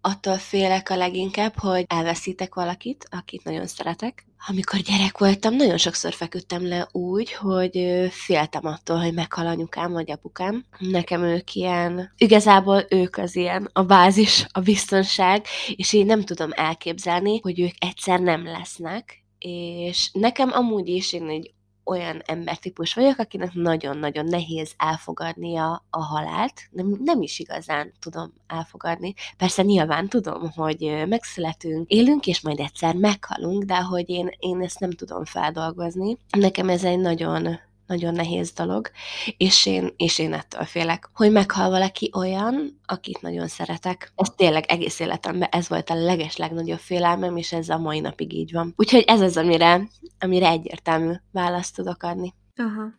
attól 0.00 0.36
félek 0.36 0.90
a 0.90 0.96
leginkább, 0.96 1.54
hogy 1.58 1.84
elveszítek 1.88 2.54
valakit, 2.54 3.06
akit 3.10 3.44
nagyon 3.44 3.66
szeretek. 3.66 4.24
Amikor 4.48 4.78
gyerek 4.80 5.18
voltam, 5.18 5.54
nagyon 5.54 5.76
sokszor 5.76 6.12
feküdtem 6.12 6.68
le 6.68 6.88
úgy, 6.92 7.32
hogy 7.32 8.06
féltem 8.10 8.66
attól, 8.66 8.98
hogy 8.98 9.14
meghal 9.14 9.46
anyukám 9.46 9.92
vagy 9.92 10.10
apukám. 10.10 10.64
Nekem 10.78 11.22
ők 11.22 11.54
ilyen, 11.54 12.12
igazából 12.16 12.86
ők 12.88 13.16
az 13.16 13.36
ilyen, 13.36 13.70
a 13.72 13.82
bázis, 13.82 14.46
a 14.52 14.60
biztonság, 14.60 15.44
és 15.76 15.92
én 15.92 16.06
nem 16.06 16.22
tudom 16.24 16.50
elképzelni, 16.54 17.40
hogy 17.40 17.60
ők 17.60 17.74
egyszer 17.78 18.20
nem 18.20 18.44
lesznek, 18.44 19.24
és 19.38 20.10
nekem 20.12 20.50
amúgy 20.52 20.88
is 20.88 21.12
én 21.12 21.28
egy 21.28 21.52
olyan 21.90 22.22
embertípus 22.26 22.94
vagyok, 22.94 23.18
akinek 23.18 23.52
nagyon-nagyon 23.52 24.24
nehéz 24.24 24.72
elfogadnia 24.76 25.84
a 25.90 26.04
halált. 26.04 26.68
Nem, 26.70 27.00
nem 27.04 27.22
is 27.22 27.38
igazán 27.38 27.92
tudom 28.00 28.32
elfogadni. 28.46 29.14
Persze 29.36 29.62
nyilván 29.62 30.08
tudom, 30.08 30.50
hogy 30.50 31.04
megszületünk, 31.08 31.88
élünk, 31.90 32.26
és 32.26 32.40
majd 32.40 32.60
egyszer 32.60 32.94
meghalunk, 32.94 33.62
de 33.62 33.76
hogy 33.76 34.08
én, 34.08 34.30
én 34.38 34.60
ezt 34.60 34.80
nem 34.80 34.90
tudom 34.90 35.24
feldolgozni. 35.24 36.18
Nekem 36.30 36.68
ez 36.68 36.84
egy 36.84 36.98
nagyon 36.98 37.58
nagyon 37.90 38.14
nehéz 38.14 38.52
dolog, 38.52 38.90
és 39.36 39.66
én, 39.66 39.88
és 39.96 40.18
én 40.18 40.32
ettől 40.32 40.64
félek, 40.64 41.08
hogy 41.12 41.32
meghal 41.32 41.70
valaki 41.70 42.10
olyan, 42.14 42.80
akit 42.86 43.20
nagyon 43.22 43.48
szeretek. 43.48 44.12
Ez 44.16 44.28
tényleg 44.36 44.64
egész 44.66 45.00
életemben 45.00 45.48
ez 45.52 45.68
volt 45.68 45.90
a 45.90 45.94
leges 45.94 46.36
legnagyobb 46.36 46.78
félelmem, 46.78 47.36
és 47.36 47.52
ez 47.52 47.68
a 47.68 47.78
mai 47.78 48.00
napig 48.00 48.32
így 48.32 48.52
van. 48.52 48.72
Úgyhogy 48.76 49.04
ez 49.06 49.20
az, 49.20 49.36
amire, 49.36 49.88
amire 50.18 50.48
egyértelmű 50.48 51.12
választ 51.32 51.74
tudok 51.74 52.02
adni. 52.02 52.34
Aha. 52.56 52.98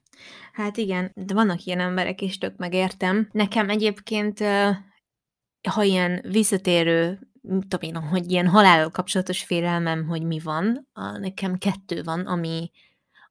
Hát 0.54 0.78
igen, 0.78 1.12
de 1.16 1.34
vannak 1.34 1.64
ilyen 1.64 1.80
emberek, 1.80 2.22
és 2.22 2.38
tök 2.38 2.58
megértem. 2.58 3.30
Nekem 3.32 3.70
egyébként, 3.70 4.40
ha 5.70 5.84
ilyen 5.84 6.26
visszatérő 6.30 7.20
tudom 7.42 7.80
én, 7.80 7.96
hogy 7.96 8.32
ilyen 8.32 8.48
halál 8.48 8.90
kapcsolatos 8.90 9.44
félelmem, 9.44 10.08
hogy 10.08 10.24
mi 10.24 10.40
van, 10.40 10.88
nekem 11.20 11.58
kettő 11.58 12.04
van, 12.04 12.20
ami 12.20 12.72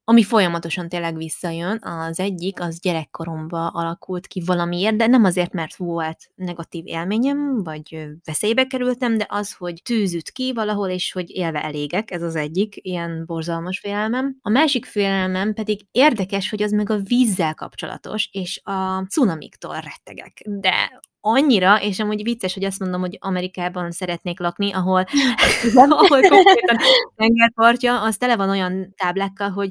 ami 0.05 0.23
folyamatosan 0.23 0.89
tényleg 0.89 1.17
visszajön. 1.17 1.79
Az 1.83 2.21
egyik, 2.21 2.61
az 2.61 2.81
gyerekkoromba 2.81 3.67
alakult 3.67 4.27
ki 4.27 4.43
valamiért, 4.47 4.97
de 4.97 5.07
nem 5.07 5.25
azért, 5.25 5.53
mert 5.53 5.77
volt 5.77 6.31
negatív 6.35 6.87
élményem, 6.87 7.63
vagy 7.63 8.07
veszélybe 8.25 8.67
kerültem, 8.67 9.19
de 9.19 9.27
az, 9.29 9.53
hogy 9.53 9.83
tűzüt 9.85 10.31
ki 10.31 10.53
valahol, 10.53 10.89
és 10.89 11.13
hogy 11.13 11.31
élve 11.31 11.63
elégek, 11.63 12.11
ez 12.11 12.23
az 12.23 12.37
egyik 12.37 12.75
ilyen 12.77 13.25
borzalmas 13.27 13.79
félelmem. 13.79 14.37
A 14.43 14.51
másik 14.51 14.85
félelmem 14.85 15.55
pedig 15.55 15.81
érdekes, 15.91 16.51
hogy 16.51 16.63
az 16.63 16.73
meg 16.73 16.91
a 16.91 16.99
vízzel 16.99 17.55
kapcsolatos, 17.55 18.29
és 18.33 18.61
a 18.65 19.07
cunamiktól 19.09 19.81
rettegek. 19.81 20.43
De 20.45 21.01
annyira, 21.21 21.83
és 21.83 21.99
amúgy 22.01 22.23
vicces, 22.23 22.55
hogy 22.55 22.65
azt 22.65 22.81
mondom, 22.81 23.01
hogy 23.01 23.19
Amerikában 23.21 23.91
szeretnék 23.91 24.41
lakni, 24.41 24.73
ahol, 24.73 25.05
ahol 25.77 26.21
konkrétan 26.21 26.77
tengerpartja, 27.17 28.03
az 28.03 28.17
tele 28.17 28.37
van 28.37 28.49
olyan 28.49 28.95
táblákkal, 28.97 29.51
hogy 29.51 29.71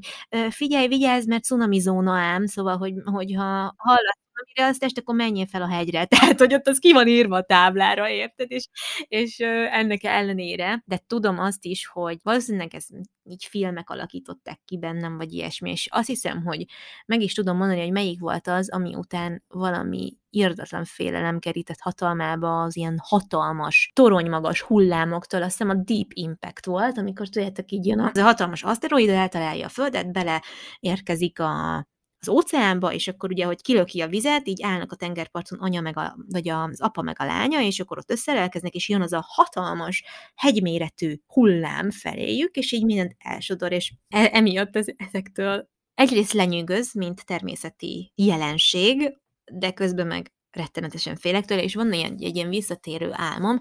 figyelj, 0.50 0.88
vigyázz, 0.88 1.28
mert 1.28 1.44
cunami 1.44 1.80
zóna 1.80 2.18
ám, 2.18 2.46
szóval, 2.46 2.78
hogy, 2.78 2.94
hogyha 3.06 3.74
hallasz 3.78 4.29
amire 4.44 4.70
azt 4.70 4.84
este, 4.84 5.02
akkor 5.02 5.16
menjél 5.16 5.46
fel 5.46 5.62
a 5.62 5.70
hegyre. 5.70 6.06
Tehát, 6.20 6.40
hogy 6.40 6.54
ott 6.54 6.68
az 6.68 6.78
ki 6.78 6.94
van 6.94 7.08
írva 7.08 7.36
a 7.36 7.44
táblára, 7.44 8.10
érted? 8.10 8.52
És, 8.52 8.68
és 9.08 9.40
ennek 9.72 10.04
ellenére, 10.04 10.84
de 10.86 11.04
tudom 11.08 11.40
azt 11.40 11.66
is, 11.66 11.88
hogy 11.88 12.18
valószínűleg 12.24 12.76
ez 12.76 12.86
így 13.24 13.46
filmek 13.46 13.90
alakították 13.90 14.60
ki 14.66 14.78
bennem, 14.78 15.18
vagy 15.18 15.34
ilyesmi, 15.34 15.72
és 15.72 15.88
azt 15.92 16.08
hiszem, 16.08 16.44
hogy 16.44 16.66
meg 17.06 17.22
is 17.22 17.34
tudom 17.34 17.58
mondani, 17.58 17.82
hogy 17.82 17.92
melyik 17.92 18.20
volt 18.20 18.48
az, 18.48 18.70
ami 18.70 18.96
után 18.96 19.44
valami 19.48 20.18
irdatlan 20.30 20.86
félelem 20.86 21.40
kerített 21.40 21.80
hatalmába 21.80 22.62
az 22.62 22.76
ilyen 22.76 23.00
hatalmas, 23.04 23.92
toronymagas 23.96 24.62
hullámoktól, 24.62 25.42
azt 25.42 25.58
hiszem 25.58 25.70
a 25.70 25.84
Deep 25.84 26.08
Impact 26.14 26.66
volt, 26.66 26.98
amikor 26.98 27.28
tudjátok, 27.28 27.72
így 27.72 27.86
jön 27.86 28.00
az 28.00 28.18
a 28.18 28.24
hatalmas 28.24 28.64
aszteroid, 28.64 29.10
eltalálja 29.10 29.66
a 29.66 29.70
Földet, 29.70 30.12
bele 30.12 30.44
érkezik 30.80 31.40
a 31.40 31.86
az 32.20 32.30
óceánba, 32.30 32.94
és 32.94 33.08
akkor 33.08 33.32
ugye, 33.32 33.46
hogy 33.46 33.62
kilöki 33.62 34.02
a 34.02 34.08
vizet, 34.08 34.48
így 34.48 34.64
állnak 34.64 34.92
a 34.92 34.96
tengerparton 34.96 35.60
anya 35.60 35.82
meg 35.82 35.98
a, 35.98 36.18
vagy 36.28 36.50
az 36.50 36.82
apa 36.82 37.02
meg 37.02 37.16
a 37.20 37.26
lánya, 37.26 37.62
és 37.62 37.80
akkor 37.80 37.98
ott 37.98 38.12
összerelkeznek, 38.12 38.74
és 38.74 38.90
jön 38.90 39.02
az 39.02 39.14
a 39.14 39.26
hatalmas, 39.28 40.04
hegyméretű 40.36 41.16
hullám 41.28 41.92
feléjük, 41.92 42.56
és 42.56 42.72
így 42.72 42.86
mindent 42.86 43.16
elsodor, 43.18 43.72
és 43.72 43.94
e- 44.08 44.30
emiatt 44.34 44.76
ez, 44.76 44.86
ezektől 44.98 45.70
egyrészt 45.94 46.34
lenyűgöz, 46.34 46.94
mint 46.94 47.26
természeti 47.26 48.12
jelenség, 48.16 49.18
de 49.52 49.72
közben 49.72 50.08
meg 50.08 50.32
rettenetesen 50.52 51.16
félek 51.16 51.46
tőle, 51.46 51.64
és 51.64 51.76
van 51.76 51.94
ilyen, 51.94 52.18
egy 52.20 52.36
ilyen 52.36 52.50
visszatérő 52.50 53.10
álmom, 53.12 53.60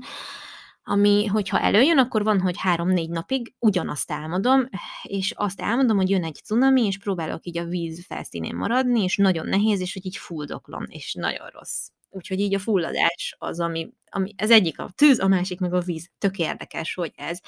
ami, 0.89 1.27
hogyha 1.27 1.61
előjön, 1.61 1.99
akkor 1.99 2.23
van, 2.23 2.41
hogy 2.41 2.57
három-négy 2.59 3.11
napig 3.11 3.55
ugyanazt 3.59 4.11
álmodom, 4.11 4.69
és 5.03 5.33
azt 5.37 5.61
álmodom, 5.63 5.97
hogy 5.97 6.11
jön 6.11 6.25
egy 6.25 6.41
cunami, 6.45 6.87
és 6.87 6.99
próbálok 6.99 7.47
így 7.47 7.59
a 7.59 7.65
víz 7.65 8.05
felszínén 8.07 8.57
maradni, 8.57 9.03
és 9.03 9.17
nagyon 9.17 9.47
nehéz, 9.47 9.81
és 9.81 9.93
hogy 9.93 10.07
így 10.07 10.17
fuldoklom, 10.17 10.85
és 10.87 11.15
nagyon 11.15 11.49
rossz. 11.49 11.89
Úgyhogy 12.11 12.41
így 12.41 12.55
a 12.55 12.59
fulladás 12.59 13.37
az, 13.39 13.61
ami, 13.61 13.93
ami 14.11 14.35
ez 14.37 14.51
egyik 14.51 14.79
a 14.79 14.91
tűz, 14.95 15.19
a 15.19 15.29
másik 15.29 15.61
meg 15.61 15.75
a 15.75 15.81
víz. 15.81 16.09
Tök 16.19 16.39
érdekes, 16.39 16.95
hogy 16.95 17.13
ez. 17.17 17.41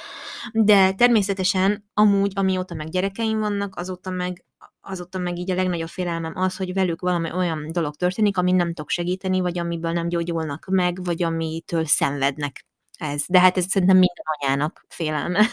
De 0.53 0.92
természetesen 0.92 1.90
amúgy, 1.94 2.33
amióta 2.35 2.74
meg 2.74 2.88
gyerekeim 2.88 3.38
vannak, 3.38 3.76
azóta 3.76 4.11
meg 4.11 4.44
azóta 4.81 5.18
meg 5.18 5.38
így 5.38 5.50
a 5.50 5.55
legnagyobb 5.55 5.88
félelmem 5.88 6.33
az, 6.37 6.57
hogy 6.57 6.72
velük 6.72 7.00
valami 7.00 7.33
olyan 7.33 7.72
dolog 7.72 7.94
történik, 7.94 8.37
ami 8.37 8.53
nem 8.53 8.66
tudok 8.66 8.90
segíteni, 8.90 9.40
vagy 9.40 9.59
amiből 9.59 9.92
nem 9.92 10.09
gyógyulnak 10.09 10.66
meg, 10.70 11.05
vagy 11.05 11.22
amitől 11.22 11.85
szenvednek 11.85 12.64
ez. 13.00 13.24
De 13.28 13.40
hát 13.40 13.56
ez 13.56 13.64
szerintem 13.68 13.96
minden 13.96 14.24
anyának 14.38 14.84
félelme. 14.88 15.46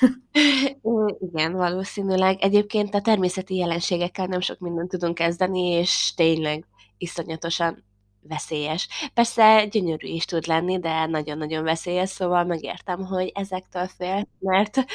Igen, 1.32 1.54
valószínűleg. 1.54 2.42
Egyébként 2.42 2.94
a 2.94 3.02
természeti 3.02 3.56
jelenségekkel 3.56 4.26
nem 4.26 4.40
sok 4.40 4.60
mindent 4.60 4.90
tudunk 4.90 5.16
kezdeni, 5.16 5.70
és 5.70 6.14
tényleg 6.16 6.66
iszonyatosan 6.98 7.86
veszélyes. 8.28 8.88
Persze 9.14 9.66
gyönyörű 9.66 10.08
is 10.08 10.26
tud 10.26 10.48
lenni, 10.48 10.80
de 10.80 11.06
nagyon-nagyon 11.06 11.64
veszélyes, 11.64 12.10
szóval 12.10 12.44
megértem, 12.44 13.06
hogy 13.06 13.32
ezektől 13.34 13.88
fél, 13.98 14.28
mert 14.40 14.86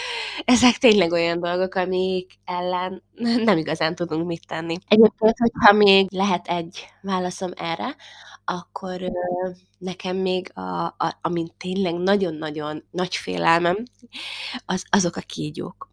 ezek 0.44 0.76
tényleg 0.76 1.12
olyan 1.12 1.40
dolgok, 1.40 1.74
amik 1.74 2.32
ellen 2.44 3.02
nem 3.44 3.58
igazán 3.58 3.94
tudunk 3.94 4.26
mit 4.26 4.46
tenni. 4.46 4.76
Egyébként, 4.88 5.36
hogyha 5.38 5.72
még 5.72 6.06
lehet 6.10 6.46
egy 6.48 6.86
válaszom 7.02 7.50
erre, 7.56 7.96
akkor 8.44 9.00
nekem 9.78 10.16
még, 10.16 10.50
a, 10.54 10.84
a, 10.84 11.18
amint 11.20 11.54
tényleg 11.54 11.94
nagyon-nagyon 11.94 12.84
nagy 12.90 13.16
félelmem, 13.16 13.82
az, 14.66 14.84
azok 14.90 15.16
a 15.16 15.20
kígyók. 15.20 15.90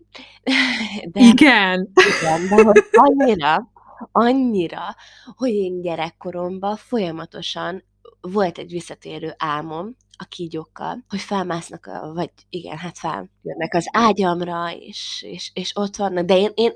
De, 1.11 1.19
igen. 1.21 1.91
Igen, 2.19 2.47
de 2.49 2.63
hogy 2.63 2.83
annyira, 2.91 3.71
annyira, 4.11 4.95
hogy 5.35 5.49
én 5.49 5.81
gyerekkoromban 5.81 6.75
folyamatosan 6.75 7.83
volt 8.21 8.57
egy 8.57 8.71
visszatérő 8.71 9.33
álmom 9.37 9.95
a 10.17 10.25
kígyókkal, 10.25 11.03
hogy 11.09 11.19
felmásznak, 11.19 11.85
a, 11.85 12.13
vagy 12.13 12.31
igen, 12.49 12.77
hát 12.77 12.97
feljönnek 12.97 13.73
az 13.73 13.85
ágyamra, 13.91 14.71
és, 14.71 15.25
és, 15.27 15.51
és 15.53 15.71
ott 15.75 15.95
vannak, 15.95 16.25
de 16.25 16.37
én, 16.37 16.51
én 16.53 16.71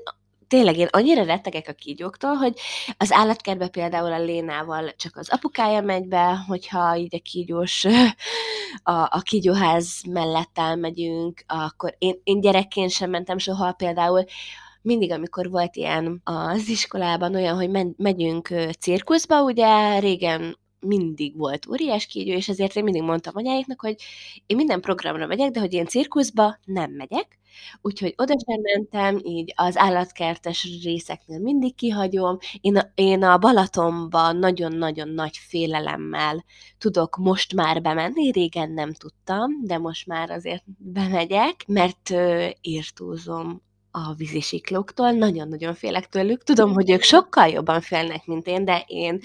tényleg 0.54 0.76
én 0.76 0.88
annyira 0.90 1.24
rettegek 1.24 1.68
a 1.68 1.72
kígyóktól, 1.72 2.34
hogy 2.34 2.54
az 2.96 3.12
állatkertbe 3.12 3.68
például 3.68 4.12
a 4.12 4.22
Lénával 4.22 4.90
csak 4.96 5.16
az 5.16 5.28
apukája 5.30 5.80
megy 5.80 6.08
be, 6.08 6.44
hogyha 6.46 6.96
így 6.96 7.14
a 7.14 7.20
kígyós, 7.22 7.84
a, 8.82 8.92
a 8.92 9.20
kígyóház 9.22 10.02
mellett 10.08 10.58
elmegyünk, 10.58 11.44
akkor 11.46 11.94
én, 11.98 12.20
én 12.24 12.40
gyerekként 12.40 12.90
sem 12.90 13.10
mentem 13.10 13.38
soha 13.38 13.72
például, 13.72 14.24
mindig, 14.82 15.12
amikor 15.12 15.50
volt 15.50 15.76
ilyen 15.76 16.20
az 16.24 16.68
iskolában 16.68 17.34
olyan, 17.34 17.56
hogy 17.56 17.94
megyünk 17.96 18.48
cirkuszba, 18.78 19.42
ugye 19.42 19.98
régen 19.98 20.58
mindig 20.80 21.36
volt 21.36 21.66
óriás 21.66 22.06
kígyó, 22.06 22.32
és 22.32 22.48
ezért 22.48 22.76
én 22.76 22.84
mindig 22.84 23.02
mondtam 23.02 23.32
anyáiknak, 23.36 23.80
hogy 23.80 23.96
én 24.46 24.56
minden 24.56 24.80
programra 24.80 25.26
megyek, 25.26 25.50
de 25.50 25.60
hogy 25.60 25.72
én 25.72 25.86
cirkuszba 25.86 26.58
nem 26.64 26.90
megyek, 26.90 27.38
úgyhogy 27.82 28.14
oda 28.16 28.34
sem 28.46 28.60
mentem, 28.60 29.20
így 29.22 29.52
az 29.56 29.78
állatkertes 29.78 30.68
részeknél 30.82 31.38
mindig 31.38 31.74
kihagyom. 31.74 32.38
Én 32.60 32.76
a, 32.76 32.90
én 32.94 33.22
a 33.22 33.38
Balatonban 33.38 34.36
nagyon-nagyon 34.36 35.08
nagy 35.08 35.36
félelemmel 35.36 36.44
tudok 36.78 37.16
most 37.16 37.54
már 37.54 37.82
bemenni, 37.82 38.30
régen 38.30 38.70
nem 38.70 38.92
tudtam, 38.92 39.50
de 39.62 39.78
most 39.78 40.06
már 40.06 40.30
azért 40.30 40.64
bemegyek, 40.78 41.64
mert 41.66 42.12
írtózom 42.60 43.62
a 43.96 44.14
vízisiklóktól, 44.14 45.10
nagyon-nagyon 45.10 45.74
félek 45.74 46.08
tőlük. 46.08 46.42
Tudom, 46.42 46.72
hogy 46.72 46.90
ők 46.90 47.02
sokkal 47.02 47.48
jobban 47.48 47.80
félnek, 47.80 48.26
mint 48.26 48.46
én, 48.46 48.64
de 48.64 48.84
én 48.86 49.20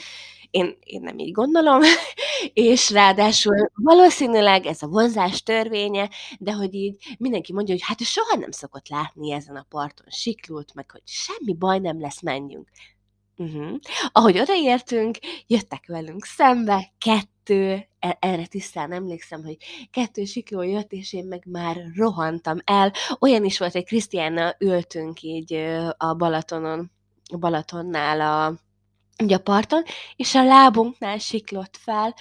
én, 0.51 0.77
én 0.83 1.01
nem 1.01 1.17
így 1.17 1.31
gondolom, 1.31 1.81
és 2.53 2.89
ráadásul 2.89 3.69
valószínűleg 3.73 4.65
ez 4.65 4.81
a 4.81 4.87
vonzás 4.87 5.43
törvénye, 5.43 6.09
de 6.39 6.51
hogy 6.51 6.73
így 6.73 7.15
mindenki 7.17 7.53
mondja, 7.53 7.73
hogy 7.73 7.83
hát 7.85 8.03
soha 8.03 8.35
nem 8.35 8.51
szokott 8.51 8.89
látni 8.89 9.31
ezen 9.31 9.55
a 9.55 9.65
parton 9.69 10.07
siklót, 10.09 10.73
meg 10.73 10.91
hogy 10.91 11.01
semmi 11.05 11.53
baj 11.53 11.79
nem 11.79 11.99
lesz, 11.99 12.21
menjünk. 12.21 12.69
Uh-huh. 13.37 13.77
Ahogy 14.11 14.39
odaértünk, 14.39 15.17
jöttek 15.47 15.83
velünk 15.87 16.25
szembe, 16.25 16.93
kettő, 16.97 17.38
e, 17.49 18.17
erre 18.19 18.45
tisztán 18.45 18.91
emlékszem, 18.91 19.43
hogy 19.43 19.57
kettő 19.91 20.25
sikló 20.25 20.61
jött, 20.61 20.91
és 20.91 21.13
én 21.13 21.25
meg 21.25 21.43
már 21.45 21.77
rohantam 21.95 22.57
el. 22.63 22.93
Olyan 23.19 23.45
is 23.45 23.59
volt, 23.59 23.71
hogy 23.71 23.85
Krisztiánnal 23.85 24.55
ültünk 24.59 25.21
így 25.21 25.53
a 25.97 26.13
Balatonon, 26.13 26.91
Balatonnál 27.39 28.21
a 28.21 28.53
ugye 29.23 29.35
a 29.35 29.39
parton, 29.39 29.83
és 30.15 30.35
a 30.35 30.43
lábunknál 30.43 31.17
siklott 31.17 31.77
fel, 31.77 32.15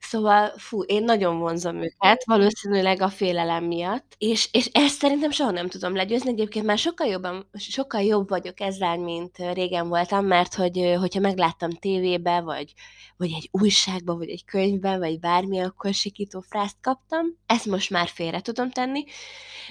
szóval 0.00 0.52
fú, 0.56 0.82
én 0.82 1.04
nagyon 1.04 1.38
vonzom 1.38 1.76
őket, 1.76 2.24
valószínűleg 2.24 3.02
a 3.02 3.08
félelem 3.08 3.64
miatt, 3.64 4.14
és, 4.18 4.48
és 4.52 4.66
ezt 4.72 4.98
szerintem 4.98 5.30
soha 5.30 5.50
nem 5.50 5.68
tudom 5.68 5.94
legyőzni, 5.94 6.30
egyébként 6.30 6.64
már 6.66 6.78
sokkal, 6.78 7.06
jobban, 7.06 7.48
sokkal 7.52 8.02
jobb 8.02 8.28
vagyok 8.28 8.60
ezzel, 8.60 8.96
mint 8.96 9.36
régen 9.52 9.88
voltam, 9.88 10.26
mert 10.26 10.54
hogy, 10.54 10.94
hogyha 10.98 11.20
megláttam 11.20 11.70
tévébe, 11.70 12.40
vagy, 12.40 12.72
vagy 13.16 13.32
egy 13.36 13.48
újságba, 13.52 14.16
vagy 14.16 14.28
egy 14.28 14.44
könyvben, 14.44 14.98
vagy 14.98 15.20
bármi, 15.20 15.58
akkor 15.58 15.94
sikító 15.94 16.40
frászt 16.40 16.76
kaptam. 16.80 17.26
Ezt 17.46 17.66
most 17.66 17.90
már 17.90 18.08
félre 18.08 18.40
tudom 18.40 18.70
tenni, 18.70 19.04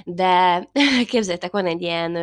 de 0.06 0.60
képzeljétek, 1.12 1.52
van 1.52 1.66
egy 1.66 1.82
ilyen 1.82 2.16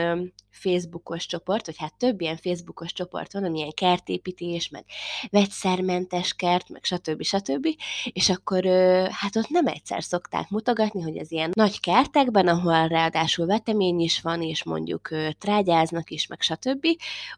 Facebookos 0.51 1.27
csoport, 1.27 1.67
vagy 1.67 1.79
hát 1.79 1.99
több 1.99 2.21
ilyen 2.21 2.37
Facebookos 2.37 2.93
csoport 2.93 3.33
van, 3.33 3.45
amilyen 3.45 3.71
kertépítés, 3.71 4.69
meg 4.69 4.85
vegyszermentes 5.31 6.35
kert, 6.35 6.69
meg 6.69 6.85
stb. 6.85 7.23
stb. 7.23 7.69
És 8.12 8.28
akkor 8.28 8.64
hát 9.11 9.37
ott 9.37 9.48
nem 9.48 9.66
egyszer 9.66 10.02
szokták 10.02 10.48
mutogatni, 10.48 11.02
hogy 11.02 11.18
az 11.18 11.33
ilyen 11.33 11.50
nagy 11.54 11.80
kertekben, 11.80 12.48
ahol 12.48 12.87
ráadásul 12.88 13.46
vetemény 13.46 14.00
is 14.00 14.20
van, 14.20 14.42
és 14.42 14.64
mondjuk 14.64 15.09
trágyáznak 15.38 16.11
is, 16.11 16.26
meg 16.26 16.40
stb. 16.40 16.87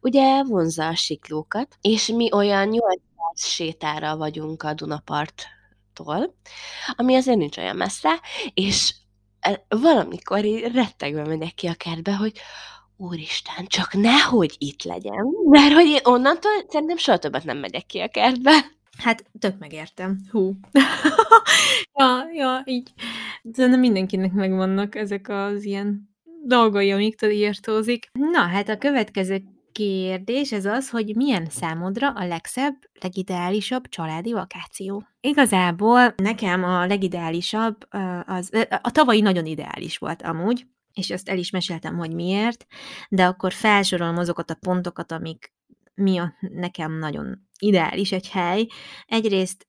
Ugye 0.01 0.43
vonza 0.43 0.87
a 0.87 0.95
siklókat, 0.95 1.77
és 1.81 2.07
mi 2.07 2.33
olyan 2.33 2.69
8 2.69 3.01
sétára 3.35 4.17
vagyunk 4.17 4.63
a 4.63 4.75
Dunaparttól, 4.75 6.35
ami 6.97 7.15
azért 7.15 7.39
nincs 7.39 7.57
olyan 7.57 7.77
messze, 7.77 8.21
és 8.55 8.95
valamikor 9.69 10.41
rettegve 10.73 11.25
megyek 11.25 11.55
ki 11.55 11.67
a 11.67 11.75
kertbe, 11.75 12.15
hogy 12.15 12.33
úristen, 12.97 13.67
csak 13.67 13.93
nehogy 13.93 14.55
itt 14.59 14.83
legyen, 14.83 15.27
mert 15.45 15.73
hogy 15.73 15.87
én 15.87 16.01
onnantól 16.03 16.53
szerintem 16.69 16.97
soha 16.97 17.19
többet 17.19 17.45
nem 17.45 17.59
megyek 17.59 17.87
ki 17.87 17.99
a 17.99 18.09
kertbe. 18.09 18.75
Hát, 18.99 19.25
tök 19.39 19.59
megértem. 19.59 20.19
Hú. 20.31 20.55
ja, 21.99 22.25
ja, 22.33 22.63
így. 22.65 22.93
Szerintem 23.53 23.81
mindenkinek 23.81 24.33
megvannak 24.33 24.95
ezek 24.95 25.29
az 25.29 25.65
ilyen 25.65 26.15
dolgai, 26.45 26.93
amiktől 26.93 27.31
írtózik. 27.31 28.11
Na, 28.13 28.41
hát 28.41 28.69
a 28.69 28.79
következő 28.79 29.43
kérdés 29.73 30.53
ez 30.53 30.65
az, 30.65 30.91
hogy 30.91 31.17
milyen 31.17 31.47
számodra 31.51 32.11
a 32.11 32.27
legszebb, 32.27 32.75
legideálisabb 33.01 33.89
családi 33.89 34.33
vakáció? 34.33 35.05
Igazából 35.21 36.15
nekem 36.17 36.65
a 36.65 36.87
legideálisabb, 36.87 37.77
az, 38.27 38.51
a 38.83 38.91
tavalyi 38.91 39.21
nagyon 39.21 39.47
ideális 39.47 39.99
volt 39.99 40.23
amúgy, 40.23 40.67
és 40.93 41.11
ezt 41.11 41.29
el 41.29 41.39
is 41.39 41.51
meséltem, 41.51 41.97
hogy 41.97 42.15
miért, 42.15 42.67
de 43.09 43.25
akkor 43.27 43.53
felsorolom 43.53 44.17
azokat 44.17 44.51
a 44.51 44.59
pontokat, 44.61 45.13
amik 45.13 45.53
miatt 45.97 46.37
nekem 46.41 46.99
nagyon 46.99 47.49
ideális 47.59 48.13
egy 48.13 48.29
hely. 48.29 48.67
Egyrészt, 49.07 49.67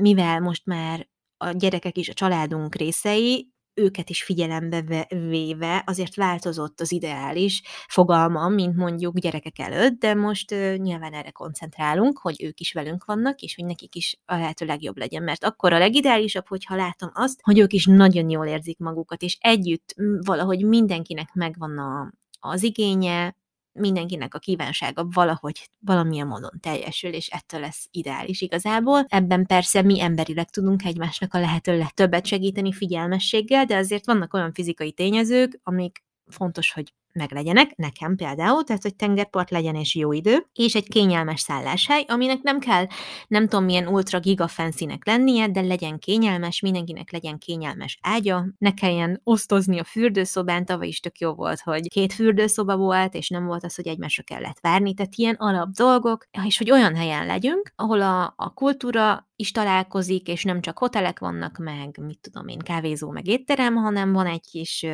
mivel 0.00 0.40
most 0.40 0.66
már 0.66 1.08
a 1.36 1.50
gyerekek 1.50 1.98
is 1.98 2.08
a 2.08 2.12
családunk 2.12 2.74
részei, 2.74 3.54
őket 3.76 4.10
is 4.10 4.22
figyelembe 4.22 5.06
véve 5.08 5.82
azért 5.86 6.14
változott 6.14 6.80
az 6.80 6.92
ideális 6.92 7.62
fogalmam, 7.88 8.52
mint 8.52 8.76
mondjuk 8.76 9.18
gyerekek 9.18 9.58
előtt, 9.58 10.00
de 10.00 10.14
most 10.14 10.52
uh, 10.52 10.76
nyilván 10.76 11.12
erre 11.12 11.30
koncentrálunk, 11.30 12.18
hogy 12.18 12.42
ők 12.42 12.60
is 12.60 12.72
velünk 12.72 13.04
vannak, 13.04 13.40
és 13.40 13.54
hogy 13.54 13.64
nekik 13.64 13.94
is 13.94 14.18
a 14.24 14.34
lehető 14.34 14.66
legjobb 14.66 14.96
legyen, 14.96 15.22
mert 15.22 15.44
akkor 15.44 15.72
a 15.72 15.78
legideálisabb, 15.78 16.46
hogyha 16.46 16.76
látom 16.76 17.10
azt, 17.12 17.40
hogy 17.42 17.58
ők 17.58 17.72
is 17.72 17.86
nagyon 17.86 18.30
jól 18.30 18.46
érzik 18.46 18.78
magukat, 18.78 19.22
és 19.22 19.36
együtt 19.40 19.94
valahogy 20.20 20.64
mindenkinek 20.64 21.32
megvan 21.32 21.78
a, 21.78 22.12
az 22.40 22.62
igénye, 22.62 23.36
mindenkinek 23.78 24.34
a 24.34 24.38
kívánsága 24.38 25.06
valahogy 25.10 25.70
valamilyen 25.80 26.26
módon 26.26 26.60
teljesül, 26.60 27.12
és 27.12 27.28
ettől 27.28 27.60
lesz 27.60 27.88
ideális 27.90 28.40
igazából. 28.40 29.04
Ebben 29.08 29.46
persze 29.46 29.82
mi 29.82 30.00
emberileg 30.00 30.50
tudunk 30.50 30.84
egymásnak 30.84 31.34
a 31.34 31.40
lehető 31.40 31.78
legtöbbet 31.78 32.26
segíteni 32.26 32.72
figyelmességgel, 32.72 33.64
de 33.64 33.76
azért 33.76 34.06
vannak 34.06 34.34
olyan 34.34 34.52
fizikai 34.52 34.92
tényezők, 34.92 35.60
amik 35.62 36.04
fontos, 36.26 36.72
hogy 36.72 36.92
meglegyenek, 37.16 37.76
nekem 37.76 38.16
például, 38.16 38.64
tehát 38.64 38.82
hogy 38.82 38.96
tengerpart 38.96 39.50
legyen 39.50 39.74
és 39.74 39.94
jó 39.94 40.12
idő, 40.12 40.46
és 40.52 40.74
egy 40.74 40.88
kényelmes 40.88 41.40
szálláshely, 41.40 42.04
aminek 42.08 42.42
nem 42.42 42.58
kell 42.58 42.86
nem 43.28 43.48
tudom 43.48 43.64
milyen 43.64 43.86
ultra 43.86 44.20
giga 44.20 44.48
fancy 44.48 44.86
lennie, 45.04 45.48
de 45.48 45.60
legyen 45.60 45.98
kényelmes, 45.98 46.60
mindenkinek 46.60 47.12
legyen 47.12 47.38
kényelmes 47.38 47.98
ágya, 48.02 48.44
ne 48.58 48.74
kelljen 48.74 49.20
osztozni 49.24 49.78
a 49.78 49.84
fürdőszobán, 49.84 50.64
tavaly 50.64 50.86
is 50.86 51.00
tök 51.00 51.18
jó 51.18 51.34
volt, 51.34 51.60
hogy 51.60 51.88
két 51.88 52.12
fürdőszoba 52.12 52.76
volt, 52.76 53.14
és 53.14 53.28
nem 53.28 53.46
volt 53.46 53.64
az, 53.64 53.74
hogy 53.74 53.86
egymásra 53.86 54.22
kellett 54.22 54.60
várni, 54.60 54.94
tehát 54.94 55.14
ilyen 55.14 55.34
alap 55.34 55.68
dolgok, 55.70 56.28
és 56.44 56.58
hogy 56.58 56.70
olyan 56.70 56.94
helyen 56.94 57.26
legyünk, 57.26 57.72
ahol 57.76 58.02
a, 58.02 58.34
a 58.36 58.52
kultúra 58.54 59.28
is 59.36 59.52
találkozik, 59.52 60.28
és 60.28 60.44
nem 60.44 60.60
csak 60.60 60.78
hotelek 60.78 61.18
vannak 61.18 61.58
meg, 61.58 61.98
mit 62.00 62.20
tudom 62.20 62.48
én, 62.48 62.58
kávézó 62.58 63.10
meg 63.10 63.26
étterem, 63.26 63.74
hanem 63.74 64.12
van 64.12 64.26
egy 64.26 64.46
kis 64.50 64.86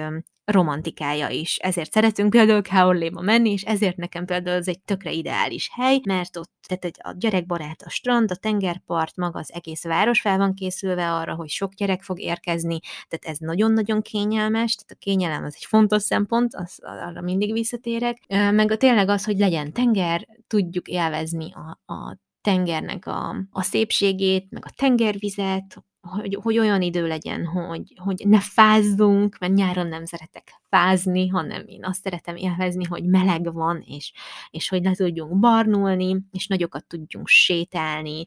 romantikája 0.45 1.29
is. 1.29 1.57
Ezért 1.57 1.93
szeretünk 1.93 2.31
például 2.31 2.63
Kaorléba 2.63 3.21
menni, 3.21 3.51
és 3.51 3.63
ezért 3.63 3.97
nekem 3.97 4.25
például 4.25 4.57
ez 4.57 4.69
egy 4.69 4.81
tökre 4.81 5.11
ideális 5.13 5.71
hely, 5.73 6.01
mert 6.05 6.37
ott 6.37 6.51
tehát 6.67 6.85
egy, 6.85 6.97
a 6.99 7.15
gyerekbarát 7.19 7.83
a 7.83 7.89
strand, 7.89 8.31
a 8.31 8.35
tengerpart, 8.35 9.17
maga 9.17 9.39
az 9.39 9.53
egész 9.53 9.85
város 9.85 10.21
fel 10.21 10.39
van 10.39 10.55
készülve 10.55 11.13
arra, 11.13 11.35
hogy 11.35 11.49
sok 11.49 11.75
gyerek 11.75 12.03
fog 12.03 12.21
érkezni, 12.21 12.79
tehát 13.09 13.25
ez 13.25 13.39
nagyon-nagyon 13.39 14.03
kényelmes, 14.03 14.75
tehát 14.75 14.91
a 14.91 15.05
kényelem 15.05 15.45
az 15.45 15.55
egy 15.57 15.65
fontos 15.65 16.03
szempont, 16.03 16.55
az, 16.55 16.79
arra 16.83 17.21
mindig 17.21 17.53
visszatérek, 17.53 18.19
meg 18.29 18.71
a 18.71 18.77
tényleg 18.77 19.09
az, 19.09 19.25
hogy 19.25 19.39
legyen 19.39 19.73
tenger, 19.73 20.27
tudjuk 20.47 20.89
élvezni 20.89 21.53
a, 21.53 21.93
a 21.93 22.19
tengernek 22.41 23.07
a, 23.07 23.37
a 23.51 23.63
szépségét, 23.63 24.51
meg 24.51 24.65
a 24.67 24.71
tengervizet, 24.77 25.85
hogy, 26.03 26.39
hogy 26.43 26.59
olyan 26.59 26.83
idő 26.83 27.07
legyen, 27.07 27.47
hogy, 27.47 27.93
hogy 27.97 28.23
ne 28.27 28.41
fázzunk, 28.41 29.39
mert 29.39 29.53
nyáron 29.53 29.87
nem 29.87 30.05
szeretek 30.05 30.62
fázni, 30.73 31.29
hanem 31.29 31.63
én 31.67 31.85
azt 31.85 32.03
szeretem 32.03 32.37
élvezni, 32.37 32.85
hogy 32.85 33.05
meleg 33.05 33.53
van, 33.53 33.85
és, 33.87 34.13
és 34.51 34.69
hogy 34.69 34.83
le 34.83 34.95
tudjunk 34.95 35.39
barnulni, 35.39 36.17
és 36.31 36.47
nagyokat 36.47 36.85
tudjunk 36.85 37.29
sétálni, 37.29 38.27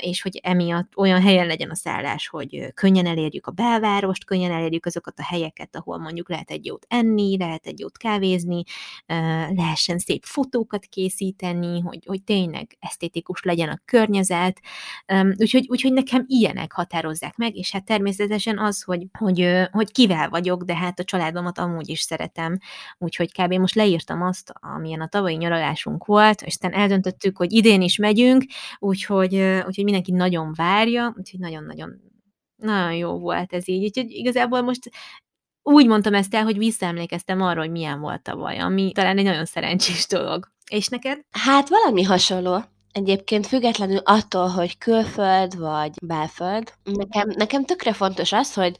és 0.00 0.22
hogy 0.22 0.40
emiatt 0.42 0.96
olyan 0.96 1.20
helyen 1.20 1.46
legyen 1.46 1.70
a 1.70 1.74
szállás, 1.74 2.28
hogy 2.28 2.72
könnyen 2.74 3.06
elérjük 3.06 3.46
a 3.46 3.50
belvárost, 3.50 4.24
könnyen 4.24 4.50
elérjük 4.50 4.86
azokat 4.86 5.18
a 5.18 5.22
helyeket, 5.22 5.76
ahol 5.76 5.98
mondjuk 5.98 6.28
lehet 6.28 6.50
egy 6.50 6.66
jót 6.66 6.86
enni, 6.88 7.38
lehet 7.38 7.66
egy 7.66 7.78
jót 7.78 7.96
kávézni, 7.96 8.62
lehessen 9.54 9.98
szép 9.98 10.24
fotókat 10.24 10.84
készíteni, 10.84 11.80
hogy, 11.80 12.04
hogy 12.06 12.22
tényleg 12.22 12.76
esztétikus 12.80 13.42
legyen 13.42 13.68
a 13.68 13.80
környezet, 13.84 14.60
úgyhogy, 15.36 15.66
úgyhogy 15.68 15.92
nekem 15.92 16.24
ilyenek 16.26 16.72
határozzák 16.72 17.36
meg, 17.36 17.56
és 17.56 17.72
hát 17.72 17.84
természetesen 17.84 18.58
az, 18.58 18.82
hogy, 18.82 19.06
hogy, 19.18 19.66
hogy 19.70 19.92
kivel 19.92 20.28
vagyok, 20.28 20.62
de 20.62 20.76
hát 20.76 20.98
a 20.98 21.04
családomat 21.04 21.58
amúgy 21.66 21.88
is 21.88 22.00
szeretem, 22.00 22.58
úgyhogy 22.98 23.32
kb. 23.32 23.52
most 23.52 23.74
leírtam 23.74 24.22
azt, 24.22 24.52
amilyen 24.60 25.00
a 25.00 25.08
tavalyi 25.08 25.36
nyaralásunk 25.36 26.04
volt, 26.04 26.42
és 26.42 26.46
aztán 26.46 26.72
eldöntöttük, 26.72 27.36
hogy 27.36 27.52
idén 27.52 27.82
is 27.82 27.96
megyünk, 27.96 28.44
úgyhogy, 28.78 29.34
úgyhogy 29.66 29.84
mindenki 29.84 30.12
nagyon 30.12 30.52
várja, 30.54 31.14
úgyhogy 31.16 31.40
nagyon-nagyon 31.40 32.00
nagyon 32.56 32.94
jó 32.94 33.18
volt 33.18 33.52
ez 33.52 33.68
így, 33.68 33.84
úgyhogy 33.84 34.10
igazából 34.10 34.60
most 34.60 34.90
úgy 35.62 35.86
mondtam 35.86 36.14
ezt 36.14 36.34
el, 36.34 36.44
hogy 36.44 36.58
visszaemlékeztem 36.58 37.42
arra, 37.42 37.60
hogy 37.60 37.70
milyen 37.70 38.00
volt 38.00 38.22
tavaly, 38.22 38.58
ami 38.58 38.92
talán 38.92 39.18
egy 39.18 39.24
nagyon 39.24 39.44
szerencsés 39.44 40.06
dolog. 40.06 40.50
És 40.70 40.88
neked? 40.88 41.20
Hát 41.30 41.68
valami 41.68 42.02
hasonló. 42.02 42.62
Egyébként 42.92 43.46
függetlenül 43.46 43.98
attól, 44.04 44.48
hogy 44.48 44.78
külföld 44.78 45.58
vagy 45.58 45.90
belföld, 46.02 46.72
nekem 46.84 47.32
nekem 47.36 47.64
tökre 47.64 47.92
fontos 47.92 48.32
az, 48.32 48.54
hogy 48.54 48.76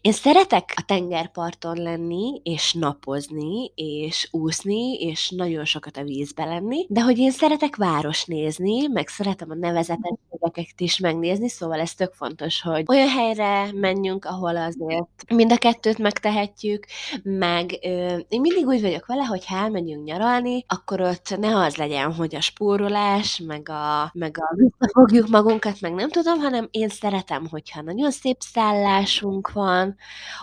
én 0.00 0.12
szeretek 0.12 0.72
a 0.76 0.82
tengerparton 0.86 1.82
lenni, 1.82 2.40
és 2.42 2.72
napozni, 2.72 3.72
és 3.74 4.28
úszni, 4.30 4.94
és 4.94 5.30
nagyon 5.30 5.64
sokat 5.64 5.96
a 5.96 6.02
vízbe 6.02 6.44
lenni, 6.44 6.86
de 6.88 7.00
hogy 7.00 7.18
én 7.18 7.30
szeretek 7.30 7.76
várost 7.76 8.26
nézni, 8.26 8.86
meg 8.86 9.08
szeretem 9.08 9.50
a 9.50 9.54
nevezetességeket 9.54 10.80
is 10.80 10.98
megnézni, 10.98 11.48
szóval 11.48 11.80
ez 11.80 11.94
tök 11.94 12.12
fontos, 12.12 12.62
hogy 12.62 12.84
olyan 12.88 13.08
helyre 13.08 13.68
menjünk, 13.72 14.24
ahol 14.24 14.56
azért 14.56 15.06
mind 15.34 15.52
a 15.52 15.56
kettőt 15.56 15.98
megtehetjük, 15.98 16.86
meg 17.22 17.78
ö, 17.82 18.18
én 18.28 18.40
mindig 18.40 18.66
úgy 18.66 18.80
vagyok 18.80 19.06
vele, 19.06 19.24
hogy 19.24 19.46
ha 19.46 19.56
elmegyünk 19.56 20.04
nyaralni, 20.04 20.64
akkor 20.68 21.00
ott 21.00 21.36
ne 21.38 21.56
az 21.56 21.76
legyen, 21.76 22.14
hogy 22.14 22.34
a 22.34 22.40
spórolás, 22.40 23.38
meg 23.56 23.68
a, 23.68 24.10
meg 24.14 24.38
a 24.38 24.54
visszafogjuk 24.54 25.28
magunkat, 25.28 25.80
meg 25.80 25.94
nem 25.94 26.10
tudom, 26.10 26.38
hanem 26.38 26.68
én 26.70 26.88
szeretem, 26.88 27.46
hogyha 27.46 27.82
nagyon 27.82 28.10
szép 28.10 28.36
szállásunk 28.40 29.52
van, 29.52 29.96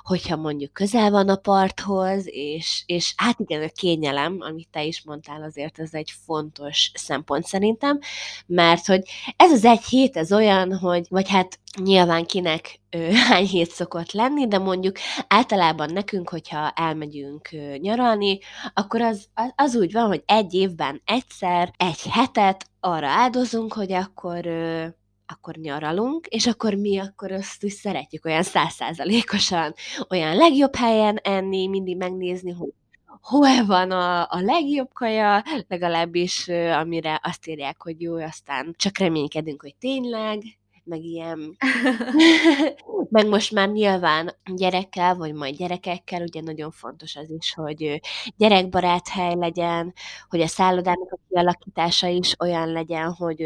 hogyha 0.03 0.35
mondjuk 0.35 0.73
közel 0.73 1.11
van 1.11 1.29
a 1.29 1.35
parthoz, 1.35 2.23
és, 2.25 2.83
és 2.85 3.13
hát 3.17 3.39
igen, 3.39 3.63
a 3.63 3.69
kényelem, 3.75 4.37
amit 4.39 4.69
te 4.71 4.83
is 4.83 5.03
mondtál, 5.03 5.43
azért 5.43 5.79
ez 5.79 5.93
egy 5.93 6.13
fontos 6.25 6.91
szempont 6.93 7.45
szerintem, 7.45 7.99
mert 8.45 8.85
hogy 8.85 9.01
ez 9.35 9.51
az 9.51 9.65
egy 9.65 9.83
hét, 9.83 10.17
ez 10.17 10.31
olyan, 10.31 10.77
hogy, 10.77 11.05
vagy 11.09 11.29
hát 11.29 11.59
nyilván 11.81 12.25
kinek 12.25 12.79
ö, 12.89 13.11
hány 13.29 13.45
hét 13.45 13.69
szokott 13.69 14.11
lenni, 14.11 14.47
de 14.47 14.57
mondjuk 14.57 14.95
általában 15.27 15.93
nekünk, 15.93 16.29
hogyha 16.29 16.69
elmegyünk 16.69 17.49
ö, 17.51 17.75
nyaralni, 17.77 18.39
akkor 18.73 19.01
az, 19.01 19.27
az, 19.55 19.75
úgy 19.75 19.91
van, 19.91 20.07
hogy 20.07 20.23
egy 20.25 20.53
évben 20.53 21.01
egyszer, 21.05 21.73
egy 21.77 22.01
hetet 22.09 22.65
arra 22.79 23.07
áldozunk, 23.07 23.73
hogy 23.73 23.91
akkor 23.91 24.45
ö, 24.45 24.85
akkor 25.25 25.55
nyaralunk, 25.55 26.27
és 26.27 26.47
akkor 26.47 26.73
mi 26.73 26.99
akkor 26.99 27.31
azt 27.31 27.63
is 27.63 27.73
szeretjük 27.73 28.25
olyan 28.25 28.43
százszázalékosan, 28.43 29.73
olyan 30.09 30.35
legjobb 30.35 30.75
helyen 30.75 31.17
enni, 31.17 31.67
mindig 31.67 31.97
megnézni, 31.97 32.51
hogy 32.51 32.73
hol 33.21 33.65
van 33.65 33.91
a, 33.91 34.21
a 34.21 34.39
legjobb 34.41 34.93
kaja, 34.93 35.43
legalábbis 35.67 36.47
amire 36.79 37.19
azt 37.23 37.47
írják, 37.47 37.81
hogy 37.81 38.01
jó, 38.01 38.15
aztán 38.15 38.73
csak 38.77 38.97
reménykedünk, 38.97 39.61
hogy 39.61 39.75
tényleg, 39.79 40.41
meg 40.83 41.03
ilyen... 41.03 41.57
meg 43.09 43.27
most 43.27 43.51
már 43.51 43.69
nyilván 43.69 44.35
gyerekkel, 44.55 45.15
vagy 45.15 45.33
majd 45.33 45.55
gyerekekkel, 45.55 46.21
ugye 46.21 46.41
nagyon 46.41 46.71
fontos 46.71 47.15
az 47.15 47.29
is, 47.29 47.53
hogy 47.53 48.01
gyerekbarát 48.37 49.07
hely 49.07 49.35
legyen, 49.35 49.93
hogy 50.29 50.41
a 50.41 50.47
szállodának 50.47 51.11
a 51.11 51.17
kialakítása 51.29 52.07
is 52.07 52.35
olyan 52.39 52.71
legyen, 52.71 53.11
hogy 53.13 53.39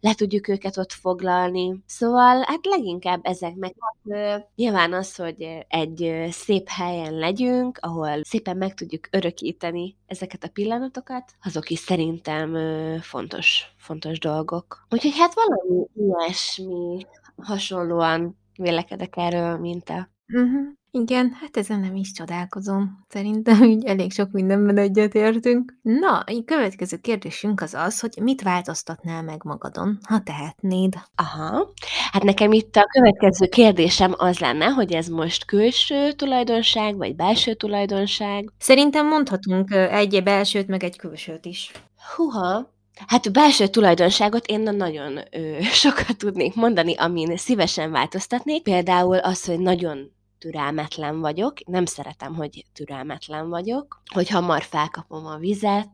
le 0.00 0.14
tudjuk 0.14 0.48
őket 0.48 0.76
ott 0.76 0.92
foglalni. 0.92 1.82
Szóval 1.86 2.44
hát 2.46 2.66
leginkább 2.66 3.20
ezek 3.22 3.54
meg 3.54 3.74
hát, 3.78 4.46
nyilván 4.54 4.92
az, 4.92 5.16
hogy 5.16 5.64
egy 5.68 6.26
szép 6.30 6.68
helyen 6.68 7.14
legyünk, 7.14 7.78
ahol 7.80 8.20
szépen 8.22 8.56
meg 8.56 8.74
tudjuk 8.74 9.08
örökíteni 9.10 9.96
ezeket 10.06 10.44
a 10.44 10.48
pillanatokat, 10.48 11.34
azok 11.42 11.70
is 11.70 11.78
szerintem 11.78 12.56
fontos, 13.00 13.74
fontos 13.76 14.18
dolgok. 14.18 14.86
Úgyhogy 14.90 15.16
hát 15.16 15.34
valami 15.34 15.86
ilyesmi 15.94 17.06
hasonlóan 17.36 18.38
vélekedek 18.56 19.16
erről, 19.16 19.58
mint 19.58 19.84
te. 19.84 20.10
Uh-huh. 20.28 20.68
Igen, 21.00 21.36
hát 21.40 21.56
ezen 21.56 21.80
nem 21.80 21.96
is 21.96 22.12
csodálkozom. 22.12 23.04
Szerintem 23.08 23.62
így 23.62 23.84
elég 23.84 24.12
sok 24.12 24.30
mindenben 24.30 24.78
egyetértünk. 24.78 25.78
Na, 25.82 26.18
a 26.18 26.42
következő 26.44 26.96
kérdésünk 26.96 27.60
az 27.60 27.74
az, 27.74 28.00
hogy 28.00 28.18
mit 28.22 28.42
változtatnál 28.42 29.22
meg 29.22 29.40
magadon, 29.44 29.98
ha 30.08 30.22
tehetnéd? 30.22 30.94
Aha. 31.14 31.72
Hát 32.10 32.22
nekem 32.22 32.52
itt 32.52 32.76
a 32.76 32.86
következő 32.92 33.46
kérdésem 33.46 34.14
az 34.16 34.38
lenne, 34.38 34.64
hogy 34.66 34.92
ez 34.92 35.08
most 35.08 35.44
külső 35.44 36.12
tulajdonság, 36.12 36.96
vagy 36.96 37.16
belső 37.16 37.54
tulajdonság? 37.54 38.52
Szerintem 38.58 39.06
mondhatunk 39.06 39.70
egy 39.70 40.22
belsőt, 40.22 40.68
meg 40.68 40.84
egy 40.84 40.96
külsőt 40.96 41.44
is. 41.44 41.72
Huha, 42.16 42.74
Hát 43.06 43.32
belső 43.32 43.66
tulajdonságot 43.66 44.46
én 44.46 44.60
nagyon 44.60 45.18
ö, 45.30 45.60
sokat 45.82 46.16
tudnék 46.16 46.54
mondani, 46.54 46.94
amin 46.94 47.36
szívesen 47.36 47.90
változtatnék. 47.90 48.62
Például 48.62 49.16
az, 49.16 49.44
hogy 49.44 49.58
nagyon 49.58 50.15
türelmetlen 50.46 51.20
vagyok. 51.20 51.66
Nem 51.66 51.84
szeretem, 51.84 52.34
hogy 52.34 52.64
türelmetlen 52.72 53.48
vagyok, 53.48 54.02
hogy 54.12 54.28
hamar 54.28 54.62
felkapom 54.62 55.26
a 55.26 55.36
vizet, 55.36 55.88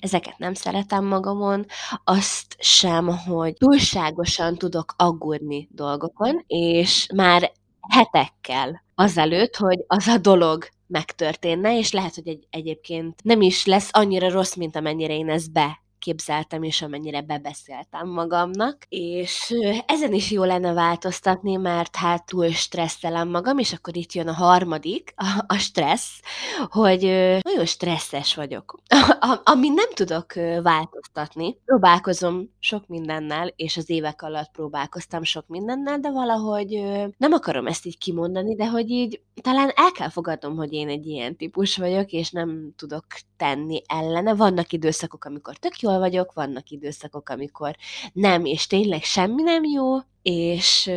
ezeket 0.00 0.38
nem 0.38 0.54
szeretem 0.54 1.04
magamon, 1.04 1.66
azt 2.04 2.56
sem, 2.58 3.06
hogy 3.06 3.54
túlságosan 3.54 4.56
tudok 4.56 4.94
aggódni 4.96 5.68
dolgokon, 5.70 6.44
és 6.46 7.06
már 7.14 7.52
hetekkel 7.88 8.82
azelőtt, 8.94 9.56
hogy 9.56 9.84
az 9.86 10.06
a 10.06 10.18
dolog 10.18 10.68
megtörténne, 10.86 11.78
és 11.78 11.92
lehet, 11.92 12.14
hogy 12.14 12.28
egy, 12.28 12.46
egyébként 12.50 13.22
nem 13.22 13.40
is 13.40 13.64
lesz 13.64 13.90
annyira 13.92 14.30
rossz, 14.30 14.54
mint 14.54 14.76
amennyire 14.76 15.14
én 15.14 15.30
ezt 15.30 15.52
be 15.52 15.82
képzeltem, 15.98 16.62
és 16.62 16.82
amennyire 16.82 17.22
bebeszéltem 17.22 18.08
magamnak, 18.08 18.76
és 18.88 19.54
ezen 19.86 20.12
is 20.12 20.30
jó 20.30 20.44
lenne 20.44 20.72
változtatni, 20.72 21.56
mert 21.56 21.96
hát 21.96 22.26
túl 22.26 22.50
stresszelem 22.50 23.28
magam, 23.28 23.58
és 23.58 23.72
akkor 23.72 23.96
itt 23.96 24.12
jön 24.12 24.28
a 24.28 24.32
harmadik, 24.32 25.12
a, 25.16 25.44
a 25.46 25.54
stressz, 25.54 26.20
hogy 26.68 27.02
nagyon 27.42 27.66
stresszes 27.66 28.34
vagyok, 28.34 28.80
ami 29.52 29.68
nem 29.68 29.88
tudok 29.94 30.32
változtatni. 30.62 31.56
Próbálkozom 31.64 32.50
sok 32.58 32.86
mindennel, 32.86 33.52
és 33.56 33.76
az 33.76 33.90
évek 33.90 34.22
alatt 34.22 34.50
próbálkoztam 34.50 35.22
sok 35.22 35.46
mindennel, 35.46 35.98
de 35.98 36.10
valahogy 36.10 36.82
nem 37.16 37.32
akarom 37.32 37.66
ezt 37.66 37.86
így 37.86 37.98
kimondani, 37.98 38.54
de 38.54 38.68
hogy 38.68 38.90
így 38.90 39.20
talán 39.40 39.72
el 39.74 39.90
kell 39.90 40.08
fogadnom, 40.08 40.56
hogy 40.56 40.72
én 40.72 40.88
egy 40.88 41.06
ilyen 41.06 41.36
típus 41.36 41.76
vagyok, 41.76 42.10
és 42.10 42.30
nem 42.30 42.72
tudok 42.76 43.04
tenni 43.36 43.82
ellene. 43.86 44.34
Vannak 44.34 44.72
időszakok, 44.72 45.24
amikor 45.24 45.56
tök 45.56 45.82
jól 45.88 45.98
vagyok, 45.98 46.32
vannak 46.32 46.70
időszakok, 46.70 47.28
amikor 47.28 47.76
nem, 48.12 48.44
és 48.44 48.66
tényleg 48.66 49.02
semmi 49.02 49.42
nem 49.42 49.64
jó, 49.64 49.96
és 50.22 50.90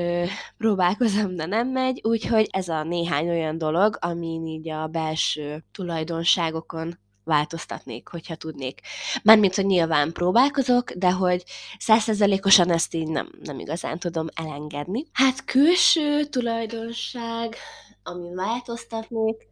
próbálkozom, 0.57 1.35
de 1.35 1.45
nem 1.45 1.67
megy, 1.67 1.99
úgyhogy 2.03 2.47
ez 2.51 2.67
a 2.67 2.83
néhány 2.83 3.29
olyan 3.29 3.57
dolog, 3.57 3.97
amin 4.01 4.45
így 4.45 4.69
a 4.69 4.87
belső 4.87 5.63
tulajdonságokon 5.71 6.97
változtatnék, 7.23 8.07
hogyha 8.07 8.35
tudnék. 8.35 8.81
Mármint, 9.23 9.55
hogy 9.55 9.65
nyilván 9.65 10.11
próbálkozok, 10.11 10.91
de 10.91 11.11
hogy 11.11 11.43
százszerzelékosan 11.79 12.71
ezt 12.71 12.93
így 12.93 13.07
nem, 13.07 13.31
nem 13.43 13.59
igazán 13.59 13.99
tudom 13.99 14.27
elengedni. 14.33 15.05
Hát 15.13 15.45
külső 15.45 16.25
tulajdonság, 16.25 17.55
amin 18.03 18.35
változtatnék, 18.35 19.47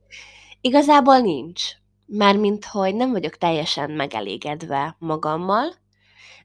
igazából 0.61 1.19
nincs. 1.19 1.78
Mármint, 2.11 2.65
hogy 2.65 2.95
nem 2.95 3.11
vagyok 3.11 3.37
teljesen 3.37 3.91
megelégedve 3.91 4.95
magammal, 4.99 5.73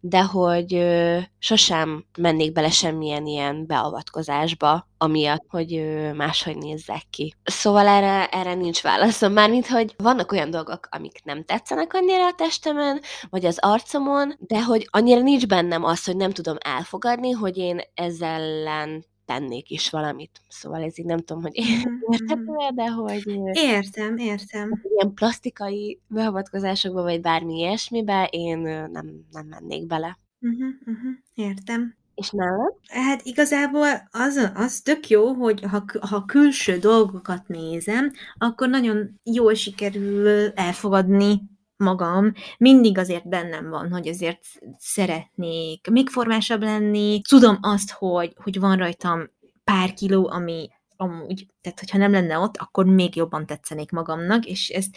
de 0.00 0.22
hogy 0.22 0.74
ö, 0.74 1.18
sosem 1.38 2.04
mennék 2.18 2.52
bele 2.52 2.70
semmilyen 2.70 3.26
ilyen 3.26 3.66
beavatkozásba, 3.66 4.88
amiatt, 4.98 5.44
hogy 5.48 5.74
ö, 5.74 6.12
máshogy 6.12 6.56
nézzek 6.56 7.02
ki. 7.10 7.34
Szóval 7.44 7.86
erre, 7.86 8.26
erre 8.28 8.54
nincs 8.54 8.82
válaszom. 8.82 9.32
Mármint, 9.32 9.66
hogy 9.66 9.94
vannak 9.96 10.32
olyan 10.32 10.50
dolgok, 10.50 10.88
amik 10.90 11.24
nem 11.24 11.44
tetszenek 11.44 11.94
annyira 11.94 12.26
a 12.26 12.34
testemen, 12.36 13.00
vagy 13.30 13.44
az 13.44 13.58
arcomon, 13.60 14.34
de 14.38 14.64
hogy 14.64 14.88
annyira 14.90 15.20
nincs 15.20 15.46
bennem 15.46 15.84
az, 15.84 16.04
hogy 16.04 16.16
nem 16.16 16.30
tudom 16.30 16.56
elfogadni, 16.60 17.30
hogy 17.30 17.56
én 17.56 17.80
ezzel 17.94 18.40
ellen 18.40 19.04
tennék 19.24 19.70
is 19.70 19.90
valamit. 19.90 20.40
Szóval 20.48 20.82
ez 20.82 20.98
így 20.98 21.04
nem 21.04 21.18
tudom, 21.18 21.42
hogy 21.42 21.52
Mhm, 21.54 21.94
érthető 22.14 22.42
mhm. 22.42 22.74
de 22.74 22.90
hogy 22.90 23.40
Értem, 23.52 24.16
értem. 24.16 24.82
ilyen 24.96 25.14
plastikai 25.14 26.00
beavatkozásokba, 26.06 27.02
vagy 27.02 27.20
bármi 27.20 27.58
ilyesmibe 27.58 28.28
én 28.30 28.58
nem, 28.92 29.26
nem 29.30 29.46
mennék 29.46 29.86
bele. 29.86 30.18
Uh-huh, 30.40 30.68
uh-huh. 30.80 31.12
Értem. 31.34 31.94
És 32.14 32.30
nálad? 32.30 32.74
Hát 32.88 33.20
igazából 33.24 34.08
az, 34.10 34.50
az 34.54 34.80
tök 34.80 35.08
jó, 35.08 35.32
hogy 35.32 35.62
ha, 35.70 35.84
ha 36.00 36.24
külső 36.24 36.78
dolgokat 36.78 37.48
nézem, 37.48 38.12
akkor 38.38 38.68
nagyon 38.68 39.20
jól 39.24 39.54
sikerül 39.54 40.50
elfogadni 40.54 41.40
magam, 41.76 42.32
mindig 42.58 42.98
azért 42.98 43.28
bennem 43.28 43.68
van, 43.68 43.92
hogy 43.92 44.08
azért 44.08 44.40
szeretnék 44.78 45.90
még 45.90 46.08
formásabb 46.08 46.62
lenni. 46.62 47.20
Tudom 47.28 47.58
azt, 47.60 47.90
hogy, 47.90 48.32
hogy 48.42 48.60
van 48.60 48.76
rajtam 48.76 49.30
pár 49.64 49.94
kiló, 49.94 50.28
ami 50.28 50.70
amúgy, 50.96 51.46
tehát 51.60 51.80
hogyha 51.80 51.98
nem 51.98 52.12
lenne 52.12 52.38
ott, 52.38 52.56
akkor 52.56 52.84
még 52.84 53.16
jobban 53.16 53.46
tetszenék 53.46 53.90
magamnak, 53.90 54.44
és 54.44 54.68
ezt, 54.68 54.96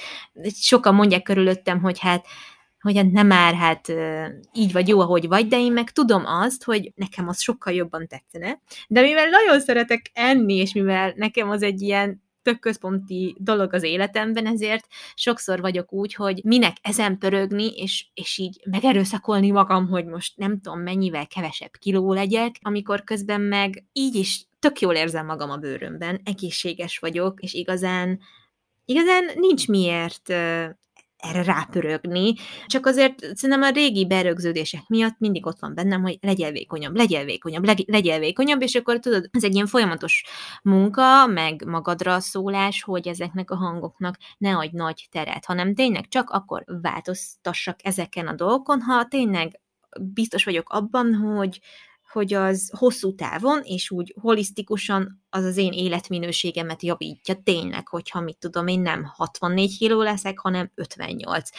sokan 0.53 0.95
mondják 0.95 1.23
körülöttem, 1.23 1.81
hogy 1.81 1.99
hát 1.99 2.25
hogy 2.79 2.97
hát 2.97 3.11
nem 3.11 3.27
már, 3.27 3.53
hát 3.53 3.93
így 4.53 4.71
vagy 4.71 4.87
jó, 4.87 4.99
ahogy 4.99 5.27
vagy, 5.27 5.47
de 5.47 5.59
én 5.59 5.71
meg 5.71 5.91
tudom 5.91 6.25
azt, 6.25 6.63
hogy 6.63 6.91
nekem 6.95 7.27
az 7.27 7.41
sokkal 7.41 7.73
jobban 7.73 8.07
tetszene. 8.07 8.61
De 8.87 9.01
mivel 9.01 9.29
nagyon 9.29 9.59
szeretek 9.59 10.11
enni, 10.13 10.53
és 10.53 10.73
mivel 10.73 11.13
nekem 11.15 11.49
az 11.49 11.61
egy 11.61 11.81
ilyen 11.81 12.23
tök 12.47 12.59
központi 12.59 13.35
dolog 13.39 13.73
az 13.73 13.83
életemben, 13.83 14.45
ezért 14.45 14.87
sokszor 15.15 15.61
vagyok 15.61 15.93
úgy, 15.93 16.13
hogy 16.13 16.41
minek 16.43 16.77
ezen 16.81 17.17
pörögni, 17.17 17.67
és, 17.75 18.07
és 18.13 18.37
így 18.37 18.59
megerőszakolni 18.69 19.51
magam, 19.51 19.87
hogy 19.87 20.05
most 20.05 20.37
nem 20.37 20.59
tudom 20.59 20.79
mennyivel 20.79 21.27
kevesebb 21.27 21.71
kiló 21.79 22.13
legyek, 22.13 22.55
amikor 22.61 23.03
közben 23.03 23.41
meg 23.41 23.85
így 23.93 24.15
is 24.15 24.45
tök 24.59 24.79
jól 24.79 24.95
érzem 24.95 25.25
magam 25.25 25.49
a 25.49 25.57
bőrömben, 25.57 26.21
egészséges 26.23 26.99
vagyok, 26.99 27.41
és 27.41 27.53
igazán 27.53 28.19
igazán 28.85 29.23
nincs 29.35 29.67
miért 29.67 30.33
erre 31.17 31.43
rápörögni, 31.43 32.33
csak 32.65 32.85
azért 32.85 33.35
szerintem 33.35 33.61
a 33.61 33.69
régi 33.69 34.07
berögződések 34.07 34.81
miatt 34.87 35.19
mindig 35.19 35.45
ott 35.45 35.59
van 35.59 35.73
bennem, 35.73 36.01
hogy 36.01 36.17
legyél 36.21 36.51
vékonyabb, 36.51 36.95
legyél 36.95 37.25
vékonyabb, 37.25 37.65
legyél 37.85 38.19
vékonyabb, 38.19 38.61
és 38.61 38.75
akkor 38.75 38.99
tudod, 38.99 39.29
ez 39.31 39.43
egy 39.43 39.53
ilyen 39.53 39.67
folyamatos 39.67 40.23
munka, 40.63 41.27
meg 41.27 41.65
magadra 41.65 42.19
szólás, 42.19 42.83
hogy 42.83 43.07
ezeknek 43.07 43.51
a 43.51 43.55
hangoknak 43.55 44.15
ne 44.37 44.55
adj 44.55 44.75
nagy 44.75 45.07
teret, 45.11 45.45
hanem 45.45 45.75
tényleg 45.75 46.07
csak 46.07 46.29
akkor 46.29 46.63
változtassak 46.81 47.79
ezeken 47.83 48.27
a 48.27 48.35
dolgokon, 48.35 48.81
ha 48.81 49.05
tényleg 49.05 49.59
biztos 49.99 50.43
vagyok 50.43 50.69
abban, 50.69 51.15
hogy, 51.15 51.59
hogy 52.11 52.33
az 52.33 52.71
hosszú 52.77 53.15
távon, 53.15 53.61
és 53.63 53.91
úgy 53.91 54.15
holisztikusan 54.21 55.23
az 55.29 55.43
az 55.43 55.57
én 55.57 55.71
életminőségemet 55.71 56.83
javítja 56.83 57.35
tényleg, 57.43 57.87
hogyha 57.87 58.21
mit 58.21 58.37
tudom, 58.37 58.67
én 58.67 58.79
nem 58.79 59.03
64 59.03 59.77
kiló 59.77 60.01
leszek, 60.01 60.39
hanem 60.39 60.71
58. 60.75 61.49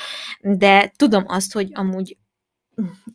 De 0.41 0.93
tudom 0.97 1.25
azt, 1.27 1.53
hogy 1.53 1.71
amúgy 1.73 2.17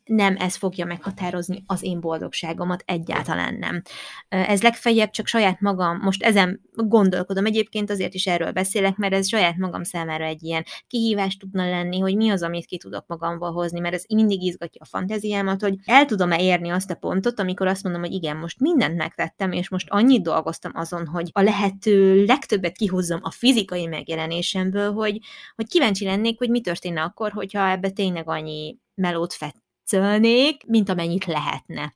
nem 0.03 0.36
ez 0.39 0.55
fogja 0.55 0.86
meghatározni 0.86 1.64
az 1.66 1.84
én 1.84 1.99
boldogságomat, 1.99 2.84
egyáltalán 2.86 3.55
nem. 3.55 3.82
Ez 4.28 4.61
legfeljebb 4.61 5.09
csak 5.09 5.28
saját 5.28 5.59
magam, 5.59 5.97
most 5.97 6.24
ezen 6.24 6.61
gondolkodom, 6.74 7.45
egyébként 7.45 7.89
azért 7.89 8.14
is 8.14 8.26
erről 8.26 8.51
beszélek, 8.51 8.95
mert 8.95 9.14
ez 9.14 9.28
saját 9.28 9.57
magam 9.57 9.84
számára 9.84 10.26
egy 10.26 10.43
ilyen 10.43 10.66
kihívás 10.88 11.38
tudna 11.38 11.70
lenni, 11.70 11.99
hogy 11.99 12.16
mi 12.16 12.30
az, 12.30 12.43
amit 12.43 12.66
ki 12.66 12.78
tudok 12.78 13.07
magamból 13.07 13.51
hozni, 13.51 13.80
mert 13.80 13.93
ez 13.93 14.03
mindig 14.07 14.41
izgatja 14.41 14.82
a 14.84 14.88
fantáziámat, 14.88 15.61
hogy 15.61 15.76
el 15.86 16.05
tudom-e 16.05 16.41
érni 16.41 16.70
azt 16.70 16.91
a 16.91 16.95
pontot, 16.95 17.39
amikor 17.39 17.68
azt 17.68 17.84
mondom, 17.84 18.01
hogy 18.01 18.11
igen, 18.11 18.38
most 18.38 18.59
mindent 18.59 18.97
megtettem, 18.97 19.51
és 19.51 19.70
most 19.70 19.89
annyit 19.89 20.24
dolgoztam 20.24 20.72
azon, 20.76 21.07
hogy 21.07 21.30
a 21.32 21.41
lehető 21.41 22.26
legtöbbet 22.26 22.78
kihozzam 22.78 23.20
a 23.22 23.32
fizikai 23.32 23.86
megjelenésemből, 23.86 24.91
hogy, 24.91 25.20
hogy 25.55 25.68
kíváncsi 25.68 26.05
lennék, 26.05 26.38
hogy 26.38 26.49
mi 26.49 26.61
történne 26.61 27.01
akkor, 27.01 27.32
hogyha 27.32 27.70
ebbe 27.70 27.89
tényleg 27.89 28.30
annyi 28.30 28.82
melót 28.95 29.33
fetszölnék, 29.33 30.65
mint 30.65 30.89
amennyit 30.89 31.25
lehetne. 31.25 31.95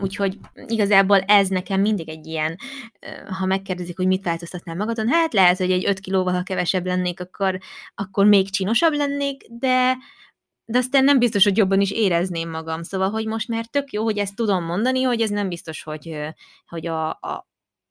Úgyhogy 0.00 0.38
igazából 0.66 1.18
ez 1.18 1.48
nekem 1.48 1.80
mindig 1.80 2.08
egy 2.08 2.26
ilyen, 2.26 2.58
ha 3.38 3.46
megkérdezik, 3.46 3.96
hogy 3.96 4.06
mit 4.06 4.24
változtatnál 4.24 4.76
magadon, 4.76 5.08
hát 5.08 5.32
lehet, 5.32 5.56
hogy 5.56 5.70
egy 5.70 5.86
5 5.86 6.00
kilóval, 6.00 6.34
ha 6.34 6.42
kevesebb 6.42 6.86
lennék, 6.86 7.20
akkor, 7.20 7.58
akkor 7.94 8.26
még 8.26 8.50
csinosabb 8.50 8.92
lennék, 8.92 9.42
de, 9.48 9.96
de 10.64 10.78
aztán 10.78 11.04
nem 11.04 11.18
biztos, 11.18 11.44
hogy 11.44 11.56
jobban 11.56 11.80
is 11.80 11.90
érezném 11.90 12.50
magam. 12.50 12.82
Szóval, 12.82 13.10
hogy 13.10 13.26
most 13.26 13.48
már 13.48 13.66
tök 13.66 13.92
jó, 13.92 14.02
hogy 14.02 14.18
ezt 14.18 14.36
tudom 14.36 14.64
mondani, 14.64 15.02
hogy 15.02 15.20
ez 15.20 15.30
nem 15.30 15.48
biztos, 15.48 15.82
hogy, 15.82 16.18
hogy 16.66 16.86
a, 16.86 17.08
a, 17.08 17.48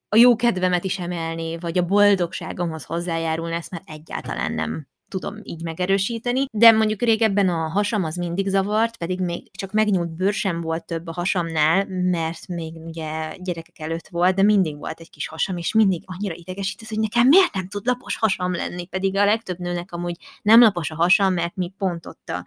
a 0.09 0.15
jó 0.15 0.35
kedvemet 0.35 0.83
is 0.83 0.99
emelni, 0.99 1.57
vagy 1.57 1.77
a 1.77 1.85
boldogságomhoz 1.85 2.83
hozzájárulna, 2.83 3.55
ezt 3.55 3.71
már 3.71 3.81
egyáltalán 3.85 4.53
nem 4.53 4.87
tudom 5.11 5.39
így 5.43 5.63
megerősíteni, 5.63 6.45
de 6.51 6.71
mondjuk 6.71 7.01
régebben 7.01 7.49
a 7.49 7.67
hasam 7.69 8.03
az 8.03 8.15
mindig 8.15 8.47
zavart, 8.47 8.97
pedig 8.97 9.19
még 9.19 9.51
csak 9.51 9.71
megnyúlt 9.71 10.15
bőr 10.15 10.33
sem 10.33 10.61
volt 10.61 10.85
több 10.85 11.07
a 11.07 11.13
hasamnál, 11.13 11.85
mert 11.87 12.47
még 12.47 12.75
ugye 12.75 13.35
gyerekek 13.37 13.79
előtt 13.79 14.07
volt, 14.07 14.35
de 14.35 14.43
mindig 14.43 14.77
volt 14.77 14.99
egy 14.99 15.09
kis 15.09 15.27
hasam, 15.27 15.57
és 15.57 15.73
mindig 15.73 16.03
annyira 16.05 16.33
idegesít 16.33 16.87
hogy 16.87 16.99
nekem 16.99 17.27
miért 17.27 17.53
nem 17.53 17.67
tud 17.67 17.85
lapos 17.85 18.17
hasam 18.17 18.53
lenni, 18.53 18.85
pedig 18.85 19.17
a 19.17 19.25
legtöbb 19.25 19.57
nőnek 19.57 19.91
amúgy 19.91 20.15
nem 20.41 20.59
lapos 20.59 20.91
a 20.91 20.95
hasam, 20.95 21.33
mert 21.33 21.55
mi 21.55 21.73
pont 21.77 22.05
ott 22.05 22.29
a, 22.29 22.45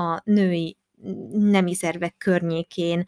a 0.00 0.20
női 0.24 0.76
nemi 1.30 1.74
szervek 1.74 2.16
környékén 2.18 3.04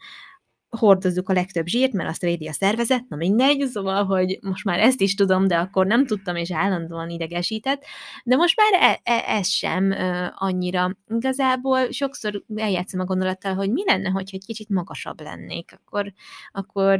hordozzuk 0.69 1.29
a 1.29 1.33
legtöbb 1.33 1.65
zsírt, 1.65 1.93
mert 1.93 2.09
azt 2.09 2.21
védi 2.21 2.47
a 2.47 2.51
szervezet, 2.51 3.05
na 3.07 3.15
mindegy, 3.15 3.65
szóval, 3.65 4.05
hogy 4.05 4.39
most 4.41 4.63
már 4.63 4.79
ezt 4.79 5.01
is 5.01 5.15
tudom, 5.15 5.47
de 5.47 5.57
akkor 5.57 5.85
nem 5.85 6.05
tudtam, 6.05 6.35
és 6.35 6.51
állandóan 6.51 7.09
idegesített, 7.09 7.83
de 8.23 8.35
most 8.35 8.55
már 8.57 8.81
e- 8.81 8.99
e- 9.03 9.37
ez 9.37 9.47
sem 9.47 9.91
ö, 9.91 10.25
annyira. 10.35 10.95
Igazából 11.07 11.91
sokszor 11.91 12.43
eljátszom 12.55 12.99
a 12.99 13.05
gondolattal, 13.05 13.53
hogy 13.53 13.71
mi 13.71 13.83
lenne, 13.85 14.09
hogyha 14.09 14.37
egy 14.37 14.45
kicsit 14.45 14.69
magasabb 14.69 15.21
lennék, 15.21 15.71
akkor, 15.73 16.13
akkor 16.51 16.99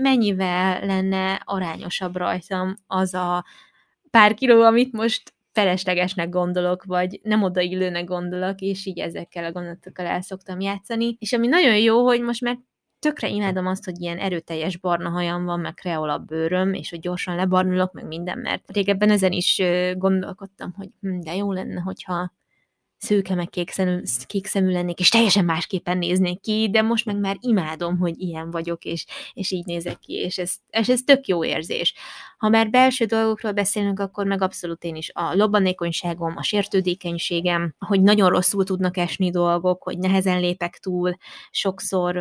mennyivel 0.00 0.86
lenne 0.86 1.42
arányosabb 1.44 2.16
rajtam 2.16 2.76
az 2.86 3.14
a 3.14 3.44
pár 4.10 4.34
kiló, 4.34 4.62
amit 4.62 4.92
most 4.92 5.32
feleslegesnek 5.52 6.28
gondolok, 6.28 6.84
vagy 6.84 7.20
nem 7.22 7.42
odaillőnek 7.42 8.04
gondolok, 8.04 8.60
és 8.60 8.86
így 8.86 8.98
ezekkel 8.98 9.44
a 9.44 9.52
gondolatokkal 9.52 10.06
el 10.06 10.20
szoktam 10.20 10.60
játszani. 10.60 11.16
És 11.18 11.32
ami 11.32 11.46
nagyon 11.46 11.76
jó, 11.76 12.04
hogy 12.04 12.20
most 12.20 12.40
már 12.40 12.58
tökre 12.98 13.28
imádom 13.28 13.66
azt, 13.66 13.84
hogy 13.84 14.00
ilyen 14.00 14.18
erőteljes 14.18 14.76
barna 14.76 15.08
hajam 15.08 15.44
van, 15.44 15.60
meg 15.60 15.74
kreolabb 15.74 16.26
bőröm, 16.26 16.74
és 16.74 16.90
hogy 16.90 17.00
gyorsan 17.00 17.36
lebarnulok, 17.36 17.92
meg 17.92 18.06
minden, 18.06 18.38
mert 18.38 18.70
régebben 18.72 19.10
ezen 19.10 19.32
is 19.32 19.62
gondolkodtam, 19.94 20.72
hogy 20.76 20.88
hm, 21.00 21.18
de 21.18 21.34
jó 21.34 21.52
lenne, 21.52 21.80
hogyha 21.80 22.32
szőke 22.98 23.34
meg 23.34 23.48
kék 23.48 23.70
szemű, 23.70 24.02
kék 24.26 24.46
szemű 24.46 24.70
lennék, 24.70 24.98
és 24.98 25.08
teljesen 25.08 25.44
másképpen 25.44 25.98
néznék 25.98 26.40
ki, 26.40 26.68
de 26.70 26.82
most 26.82 27.04
meg 27.04 27.16
már 27.16 27.36
imádom, 27.40 27.98
hogy 27.98 28.20
ilyen 28.20 28.50
vagyok, 28.50 28.84
és, 28.84 29.06
és 29.32 29.50
így 29.50 29.64
nézek 29.64 29.98
ki, 29.98 30.12
és 30.12 30.38
ez, 30.38 30.52
és 30.70 30.88
ez 30.88 31.00
tök 31.00 31.26
jó 31.26 31.44
érzés. 31.44 31.94
Ha 32.38 32.48
már 32.48 32.70
belső 32.70 33.04
dolgokról 33.04 33.52
beszélünk, 33.52 34.00
akkor 34.00 34.26
meg 34.26 34.42
abszolút 34.42 34.84
én 34.84 34.94
is 34.94 35.10
a 35.14 35.34
lobbanékonyságom, 35.34 36.36
a 36.36 36.42
sértődékenységem, 36.42 37.74
hogy 37.78 38.02
nagyon 38.02 38.28
rosszul 38.28 38.64
tudnak 38.64 38.96
esni 38.96 39.30
dolgok, 39.30 39.82
hogy 39.82 39.98
nehezen 39.98 40.40
lépek 40.40 40.78
túl, 40.78 41.16
sokszor 41.50 42.16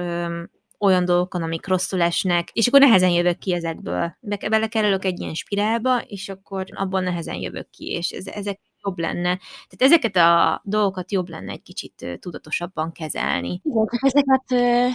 olyan 0.80 1.06
dolgokon, 1.06 1.44
amik 1.44 1.68
rosszul 1.68 2.02
esnek, 2.02 2.50
és 2.54 2.68
akkor 2.68 2.80
nehezen 2.80 3.10
jövök 3.10 3.38
ki 3.38 3.54
ezekből. 3.54 4.18
Be, 4.20 4.38
belekerülök 4.50 5.06
egy 5.06 5.20
ilyen 5.20 5.34
spirálba, 5.34 6.02
és 6.02 6.30
akkor 6.30 6.66
abban 6.74 7.04
nehezen 7.04 7.36
jövök 7.36 7.70
ki, 7.70 7.86
és 7.86 8.10
ez, 8.10 8.28
ezek 8.28 8.60
jobb 8.84 8.98
lenne. 8.98 9.40
Tehát 9.68 9.94
ezeket 9.94 10.16
a 10.16 10.62
dolgokat 10.64 11.12
jobb 11.12 11.30
lenne 11.30 11.52
egy 11.52 11.62
kicsit 11.62 12.18
tudatosabban 12.20 12.92
kezelni. 12.92 13.62
Igen, 13.64 13.88
ezeket 13.90 14.46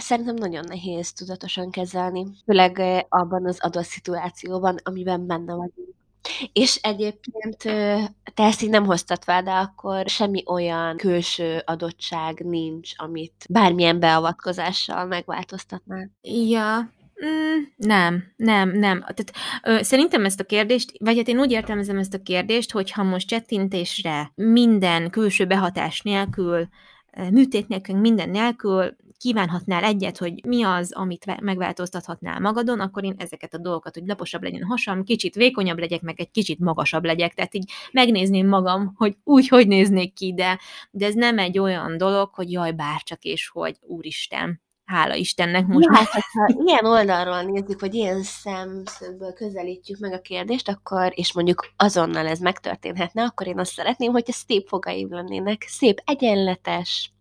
szerintem 0.01 0.35
nagyon 0.35 0.63
nehéz 0.67 1.13
tudatosan 1.13 1.71
kezelni, 1.71 2.25
főleg 2.45 3.05
abban 3.09 3.45
az 3.45 3.59
adott 3.59 3.83
szituációban, 3.83 4.77
amiben 4.83 5.27
benne 5.27 5.53
vagyunk. 5.53 6.01
És 6.53 6.75
egyébként 6.75 7.57
te 8.33 8.43
ezt 8.43 8.61
így 8.61 8.69
nem 8.69 8.85
hoztad 8.85 9.23
fel, 9.23 9.43
de 9.43 9.51
akkor 9.51 10.07
semmi 10.07 10.43
olyan 10.45 10.97
külső 10.97 11.61
adottság 11.65 12.45
nincs, 12.45 12.91
amit 12.95 13.45
bármilyen 13.49 13.99
beavatkozással 13.99 15.05
megváltoztatnál? 15.05 16.11
Ja, 16.21 16.91
Mm, 17.25 17.63
nem, 17.75 18.23
nem, 18.35 18.69
nem. 18.69 18.99
Tehát, 18.99 19.33
ö, 19.63 19.83
szerintem 19.83 20.25
ezt 20.25 20.39
a 20.39 20.43
kérdést, 20.43 20.91
vagy 20.99 21.17
hát 21.17 21.27
én 21.27 21.39
úgy 21.39 21.51
értelmezem 21.51 21.97
ezt 21.97 22.13
a 22.13 22.21
kérdést, 22.21 22.71
hogy 22.71 22.91
ha 22.91 23.03
most 23.03 23.27
csettintésre 23.27 24.31
minden 24.35 25.09
külső 25.09 25.45
behatás 25.45 26.01
nélkül, 26.01 26.67
műtét 27.29 27.67
nélkül, 27.67 27.95
minden 27.95 28.29
nélkül 28.29 28.95
kívánhatnál 29.23 29.83
egyet, 29.83 30.17
hogy 30.17 30.45
mi 30.45 30.63
az, 30.63 30.91
amit 30.91 31.41
megváltoztathatnál 31.41 32.39
magadon, 32.39 32.79
akkor 32.79 33.03
én 33.03 33.15
ezeket 33.17 33.53
a 33.53 33.57
dolgokat, 33.57 33.93
hogy 33.93 34.07
laposabb 34.07 34.43
legyen 34.43 34.61
a 34.61 34.67
hasam, 34.67 35.03
kicsit 35.03 35.35
vékonyabb 35.35 35.79
legyek, 35.79 36.01
meg 36.01 36.19
egy 36.19 36.31
kicsit 36.31 36.59
magasabb 36.59 37.05
legyek, 37.05 37.33
tehát 37.33 37.55
így 37.55 37.71
megnézném 37.91 38.47
magam, 38.47 38.93
hogy 38.95 39.17
úgy, 39.23 39.47
hogy 39.47 39.67
néznék 39.67 40.13
ki, 40.13 40.33
de, 40.33 40.59
de 40.91 41.05
ez 41.05 41.13
nem 41.13 41.39
egy 41.39 41.59
olyan 41.59 41.97
dolog, 41.97 42.33
hogy 42.33 42.51
jaj, 42.51 42.71
bárcsak, 42.71 43.23
és 43.23 43.47
hogy 43.47 43.77
úristen, 43.81 44.61
hála 44.85 45.15
Istennek 45.15 45.67
most 45.67 45.89
már. 45.89 46.05
Hát, 46.05 46.23
ha 46.33 46.63
ilyen 46.65 46.85
oldalról 46.85 47.41
nézzük, 47.41 47.79
vagy 47.79 47.93
ilyen 47.93 48.23
szemszögből 48.23 49.33
közelítjük 49.33 49.99
meg 49.99 50.13
a 50.13 50.21
kérdést, 50.21 50.69
akkor, 50.69 51.11
és 51.15 51.33
mondjuk 51.33 51.73
azonnal 51.75 52.27
ez 52.27 52.39
megtörténhetne, 52.39 53.23
akkor 53.23 53.47
én 53.47 53.59
azt 53.59 53.73
szeretném, 53.73 54.11
hogyha 54.11 54.33
szép 54.33 54.67
fogaim 54.67 55.13
lennének, 55.13 55.65
szép 55.67 56.01
egyenletes, 56.05 57.11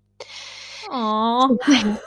Oh. 0.89 1.57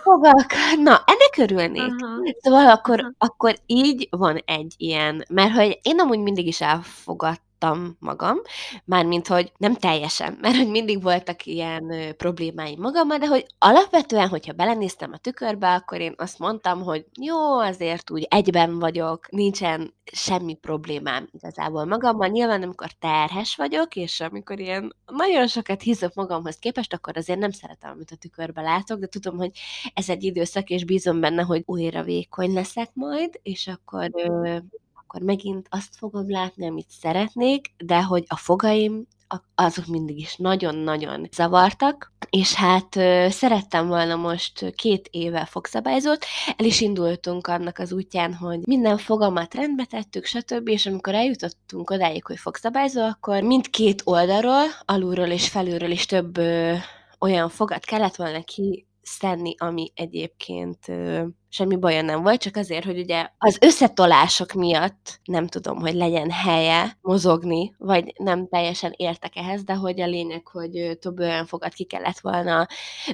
Fogak. 0.03 0.53
Na, 0.77 1.03
ennek 1.05 1.37
örülnék. 1.37 1.93
Uh-huh. 1.93 2.29
Szóval 2.41 2.69
akkor, 2.69 2.99
uh-huh. 2.99 3.13
akkor 3.17 3.55
így 3.65 4.07
van 4.11 4.41
egy 4.45 4.73
ilyen, 4.77 5.25
mert 5.29 5.53
hogy 5.53 5.79
én 5.81 5.99
amúgy 5.99 6.19
mindig 6.19 6.47
is 6.47 6.61
elfogadt 6.61 7.44
tudtam 7.57 7.97
magam, 7.99 8.37
mármint, 8.85 9.27
hogy 9.27 9.51
nem 9.57 9.73
teljesen, 9.73 10.37
mert 10.41 10.55
hogy 10.55 10.69
mindig 10.69 11.01
voltak 11.01 11.45
ilyen 11.45 12.15
problémáim 12.17 12.79
magammal, 12.79 13.17
de 13.17 13.27
hogy 13.27 13.45
alapvetően, 13.57 14.27
hogyha 14.27 14.53
belenéztem 14.53 15.11
a 15.13 15.17
tükörbe, 15.17 15.73
akkor 15.73 15.99
én 15.99 16.13
azt 16.17 16.39
mondtam, 16.39 16.81
hogy 16.81 17.05
jó, 17.21 17.59
azért 17.59 18.11
úgy 18.11 18.27
egyben 18.29 18.79
vagyok, 18.79 19.31
nincsen 19.31 19.93
semmi 20.11 20.53
problémám 20.53 21.29
igazából 21.31 21.85
magammal. 21.85 22.27
Nyilván, 22.27 22.61
amikor 22.61 22.91
terhes 22.91 23.55
vagyok, 23.55 23.95
és 23.95 24.19
amikor 24.19 24.59
ilyen 24.59 24.95
nagyon 25.05 25.47
sokat 25.47 25.81
hízok 25.81 26.13
magamhoz 26.13 26.55
képest, 26.55 26.93
akkor 26.93 27.17
azért 27.17 27.39
nem 27.39 27.51
szeretem, 27.51 27.91
amit 27.91 28.11
a 28.11 28.15
tükörbe 28.15 28.61
látok, 28.61 28.99
de 28.99 29.07
tudom, 29.07 29.37
hogy 29.37 29.51
ez 29.93 30.09
egy 30.09 30.23
időszak, 30.23 30.69
és 30.69 30.85
bízom 30.85 31.19
benne, 31.19 31.41
hogy 31.41 31.63
újra 31.65 32.03
vékony 32.03 32.53
leszek 32.53 32.89
majd, 32.93 33.39
és 33.43 33.67
akkor 33.67 34.09
akkor 35.15 35.27
megint 35.27 35.67
azt 35.69 35.95
fogom 35.97 36.29
látni, 36.29 36.67
amit 36.67 36.89
szeretnék, 36.89 37.71
de 37.77 38.03
hogy 38.03 38.23
a 38.27 38.35
fogaim 38.35 39.07
azok 39.55 39.85
mindig 39.85 40.17
is 40.17 40.35
nagyon-nagyon 40.35 41.27
zavartak, 41.31 42.13
és 42.29 42.53
hát 42.53 42.93
szerettem 43.29 43.87
volna 43.87 44.15
most 44.15 44.73
két 44.75 45.07
éve 45.11 45.45
fogszabályzót, 45.45 46.25
el 46.57 46.65
is 46.65 46.81
indultunk 46.81 47.47
annak 47.47 47.77
az 47.79 47.93
útján, 47.93 48.33
hogy 48.33 48.59
minden 48.65 48.97
fogamat 48.97 49.53
rendbe 49.53 49.85
tettük, 49.85 50.25
stb., 50.25 50.67
és 50.67 50.85
amikor 50.85 51.13
eljutottunk 51.13 51.89
odáig, 51.89 52.25
hogy 52.25 52.37
fogszabályzó, 52.37 53.01
akkor 53.01 53.41
mindkét 53.41 54.01
oldalról, 54.05 54.65
alulról 54.85 55.27
és 55.27 55.49
felülről 55.49 55.91
is 55.91 56.05
több 56.05 56.39
olyan 57.19 57.49
fogat 57.49 57.85
kellett 57.85 58.15
volna 58.15 58.43
ki 58.43 58.85
szedni, 59.05 59.55
ami 59.57 59.91
egyébként 59.95 60.87
ö, 60.87 61.23
semmi 61.49 61.75
baja 61.75 62.01
nem 62.01 62.23
volt, 62.23 62.41
csak 62.41 62.55
azért, 62.55 62.85
hogy 62.85 62.99
ugye 62.99 63.29
az 63.37 63.57
összetolások 63.61 64.53
miatt 64.53 65.19
nem 65.23 65.47
tudom, 65.47 65.79
hogy 65.79 65.93
legyen 65.93 66.31
helye 66.31 66.97
mozogni, 67.01 67.75
vagy 67.77 68.13
nem 68.17 68.47
teljesen 68.47 68.93
értek 68.95 69.35
ehhez, 69.35 69.63
de 69.63 69.73
hogy 69.73 70.01
a 70.01 70.07
lényeg, 70.07 70.47
hogy 70.47 70.97
több 70.99 71.19
olyan 71.19 71.45
fogat 71.45 71.73
ki 71.73 71.83
kellett 71.83 72.19
volna 72.19 72.67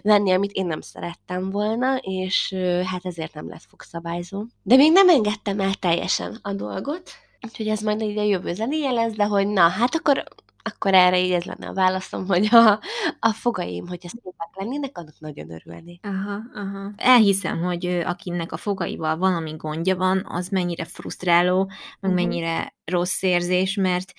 venni, 0.04 0.32
amit 0.32 0.52
én 0.52 0.66
nem 0.66 0.82
szerettem 0.82 1.50
volna, 1.50 1.96
és 1.96 2.52
ö, 2.52 2.82
hát 2.86 3.06
ezért 3.06 3.34
nem 3.34 3.50
lett 3.50 3.66
fogszabályzó. 3.68 4.46
De 4.64 4.76
még 4.76 4.92
nem 4.92 5.10
engedtem 5.10 5.60
el 5.60 5.74
teljesen 5.74 6.40
a 6.42 6.54
dolgot, 6.54 7.12
Úgyhogy 7.48 7.68
ez 7.68 7.80
majd 7.80 8.02
egy 8.02 8.30
jövő 8.30 8.54
zenéje 8.54 8.92
lesz, 8.92 9.14
de 9.14 9.24
hogy 9.24 9.48
na, 9.48 9.68
hát 9.68 9.96
akkor 9.96 10.24
akkor 10.64 10.94
erre 10.94 11.20
így 11.20 11.32
ez 11.32 11.44
lenne 11.44 11.68
a 11.68 11.74
válaszom, 11.74 12.28
hogy 12.28 12.48
a, 12.52 12.80
a 13.20 13.34
fogaim, 13.34 13.88
hogyha 13.88 14.10
szépek 14.10 14.50
lennének, 14.52 14.98
annak 14.98 15.20
nagyon 15.20 15.52
örülnék. 15.52 16.06
Aha, 16.06 16.40
aha. 16.54 16.92
Elhiszem, 16.96 17.62
hogy 17.62 17.86
akinek 17.86 18.52
a 18.52 18.58
fogaival 18.58 19.18
valami 19.18 19.56
gondja 19.56 19.96
van, 19.96 20.26
az 20.28 20.48
mennyire 20.48 20.86
frusztráló, 20.86 21.66
meg 21.66 22.12
uh-huh. 22.12 22.16
mennyire 22.16 22.76
rossz 22.86 23.22
érzés, 23.22 23.76
mert 23.76 24.14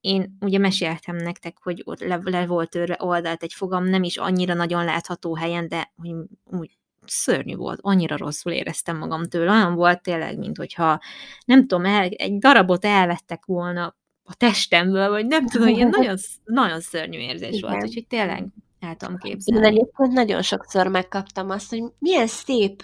én 0.00 0.36
ugye 0.40 0.58
meséltem 0.58 1.16
nektek, 1.16 1.56
hogy 1.62 1.82
ott 1.84 2.00
le, 2.00 2.20
le 2.24 2.46
volt 2.46 2.70
törve 2.70 2.96
oldalt 3.00 3.42
egy 3.42 3.52
fogam, 3.52 3.84
nem 3.84 4.02
is 4.02 4.16
annyira 4.16 4.54
nagyon 4.54 4.84
látható 4.84 5.36
helyen, 5.36 5.68
de 5.68 5.92
hogy 5.96 6.14
úgy 6.44 6.78
szörnyű 7.06 7.56
volt, 7.56 7.78
annyira 7.82 8.16
rosszul 8.16 8.52
éreztem 8.52 8.98
magam 8.98 9.24
tőle, 9.24 9.50
olyan 9.50 9.74
volt 9.74 10.02
tényleg, 10.02 10.38
mint 10.38 10.56
hogyha 10.56 11.00
nem 11.44 11.66
tudom, 11.66 11.84
el, 11.84 12.02
egy 12.02 12.38
darabot 12.38 12.84
elvettek 12.84 13.44
volna 13.44 13.96
a 14.32 14.34
testemből, 14.34 15.08
vagy 15.08 15.26
nem 15.26 15.46
tudom, 15.46 15.68
ilyen 15.68 15.88
nagyon, 15.96 16.16
nagyon 16.44 16.80
szörnyű 16.80 17.18
érzés 17.18 17.56
Igen. 17.56 17.70
volt, 17.70 17.84
úgyhogy 17.84 18.06
tényleg 18.06 18.46
el 18.80 18.96
tudom 18.96 19.18
képzelni. 19.18 19.66
Én 19.66 19.72
egyébként 19.72 20.12
nagyon 20.12 20.42
sokszor 20.42 20.86
megkaptam 20.86 21.50
azt, 21.50 21.70
hogy 21.70 21.82
milyen 21.98 22.26
szép 22.26 22.82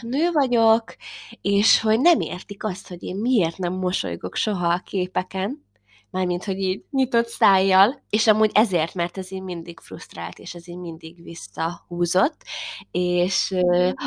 nő 0.00 0.30
vagyok, 0.32 0.84
és 1.40 1.80
hogy 1.80 2.00
nem 2.00 2.20
értik 2.20 2.64
azt, 2.64 2.88
hogy 2.88 3.02
én 3.02 3.16
miért 3.16 3.58
nem 3.58 3.72
mosolygok 3.72 4.34
soha 4.34 4.68
a 4.68 4.82
képeken, 4.84 5.64
mármint, 6.10 6.44
hogy 6.44 6.58
így 6.58 6.84
nyitott 6.90 7.26
szájjal, 7.26 8.02
és 8.10 8.26
amúgy 8.26 8.50
ezért, 8.54 8.94
mert 8.94 9.18
ez 9.18 9.32
így 9.32 9.42
mindig 9.42 9.80
frusztrált, 9.80 10.38
és 10.38 10.54
ez 10.54 10.68
így 10.68 10.78
mindig 10.78 11.22
visszahúzott, 11.22 12.42
és 12.90 13.54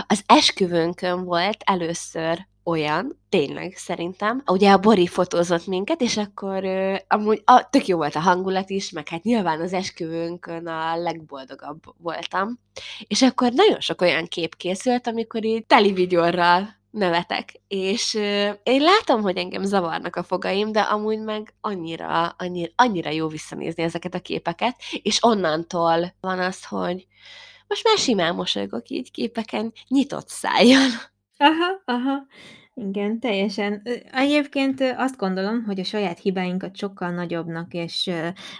az 0.08 0.24
esküvőnkön 0.26 1.24
volt 1.24 1.58
először 1.66 2.48
olyan, 2.66 3.20
tényleg 3.30 3.74
szerintem. 3.76 4.44
Ugye 4.46 4.72
a 4.72 4.78
Bori 4.78 5.08
fotózott 5.08 5.68
minket, 5.68 6.02
és 6.02 6.18
akkor 6.18 6.66
amúgy 7.08 7.42
a, 7.46 7.70
tök 7.70 7.88
jó 7.88 7.98
volt 7.98 8.16
a 8.16 8.20
hangulat 8.20 8.70
is, 8.70 8.92
meg 8.92 9.08
hát 9.08 9.24
nyilván 9.24 9.62
az 9.62 9.74
esküvőnkön 9.74 10.68
a 10.68 10.96
legboldogabb 10.96 11.80
voltam. 11.98 12.60
És 13.08 13.22
akkor 13.22 13.52
nagyon 13.52 13.80
sok 13.80 14.02
olyan 14.02 14.26
kép 14.26 14.56
készült, 14.56 15.08
amikor 15.08 15.46
így 15.46 15.66
teli 15.66 15.94
vigyorral 15.94 16.76
nevetek. 16.96 17.62
És 17.68 18.14
ö, 18.14 18.50
én 18.64 18.82
látom, 18.82 19.22
hogy 19.22 19.38
engem 19.38 19.64
zavarnak 19.64 20.16
a 20.16 20.24
fogaim, 20.24 20.72
de 20.72 20.80
amúgy 20.80 21.20
meg 21.20 21.54
annyira, 21.62 22.28
annyira, 22.38 22.72
annyira 22.76 23.10
jó 23.10 23.28
visszanézni 23.28 23.84
ezeket 23.84 24.14
a 24.14 24.20
képeket, 24.20 24.76
és 25.02 25.24
onnantól 25.24 26.14
van 26.20 26.40
az, 26.40 26.66
hogy 26.66 27.08
most 27.68 27.84
már 27.84 27.98
simán 27.98 28.36
mosolygok 28.36 28.90
így 28.90 29.12
képeken, 29.12 29.74
nyitott 29.88 30.28
szájjal. 30.28 30.90
Aha, 31.38 31.82
aha. 31.86 32.26
Igen, 32.74 33.20
teljesen. 33.20 33.82
Egyébként 34.12 34.82
azt 34.82 35.18
gondolom, 35.18 35.64
hogy 35.64 35.80
a 35.80 35.84
saját 35.84 36.20
hibáinkat 36.20 36.78
sokkal 36.78 37.10
nagyobbnak 37.12 37.74
és 37.74 38.12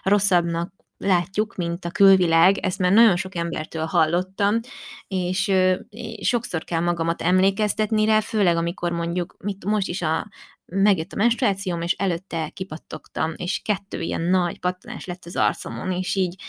rosszabbnak 0.04 0.74
látjuk, 0.98 1.56
mint 1.56 1.86
a 1.86 1.90
külvilág, 1.92 2.58
ezt 2.58 2.80
már 2.80 2.92
nagyon 2.92 3.16
sok 3.16 3.36
embertől 3.36 3.86
hallottam, 3.86 4.60
és 5.08 5.52
sokszor 6.22 6.64
kell 6.64 6.80
magamat 6.80 7.22
emlékeztetni 7.22 8.06
rá, 8.06 8.20
főleg 8.20 8.58
amikor 8.58 8.92
mondjuk, 8.92 9.36
mit 9.40 9.66
most 9.66 9.88
is 9.88 10.02
a 10.02 10.28
megjött 10.66 11.14
a 11.14 11.16
menstruációm, 11.16 11.82
és 11.82 11.92
előtte 11.92 12.50
kipattogtam, 12.50 13.34
és 13.36 13.62
kettő 13.64 14.02
ilyen 14.02 14.22
nagy 14.22 14.60
pattanás 14.60 15.06
lett 15.06 15.26
az 15.26 15.36
arcomon, 15.36 15.92
és 15.92 16.16
így 16.16 16.42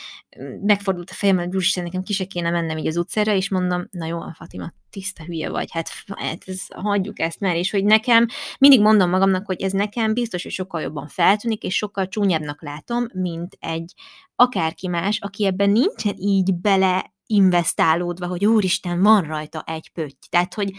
megfordult 0.61 1.11
a 1.11 1.15
fejem, 1.15 1.37
hogy 1.37 1.55
úristen, 1.55 1.85
nekem 1.85 2.03
ki 2.03 2.13
se 2.13 2.25
kéne 2.25 2.51
mennem 2.51 2.79
így 2.79 2.87
az 2.87 2.97
utcára, 2.97 3.33
és 3.33 3.51
mondom, 3.51 3.87
na 3.91 4.07
jó, 4.07 4.19
Fatima, 4.33 4.73
tiszta 4.91 5.25
hülye 5.25 5.51
vagy, 5.51 5.71
hát, 5.71 5.89
hát 6.07 6.43
ez, 6.47 6.61
hagyjuk 6.69 7.19
ezt 7.19 7.41
már, 7.41 7.57
és 7.57 7.71
hogy 7.71 7.85
nekem, 7.85 8.27
mindig 8.59 8.81
mondom 8.81 9.11
magamnak, 9.11 9.47
hogy 9.47 9.63
ez 9.63 9.73
nekem 9.73 10.15
biztos, 10.15 10.43
hogy 10.43 10.53
sokkal 10.53 10.81
jobban 10.81 11.09
feltűnik, 11.09 11.63
és 11.63 11.77
sokkal 11.77 12.09
csúnyábbnak 12.09 12.63
látom, 12.63 13.07
mint 13.13 13.57
egy 13.61 13.93
akárki 14.35 14.89
más, 14.89 15.19
aki 15.21 15.47
ebben 15.47 15.71
nincsen 15.71 16.15
így 16.17 16.55
bele 16.55 17.15
investálódva, 17.27 18.27
hogy 18.27 18.47
úristen, 18.47 19.03
van 19.03 19.23
rajta 19.23 19.63
egy 19.67 19.91
pötty. 19.93 20.29
Tehát, 20.29 20.55
hogy 20.55 20.73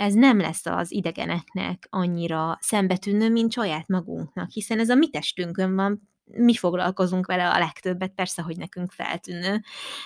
ez 0.00 0.14
nem 0.14 0.40
lesz 0.40 0.66
az 0.66 0.92
idegeneknek 0.92 1.86
annyira 1.90 2.58
szembetűnő, 2.60 3.30
mint 3.30 3.52
saját 3.52 3.88
magunknak, 3.88 4.50
hiszen 4.50 4.78
ez 4.78 4.88
a 4.88 4.94
mi 4.94 5.08
testünkön 5.08 5.74
van, 5.74 6.08
mi 6.24 6.54
foglalkozunk 6.54 7.26
vele 7.26 7.50
a 7.50 7.58
legtöbbet, 7.58 8.12
persze, 8.14 8.42
hogy 8.42 8.56
nekünk 8.56 8.92
feltűnő. 8.92 9.60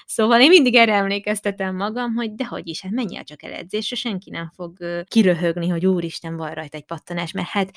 Szóval 0.07 0.41
én 0.41 0.49
mindig 0.49 0.75
erre 0.75 0.95
emlékeztetem 0.95 1.77
magam, 1.77 2.15
hogy 2.15 2.35
dehogy 2.35 2.69
is, 2.69 2.83
hát 2.83 2.93
menjél 2.93 3.25
csak 3.25 3.43
el 3.43 3.53
edzésre, 3.53 3.97
senki 3.97 4.31
nem 4.31 4.51
fog 4.55 4.77
kiröhögni, 5.09 5.69
hogy 5.69 5.87
úristen, 5.87 6.37
van 6.37 6.55
rajta 6.55 6.77
egy 6.77 6.85
pattanás, 6.85 7.33
mert 7.33 7.49
hát 7.49 7.71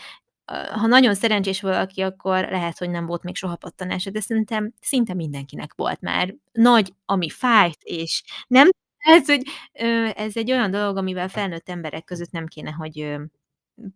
ha 0.71 0.87
nagyon 0.87 1.13
szerencsés 1.13 1.61
valaki, 1.61 2.01
akkor 2.01 2.47
lehet, 2.49 2.77
hogy 2.77 2.89
nem 2.89 3.05
volt 3.05 3.23
még 3.23 3.35
soha 3.35 3.55
pattanása, 3.55 4.09
de 4.09 4.19
szerintem 4.19 4.73
szinte 4.81 5.13
mindenkinek 5.13 5.73
volt 5.75 6.01
már. 6.01 6.35
Nagy, 6.51 6.93
ami 7.05 7.29
fájt, 7.29 7.79
és 7.81 8.23
nem 8.47 8.69
ez, 9.07 9.25
hogy 9.25 9.41
ez 10.15 10.37
egy 10.37 10.51
olyan 10.51 10.71
dolog, 10.71 10.97
amivel 10.97 11.27
felnőtt 11.29 11.69
emberek 11.69 12.03
között 12.03 12.31
nem 12.31 12.45
kéne, 12.45 12.71
hogy 12.71 13.17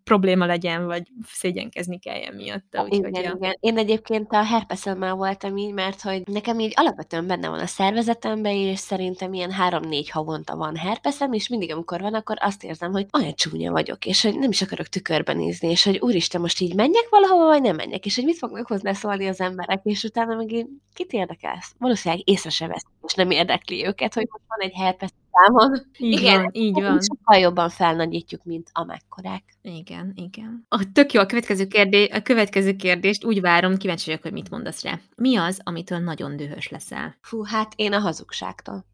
probléma 0.04 0.46
legyen, 0.46 0.86
vagy 0.86 1.08
szégyenkezni 1.26 2.00
kelljen 2.00 2.34
miatta. 2.34 2.84
Úgyhogy 2.84 3.08
igen, 3.08 3.24
ja. 3.24 3.36
igen. 3.40 3.58
Én 3.60 3.78
egyébként 3.78 4.32
a 4.32 4.44
herpeszemmel 4.44 5.14
voltam 5.14 5.58
így, 5.58 5.74
mert 5.74 6.02
hogy 6.02 6.22
nekem 6.26 6.60
így 6.60 6.74
alapvetően 6.76 7.28
benne 7.28 7.50
van 7.50 7.60
a 7.60 7.66
szervezetemben, 7.66 8.52
és 8.52 8.80
szerintem 8.80 9.34
ilyen 9.34 9.52
három-négy 9.52 10.10
havonta 10.10 10.56
van 10.56 10.76
herpeszem, 10.76 11.34
és 11.34 11.48
mindig, 11.48 11.72
amikor 11.72 12.02
van, 12.02 12.14
akkor 12.14 12.38
azt 12.40 12.64
érzem, 12.64 12.92
hogy 12.92 13.06
olyan 13.18 13.34
csúnya 13.34 13.72
vagyok, 13.72 14.06
és 14.06 14.22
hogy 14.22 14.40
nem 14.40 14.50
is 14.50 14.62
akarok 14.62 14.88
tükörben 14.88 15.38
nézni, 15.38 15.70
és 15.70 15.84
hogy 15.84 16.00
úristen, 16.00 16.42
most 16.42 16.60
így 16.60 16.76
menjek 16.76 17.08
valahova, 17.10 17.46
vagy 17.46 17.62
nem 17.62 17.76
menjek, 17.76 18.06
és 18.06 18.16
hogy 18.16 18.26
mit 18.26 18.38
fognak 18.38 18.68
hozzászólni 18.68 19.28
az 19.28 19.40
emberek, 19.40 19.80
és 19.84 20.04
utána 20.04 20.36
meg 20.36 20.52
így, 20.52 20.68
kit 20.94 21.12
érdekel? 21.14 21.64
Valószínűleg 21.78 22.30
észre 22.30 22.50
se 22.50 22.68
vesz, 22.68 22.86
és 23.08 23.14
nem 23.14 23.32
érdekli 23.32 23.86
őket, 23.86 24.14
hogy 24.14 24.28
most 24.32 24.44
van 24.48 24.60
egy 24.60 24.74
herpesz 24.74 25.14
számon. 25.32 25.86
Így 25.98 26.20
igen, 26.20 26.42
van, 26.42 26.50
így 26.54 26.74
van. 26.74 27.00
Sokkal 27.02 27.40
jobban 27.40 27.70
felnagyítjuk, 27.70 28.44
mint 28.44 28.70
amekkorák. 28.74 29.44
Igen, 29.62 30.12
igen. 30.16 30.66
A, 30.70 30.92
tök 30.94 31.14
jó, 31.14 31.22
a 31.22 31.26
következő, 31.26 31.68
kérdés, 31.68 32.10
a 32.10 32.22
következő 32.22 32.76
kérdést 32.76 33.26
úgy 33.26 33.42
várom, 33.42 33.78
kíváncsi 33.78 34.06
vagyok, 34.06 34.22
hogy 34.22 34.32
mit 34.32 34.50
mondasz 34.50 34.84
rá. 34.84 35.00
Mi 35.16 35.38
az, 35.38 35.60
amitől 35.64 36.00
nagyon 36.00 36.36
dühös 36.36 36.70
leszel? 36.70 37.16
Fú, 37.22 37.44
hát 37.44 37.74
én 37.76 37.94
a 37.94 38.00
hazugságtól. 38.00 38.86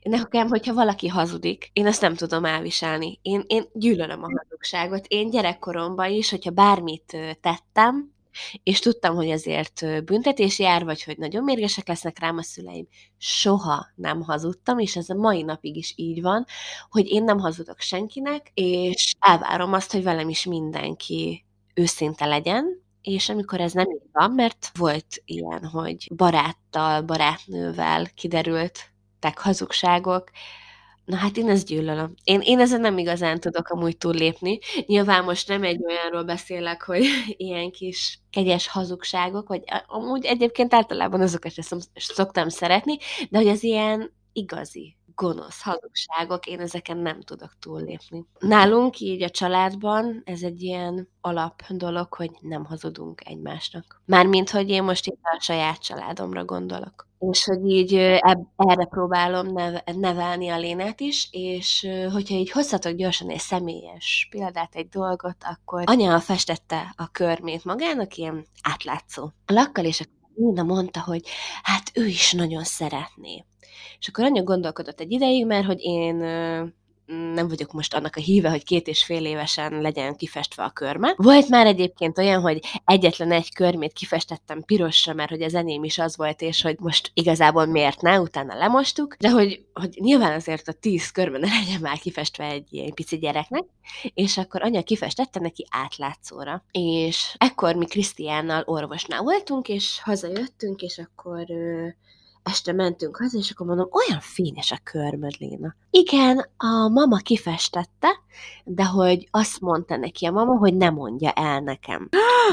Én 0.00 0.12
nekem, 0.12 0.48
hogyha 0.48 0.74
valaki 0.74 1.08
hazudik, 1.08 1.70
én 1.72 1.86
ezt 1.86 2.00
nem 2.00 2.14
tudom 2.14 2.44
elviselni. 2.44 3.18
Én, 3.22 3.44
én 3.46 3.64
gyűlölöm 3.72 4.22
a 4.22 4.30
hazugságot. 4.38 5.06
Én 5.06 5.30
gyerekkoromban 5.30 6.10
is, 6.10 6.30
hogyha 6.30 6.50
bármit 6.50 7.16
tettem, 7.40 8.12
és 8.62 8.78
tudtam, 8.78 9.14
hogy 9.14 9.28
ezért 9.28 10.04
büntetés 10.04 10.58
jár, 10.58 10.84
vagy 10.84 11.02
hogy 11.02 11.18
nagyon 11.18 11.44
mérgesek 11.44 11.88
lesznek 11.88 12.18
rám 12.18 12.36
a 12.36 12.42
szüleim. 12.42 12.88
Soha 13.18 13.86
nem 13.94 14.22
hazudtam, 14.22 14.78
és 14.78 14.96
ez 14.96 15.08
a 15.08 15.14
mai 15.14 15.42
napig 15.42 15.76
is 15.76 15.92
így 15.96 16.22
van, 16.22 16.44
hogy 16.90 17.08
én 17.08 17.24
nem 17.24 17.38
hazudok 17.38 17.80
senkinek, 17.80 18.50
és 18.54 19.14
elvárom 19.18 19.72
azt, 19.72 19.92
hogy 19.92 20.02
velem 20.02 20.28
is 20.28 20.44
mindenki 20.44 21.44
őszinte 21.74 22.26
legyen, 22.26 22.82
és 23.02 23.28
amikor 23.28 23.60
ez 23.60 23.72
nem 23.72 23.90
így 23.90 24.08
van, 24.12 24.30
mert 24.30 24.70
volt 24.78 25.22
ilyen, 25.24 25.64
hogy 25.64 26.08
baráttal, 26.14 27.02
barátnővel 27.02 28.06
kiderült 28.14 28.78
hazugságok, 29.34 30.30
Na 31.08 31.16
hát 31.16 31.36
én 31.36 31.48
ezt 31.48 31.66
gyűlölöm. 31.66 32.14
Én, 32.24 32.40
én 32.40 32.60
ezen 32.60 32.80
nem 32.80 32.98
igazán 32.98 33.40
tudok 33.40 33.68
amúgy 33.68 33.96
túllépni. 33.96 34.58
Nyilván 34.86 35.24
most 35.24 35.48
nem 35.48 35.62
egy 35.62 35.84
olyanról 35.84 36.24
beszélek, 36.24 36.82
hogy 36.82 37.04
ilyen 37.36 37.70
kis 37.70 38.20
kegyes 38.30 38.68
hazugságok, 38.68 39.48
vagy 39.48 39.62
amúgy 39.86 40.24
egyébként 40.24 40.74
általában 40.74 41.20
azokat 41.20 41.52
sem 41.52 41.78
szoktam 41.94 42.48
szeretni, 42.48 42.96
de 43.30 43.38
hogy 43.38 43.48
az 43.48 43.62
ilyen 43.62 44.12
igazi 44.32 44.97
gonosz 45.18 45.62
hazugságok, 45.62 46.46
én 46.46 46.60
ezeken 46.60 46.96
nem 46.96 47.20
tudok 47.20 47.50
túllépni. 47.58 48.24
Nálunk 48.38 49.00
így 49.00 49.22
a 49.22 49.30
családban 49.30 50.22
ez 50.24 50.42
egy 50.42 50.62
ilyen 50.62 51.08
alap 51.20 51.62
dolog, 51.68 52.14
hogy 52.14 52.30
nem 52.40 52.64
hazudunk 52.64 53.22
egymásnak. 53.24 54.02
Mármint, 54.04 54.50
hogy 54.50 54.68
én 54.68 54.82
most 54.82 55.06
itt 55.06 55.20
a 55.22 55.38
saját 55.40 55.78
családomra 55.82 56.44
gondolok. 56.44 57.06
És 57.18 57.44
hogy 57.44 57.70
így 57.70 57.94
erre 58.56 58.84
próbálom 58.90 59.52
nev- 59.52 59.96
nevelni 59.96 60.48
a 60.48 60.58
lénát 60.58 61.00
is, 61.00 61.28
és 61.30 61.88
hogyha 62.12 62.34
így 62.34 62.50
hozhatok 62.50 62.92
gyorsan 62.92 63.28
egy 63.28 63.38
személyes 63.38 64.28
példát, 64.30 64.74
egy 64.74 64.88
dolgot, 64.88 65.36
akkor 65.40 65.82
anya 65.86 66.20
festette 66.20 66.94
a 66.96 67.08
körmét 67.10 67.64
magának, 67.64 68.16
ilyen 68.16 68.46
átlátszó. 68.62 69.30
Lakkal 69.46 69.84
és 69.84 70.00
a 70.00 70.04
Linda 70.34 70.62
mondta, 70.62 71.00
hogy 71.00 71.22
hát 71.62 71.90
ő 71.94 72.06
is 72.06 72.32
nagyon 72.32 72.64
szeretné. 72.64 73.44
És 73.98 74.08
akkor 74.08 74.24
anya 74.24 74.42
gondolkodott 74.42 75.00
egy 75.00 75.10
ideig, 75.10 75.46
mert 75.46 75.66
hogy 75.66 75.78
én 75.80 76.16
nem 77.08 77.48
vagyok 77.48 77.72
most 77.72 77.94
annak 77.94 78.16
a 78.16 78.20
híve, 78.20 78.50
hogy 78.50 78.64
két 78.64 78.86
és 78.86 79.04
fél 79.04 79.24
évesen 79.24 79.80
legyen 79.80 80.16
kifestve 80.16 80.64
a 80.64 80.70
körme. 80.70 81.14
Volt 81.16 81.48
már 81.48 81.66
egyébként 81.66 82.18
olyan, 82.18 82.40
hogy 82.40 82.60
egyetlen 82.84 83.32
egy 83.32 83.52
körmét 83.52 83.92
kifestettem 83.92 84.62
pirosra, 84.62 85.12
mert 85.12 85.30
hogy 85.30 85.42
az 85.42 85.54
enyém 85.54 85.84
is 85.84 85.98
az 85.98 86.16
volt, 86.16 86.42
és 86.42 86.62
hogy 86.62 86.76
most 86.78 87.10
igazából 87.14 87.66
miért 87.66 88.00
ne, 88.00 88.20
utána 88.20 88.54
lemostuk, 88.54 89.16
de 89.18 89.30
hogy, 89.30 89.64
hogy 89.72 89.98
nyilván 90.00 90.32
azért 90.32 90.68
a 90.68 90.72
tíz 90.72 91.10
körben 91.10 91.40
ne 91.40 91.48
legyen 91.48 91.80
már 91.80 91.98
kifestve 91.98 92.44
egy 92.44 92.66
ilyen 92.70 92.94
pici 92.94 93.18
gyereknek, 93.18 93.64
és 94.14 94.38
akkor 94.38 94.62
anya 94.62 94.82
kifestette 94.82 95.40
neki 95.40 95.66
átlátszóra. 95.70 96.64
És 96.70 97.34
ekkor 97.38 97.74
mi 97.74 97.86
Krisztiánnal 97.86 98.62
orvosnál 98.66 99.22
voltunk, 99.22 99.68
és 99.68 100.00
hazajöttünk, 100.02 100.82
és 100.82 100.98
akkor 100.98 101.44
este 102.48 102.72
mentünk 102.72 103.16
haza, 103.16 103.38
és 103.38 103.50
akkor 103.50 103.66
mondom, 103.66 103.88
olyan 103.92 104.20
fényes 104.20 104.70
a 104.70 104.78
körmöd, 104.82 105.34
Léna. 105.38 105.74
Igen, 105.90 106.38
a 106.56 106.88
mama 106.88 107.16
kifestette, 107.16 108.08
de 108.64 108.84
hogy 108.84 109.28
azt 109.30 109.60
mondta 109.60 109.96
neki 109.96 110.26
a 110.26 110.30
mama, 110.30 110.56
hogy 110.56 110.74
ne 110.74 110.90
mondja 110.90 111.30
el 111.30 111.60
nekem. 111.60 112.08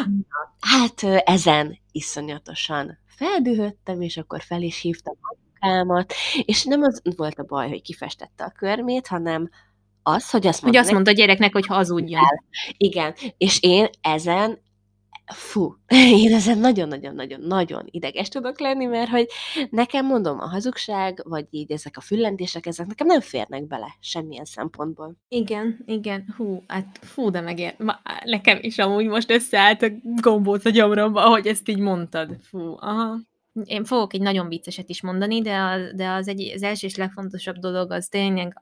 hát 0.73 1.03
ezen 1.23 1.79
iszonyatosan 1.91 2.97
feldühöttem, 3.05 4.01
és 4.01 4.17
akkor 4.17 4.41
fel 4.41 4.61
is 4.61 4.81
hívtam 4.81 5.15
apukámat, 5.21 6.13
és 6.45 6.63
nem 6.63 6.81
az 6.81 7.01
volt 7.15 7.39
a 7.39 7.43
baj, 7.43 7.69
hogy 7.69 7.81
kifestette 7.81 8.43
a 8.43 8.53
körmét, 8.57 9.07
hanem 9.07 9.49
az, 10.03 10.29
hogy 10.29 10.47
azt 10.47 10.61
mondta, 10.61 10.79
hogy 10.79 10.87
azt 10.87 10.91
mondta 10.93 11.11
a 11.11 11.13
gyereknek, 11.13 11.53
hogy 11.53 11.65
hazudjon. 11.65 12.21
Igen, 12.77 13.15
és 13.37 13.61
én 13.61 13.87
ezen 14.01 14.59
fú, 15.33 15.75
én 16.23 16.33
ezen 16.33 16.57
nagyon-nagyon-nagyon-nagyon 16.57 17.83
ideges 17.85 18.29
tudok 18.29 18.59
lenni, 18.59 18.85
mert 18.85 19.09
hogy 19.09 19.27
nekem 19.69 20.05
mondom, 20.05 20.39
a 20.39 20.47
hazugság, 20.47 21.21
vagy 21.23 21.45
így 21.49 21.71
ezek 21.71 21.97
a 21.97 22.01
füllentések, 22.01 22.65
ezek 22.65 22.87
nekem 22.87 23.07
nem 23.07 23.21
férnek 23.21 23.67
bele 23.67 23.95
semmilyen 23.99 24.45
szempontból. 24.45 25.15
Igen, 25.27 25.83
igen, 25.85 26.33
hú, 26.37 26.63
hát 26.67 26.99
fú, 27.01 27.29
de 27.29 27.41
megér, 27.41 27.75
nekem 28.23 28.57
is 28.61 28.77
amúgy 28.77 29.05
most 29.05 29.31
összeállt 29.31 29.81
a 29.81 29.87
gombóc 30.21 30.65
a 30.65 30.69
gyomromba, 30.69 31.23
ahogy 31.25 31.47
ezt 31.47 31.69
így 31.69 31.79
mondtad, 31.79 32.37
fú, 32.41 32.75
aha. 32.79 33.17
Én 33.63 33.83
fogok 33.83 34.13
egy 34.13 34.21
nagyon 34.21 34.47
vicceset 34.47 34.89
is 34.89 35.01
mondani, 35.01 35.41
de, 35.41 35.55
a, 35.55 35.93
de 35.93 36.09
az, 36.09 36.27
egy, 36.27 36.51
az 36.55 36.63
első 36.63 36.87
és 36.87 36.95
legfontosabb 36.95 37.55
dolog 37.55 37.91
az 37.91 38.07
tényleg 38.07 38.61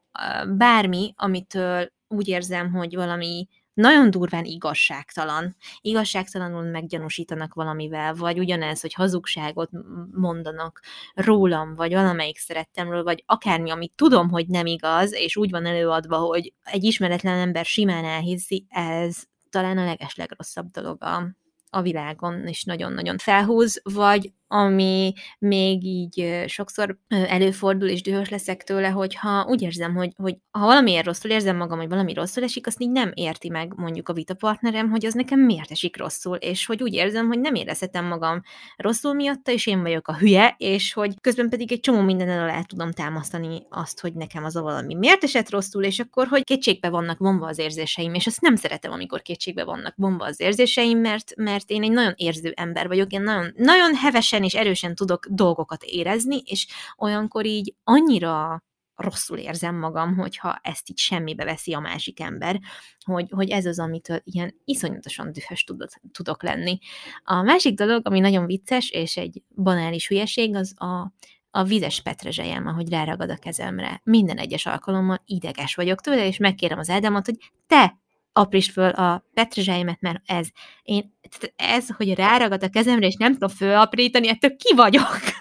bármi, 0.57 1.13
amitől 1.17 1.91
úgy 2.07 2.27
érzem, 2.27 2.71
hogy 2.71 2.95
valami 2.95 3.47
nagyon 3.73 4.09
durván 4.09 4.45
igazságtalan. 4.45 5.55
Igazságtalanul 5.81 6.63
meggyanúsítanak 6.63 7.53
valamivel, 7.53 8.13
vagy 8.13 8.39
ugyanez, 8.39 8.81
hogy 8.81 8.93
hazugságot 8.93 9.69
mondanak 10.11 10.81
rólam, 11.13 11.75
vagy 11.75 11.93
valamelyik 11.93 12.37
szerettemről, 12.37 13.03
vagy 13.03 13.23
akármi, 13.25 13.69
amit 13.69 13.93
tudom, 13.95 14.29
hogy 14.29 14.47
nem 14.47 14.65
igaz, 14.65 15.13
és 15.13 15.35
úgy 15.35 15.49
van 15.49 15.65
előadva, 15.65 16.17
hogy 16.17 16.53
egy 16.63 16.83
ismeretlen 16.83 17.39
ember 17.39 17.65
simán 17.65 18.05
elhiszi, 18.05 18.65
ez 18.69 19.23
talán 19.49 19.77
a 19.77 19.85
legeslegrosszabb 19.85 20.71
dolog 20.71 21.03
a, 21.03 21.35
a 21.69 21.81
világon, 21.81 22.47
és 22.47 22.63
nagyon-nagyon 22.63 23.17
felhúz, 23.17 23.81
vagy 23.83 24.33
ami 24.53 25.13
még 25.39 25.83
így 25.83 26.43
sokszor 26.47 26.97
előfordul, 27.07 27.87
és 27.87 28.01
dühös 28.01 28.29
leszek 28.29 28.63
tőle, 28.63 28.87
hogyha 28.87 29.45
úgy 29.49 29.61
érzem, 29.61 29.95
hogy, 29.95 30.11
hogy 30.15 30.35
ha 30.51 30.65
valamiért 30.65 31.05
rosszul 31.05 31.31
érzem 31.31 31.55
magam, 31.55 31.77
hogy 31.77 31.89
valami 31.89 32.13
rosszul 32.13 32.43
esik, 32.43 32.67
azt 32.67 32.81
így 32.81 32.91
nem 32.91 33.11
érti 33.13 33.49
meg 33.49 33.73
mondjuk 33.75 34.09
a 34.09 34.13
vitapartnerem, 34.13 34.89
hogy 34.89 35.05
az 35.05 35.13
nekem 35.13 35.39
miért 35.39 35.71
esik 35.71 35.97
rosszul, 35.97 36.35
és 36.35 36.65
hogy 36.65 36.83
úgy 36.83 36.93
érzem, 36.93 37.27
hogy 37.27 37.39
nem 37.39 37.55
érezhetem 37.55 38.05
magam 38.05 38.41
rosszul 38.77 39.13
miatta, 39.13 39.51
és 39.51 39.67
én 39.67 39.81
vagyok 39.81 40.07
a 40.07 40.17
hülye, 40.17 40.55
és 40.57 40.93
hogy 40.93 41.13
közben 41.21 41.49
pedig 41.49 41.71
egy 41.71 41.79
csomó 41.79 42.01
minden 42.01 42.29
el 42.29 42.63
tudom 42.63 42.91
támasztani 42.91 43.65
azt, 43.69 43.99
hogy 43.99 44.13
nekem 44.13 44.43
az 44.43 44.55
a 44.55 44.61
valami 44.61 44.95
miért 44.95 45.23
esett 45.23 45.49
rosszul, 45.49 45.83
és 45.83 45.99
akkor, 45.99 46.27
hogy 46.27 46.43
kétségbe 46.43 46.89
vannak 46.89 47.17
vonva 47.17 47.47
az 47.47 47.59
érzéseim, 47.59 48.13
és 48.13 48.27
azt 48.27 48.41
nem 48.41 48.55
szeretem, 48.55 48.91
amikor 48.91 49.21
kétségbe 49.21 49.63
vannak 49.63 49.93
vonva 49.95 50.25
az 50.25 50.39
érzéseim, 50.39 50.99
mert, 50.99 51.35
mert 51.35 51.69
én 51.69 51.83
egy 51.83 51.91
nagyon 51.91 52.13
érző 52.15 52.53
ember 52.55 52.87
vagyok, 52.87 53.11
én 53.11 53.21
nagyon, 53.21 53.53
nagyon 53.55 53.95
hevesen 53.95 54.42
és 54.43 54.53
erősen 54.53 54.95
tudok 54.95 55.27
dolgokat 55.27 55.83
érezni, 55.83 56.41
és 56.45 56.67
olyankor 56.97 57.45
így 57.45 57.75
annyira 57.83 58.63
rosszul 58.95 59.37
érzem 59.37 59.75
magam, 59.75 60.15
hogyha 60.15 60.59
ezt 60.61 60.89
így 60.89 60.97
semmibe 60.97 61.43
veszi 61.43 61.73
a 61.73 61.79
másik 61.79 62.19
ember, 62.19 62.59
hogy, 63.05 63.29
hogy 63.29 63.49
ez 63.49 63.65
az, 63.65 63.79
amitől 63.79 64.21
ilyen 64.23 64.55
iszonyatosan 64.65 65.31
dühös 65.31 65.63
tudok, 65.63 65.89
tudok 66.11 66.43
lenni. 66.43 66.77
A 67.23 67.41
másik 67.41 67.77
dolog, 67.77 68.07
ami 68.07 68.19
nagyon 68.19 68.45
vicces, 68.45 68.89
és 68.89 69.17
egy 69.17 69.43
banális 69.55 70.07
hülyeség, 70.07 70.55
az 70.55 70.73
a, 70.77 71.13
a 71.51 71.63
vizes 71.63 72.01
petrezselyem, 72.01 72.67
ahogy 72.67 72.89
ráragad 72.89 73.29
a 73.29 73.37
kezemre. 73.37 74.01
Minden 74.03 74.37
egyes 74.37 74.65
alkalommal 74.65 75.21
ideges 75.25 75.75
vagyok 75.75 76.01
tőle, 76.01 76.27
és 76.27 76.37
megkérem 76.37 76.79
az 76.79 76.89
Ádámot, 76.89 77.25
hogy 77.25 77.37
te 77.67 78.02
aprítsd 78.33 78.71
föl 78.71 78.89
a 78.89 79.25
petrezselymet, 79.33 80.01
mert 80.01 80.21
ez, 80.25 80.47
én, 80.83 81.17
ez, 81.55 81.87
hogy 81.97 82.15
ráragad 82.15 82.63
a 82.63 82.69
kezemre, 82.69 83.07
és 83.07 83.15
nem 83.15 83.33
tudom 83.33 83.49
fölaprítani, 83.49 84.27
ettől 84.27 84.55
ki 84.55 84.75
vagyok. 84.75 85.19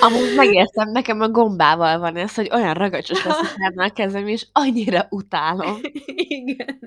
Amúgy 0.00 0.34
megértem, 0.36 0.90
nekem 0.90 1.20
a 1.20 1.28
gombával 1.28 1.98
van 1.98 2.16
ez, 2.16 2.34
hogy 2.34 2.48
olyan 2.52 2.74
ragacsos 2.74 3.24
lesz 3.24 3.54
a 3.76 3.92
kezem, 3.94 4.28
és 4.28 4.46
annyira 4.52 5.06
utálom. 5.10 5.80
Igen. 6.14 6.78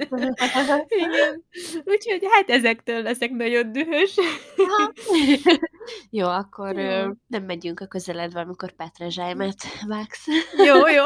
Igen. 0.88 1.44
Úgyhogy 1.86 2.22
hát 2.32 2.50
ezektől 2.50 3.02
leszek 3.02 3.30
nagyon 3.30 3.72
dühös. 3.72 4.16
jó, 6.10 6.28
akkor 6.28 6.78
jó. 6.80 7.12
nem 7.28 7.44
megyünk 7.44 7.80
a 7.80 7.88
közeledbe, 7.88 8.40
amikor 8.40 8.72
petrezsájmet 8.72 9.64
vágsz. 9.88 10.26
jó, 10.66 10.76
jó. 10.88 11.04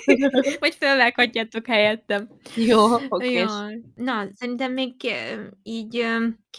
Vagy 0.60 0.74
felvághatjátok 0.74 1.66
helyettem. 1.66 2.28
Jó, 2.54 2.94
oké. 3.08 3.32
Jó. 3.32 3.46
Na, 3.94 4.28
szerintem 4.34 4.72
még 4.72 4.94
így 5.62 6.06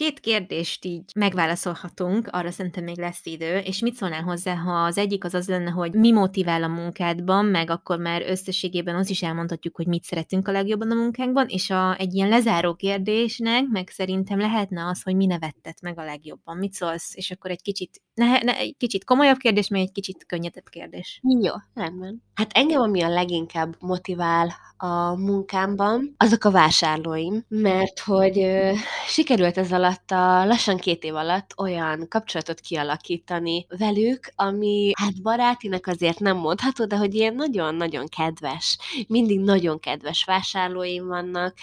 két 0.00 0.20
kérdést 0.20 0.84
így 0.84 1.12
megválaszolhatunk, 1.14 2.28
arra 2.30 2.50
szerintem 2.50 2.84
még 2.84 2.98
lesz 2.98 3.26
idő, 3.26 3.58
és 3.58 3.80
mit 3.80 3.94
szólnál 3.94 4.22
hozzá, 4.22 4.54
ha 4.54 4.72
az 4.72 4.98
egyik 4.98 5.24
az 5.24 5.34
az 5.34 5.48
lenne, 5.48 5.70
hogy 5.70 5.94
mi 5.94 6.12
motivál 6.12 6.62
a 6.62 6.68
munkádban, 6.68 7.44
meg 7.44 7.70
akkor 7.70 7.98
már 7.98 8.22
összességében 8.26 8.96
azt 8.96 9.10
is 9.10 9.22
elmondhatjuk, 9.22 9.76
hogy 9.76 9.86
mit 9.86 10.02
szeretünk 10.02 10.48
a 10.48 10.52
legjobban 10.52 10.90
a 10.90 10.94
munkánkban, 10.94 11.46
és 11.48 11.70
a, 11.70 11.98
egy 11.98 12.14
ilyen 12.14 12.28
lezáró 12.28 12.74
kérdésnek, 12.74 13.66
meg 13.66 13.88
szerintem 13.88 14.38
lehetne 14.38 14.86
az, 14.86 15.02
hogy 15.02 15.16
mi 15.16 15.26
nevettet 15.26 15.80
meg 15.80 15.98
a 15.98 16.04
legjobban, 16.04 16.56
mit 16.56 16.72
szólsz, 16.72 17.16
és 17.16 17.30
akkor 17.30 17.50
egy 17.50 17.62
kicsit, 17.62 18.00
ne, 18.20 18.38
ne, 18.42 18.56
egy 18.56 18.74
kicsit 18.78 19.04
komolyabb 19.04 19.36
kérdés, 19.36 19.68
meg 19.68 19.80
egy 19.80 19.92
kicsit 19.92 20.26
könnyedebb 20.26 20.68
kérdés. 20.68 21.20
Jó, 21.40 21.52
rendben. 21.74 22.22
Hát 22.34 22.52
engem, 22.52 22.80
ami 22.80 23.02
a 23.02 23.08
leginkább 23.08 23.76
motivál 23.78 24.52
a 24.82 25.14
munkámban, 25.16 26.14
azok 26.16 26.44
a 26.44 26.50
vásárlóim, 26.50 27.44
mert 27.48 27.98
hogy 27.98 28.38
ö, 28.38 28.72
sikerült 29.06 29.58
ez 29.58 29.72
alatt 29.72 30.10
a 30.10 30.44
lassan 30.44 30.76
két 30.76 31.04
év 31.04 31.14
alatt 31.14 31.50
olyan 31.58 32.06
kapcsolatot 32.08 32.60
kialakítani 32.60 33.66
velük, 33.78 34.32
ami 34.34 34.92
hát 34.94 35.22
barátinak 35.22 35.86
azért 35.86 36.18
nem 36.18 36.36
mondható, 36.36 36.84
de 36.84 36.96
hogy 36.96 37.14
ilyen 37.14 37.34
nagyon-nagyon 37.34 38.06
kedves, 38.06 38.78
mindig 39.08 39.40
nagyon 39.40 39.80
kedves 39.80 40.24
vásárlóim 40.24 41.06
vannak, 41.06 41.54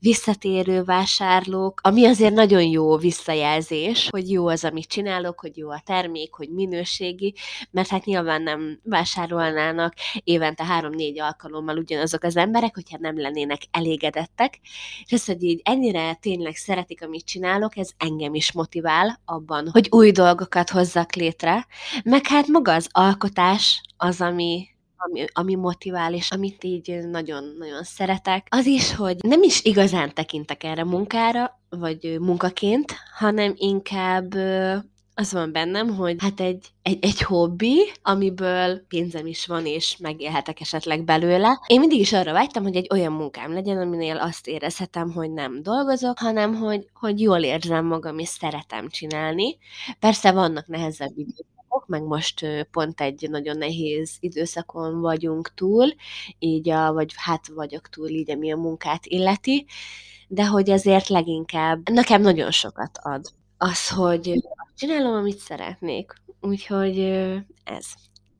visszatérő 0.00 0.82
vásárlók, 0.82 1.80
ami 1.82 2.06
azért 2.06 2.34
nagyon 2.34 2.62
jó 2.62 2.96
visszajelzés, 2.96 4.08
hogy 4.10 4.30
jó 4.30 4.48
az, 4.48 4.64
amit 4.64 4.88
csinálok, 4.88 5.40
hogy 5.40 5.56
jó 5.56 5.70
a 5.70 5.82
termék, 5.98 6.34
hogy 6.34 6.48
minőségi, 6.48 7.34
mert 7.70 7.88
hát 7.88 8.04
nyilván 8.04 8.42
nem 8.42 8.80
vásárolnának 8.82 9.94
évente 10.24 10.64
három-négy 10.64 11.20
alkalommal 11.20 11.78
ugyanazok 11.78 12.22
az 12.22 12.36
emberek, 12.36 12.74
hogyha 12.74 12.96
nem 13.00 13.20
lennének 13.20 13.60
elégedettek, 13.70 14.60
és 15.04 15.12
ez, 15.12 15.24
hogy 15.24 15.42
így 15.42 15.60
ennyire 15.64 16.14
tényleg 16.14 16.56
szeretik, 16.56 17.02
amit 17.02 17.24
csinálok, 17.24 17.76
ez 17.76 17.90
engem 17.96 18.34
is 18.34 18.52
motivál 18.52 19.20
abban, 19.24 19.68
hogy 19.70 19.88
új 19.90 20.10
dolgokat 20.10 20.70
hozzak 20.70 21.14
létre, 21.14 21.66
meg 22.04 22.26
hát 22.26 22.46
maga 22.46 22.74
az 22.74 22.88
alkotás 22.90 23.80
az, 23.96 24.20
ami, 24.20 24.66
ami, 24.96 25.24
ami 25.32 25.54
motivál, 25.54 26.14
és 26.14 26.30
amit 26.30 26.64
így 26.64 26.98
nagyon-nagyon 27.10 27.82
szeretek, 27.82 28.46
az 28.50 28.66
is, 28.66 28.94
hogy 28.94 29.16
nem 29.20 29.42
is 29.42 29.64
igazán 29.64 30.14
tekintek 30.14 30.64
erre 30.64 30.84
munkára, 30.84 31.60
vagy 31.70 32.16
munkaként, 32.20 32.94
hanem 33.18 33.52
inkább 33.56 34.34
az 35.18 35.32
van 35.32 35.52
bennem, 35.52 35.88
hogy 35.96 36.16
hát 36.18 36.40
egy, 36.40 36.66
egy, 36.82 36.98
egy 37.00 37.20
hobbi, 37.20 37.92
amiből 38.02 38.86
pénzem 38.88 39.26
is 39.26 39.46
van, 39.46 39.66
és 39.66 39.96
megélhetek 39.96 40.60
esetleg 40.60 41.04
belőle. 41.04 41.60
Én 41.66 41.80
mindig 41.80 42.00
is 42.00 42.12
arra 42.12 42.32
vágytam, 42.32 42.62
hogy 42.62 42.76
egy 42.76 42.86
olyan 42.90 43.12
munkám 43.12 43.52
legyen, 43.52 43.78
aminél 43.78 44.16
azt 44.16 44.46
érezhetem, 44.46 45.12
hogy 45.12 45.30
nem 45.32 45.62
dolgozok, 45.62 46.18
hanem 46.18 46.54
hogy, 46.54 46.88
hogy 46.92 47.20
jól 47.20 47.42
érzem 47.42 47.84
magam, 47.84 48.18
és 48.18 48.28
szeretem 48.28 48.88
csinálni. 48.88 49.58
Persze 49.98 50.32
vannak 50.32 50.66
nehezebb 50.66 51.18
időszakok, 51.18 51.86
meg 51.86 52.02
most 52.02 52.46
pont 52.70 53.00
egy 53.00 53.26
nagyon 53.30 53.58
nehéz 53.58 54.16
időszakon 54.20 55.00
vagyunk 55.00 55.54
túl, 55.54 55.94
így 56.38 56.70
a, 56.70 56.92
vagy 56.92 57.12
hát 57.16 57.48
vagyok 57.54 57.88
túl 57.88 58.08
így, 58.08 58.30
ami 58.30 58.52
a 58.52 58.56
munkát 58.56 59.06
illeti, 59.06 59.66
de 60.28 60.46
hogy 60.46 60.70
azért 60.70 61.08
leginkább 61.08 61.90
nekem 61.90 62.20
nagyon 62.20 62.50
sokat 62.50 62.98
ad 63.02 63.36
az, 63.58 63.88
hogy 63.88 64.42
csinálom, 64.78 65.12
amit 65.14 65.38
szeretnék. 65.38 66.12
Úgyhogy 66.40 66.98
ez. 67.64 67.86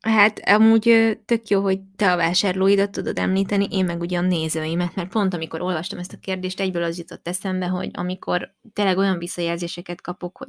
Hát 0.01 0.41
amúgy 0.49 1.19
tök 1.25 1.49
jó, 1.49 1.61
hogy 1.61 1.81
te 1.97 2.13
a 2.13 2.17
vásárlóidat 2.17 2.91
tudod 2.91 3.19
említeni, 3.19 3.67
én 3.71 3.85
meg 3.85 4.01
ugyan 4.01 4.25
nézőimet, 4.25 4.95
mert 4.95 5.09
pont 5.09 5.35
amikor 5.35 5.61
olvastam 5.61 5.99
ezt 5.99 6.13
a 6.13 6.19
kérdést, 6.21 6.61
egyből 6.61 6.83
az 6.83 6.99
jutott 6.99 7.29
eszembe, 7.29 7.67
hogy 7.67 7.91
amikor 7.93 8.55
tényleg 8.73 8.99
olyan 8.99 9.19
visszajelzéseket 9.19 10.01
kapok, 10.01 10.37
hogy 10.37 10.49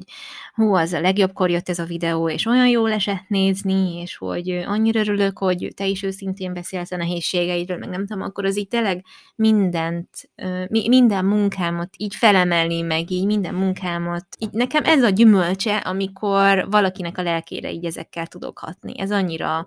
hú, 0.54 0.74
az 0.74 0.94
a 0.94 1.00
legjobbkor 1.00 1.50
jött 1.50 1.70
ez 1.70 1.80
a 1.80 1.86
videó, 1.86 2.30
és 2.30 2.46
olyan 2.46 2.68
jól 2.68 2.92
esett 2.92 3.28
nézni, 3.28 4.02
és 4.02 4.18
hogy 4.18 4.50
annyira 4.50 5.00
örülök, 5.00 5.38
hogy 5.38 5.72
te 5.76 5.86
is 5.86 6.04
őszintén 6.04 6.54
beszélsz 6.54 6.92
a 6.92 6.98
nehézségeidről, 6.98 7.78
meg 7.78 7.90
nem 7.90 8.06
tudom, 8.06 8.24
akkor 8.24 8.46
az 8.46 8.58
így 8.58 8.68
tényleg 8.68 9.06
mindent, 9.36 10.10
minden 10.70 11.26
munkámat 11.26 11.90
így 11.98 12.16
felemeli, 12.16 12.82
meg 12.82 13.12
így 13.12 13.26
minden 13.26 13.54
munkámat. 13.54 14.26
Így 14.38 14.52
nekem 14.52 14.84
ez 14.84 15.04
a 15.04 15.10
gyümölcse, 15.10 15.78
amikor 15.78 16.68
valakinek 16.70 17.18
a 17.18 17.24
lelkére 17.24 17.72
így 17.72 17.86
ezekkel 17.86 18.28
tudok 18.28 18.60
hatni. 18.60 19.00
Ez 19.00 19.12
annyira 19.12 19.49
annyira, 19.50 19.66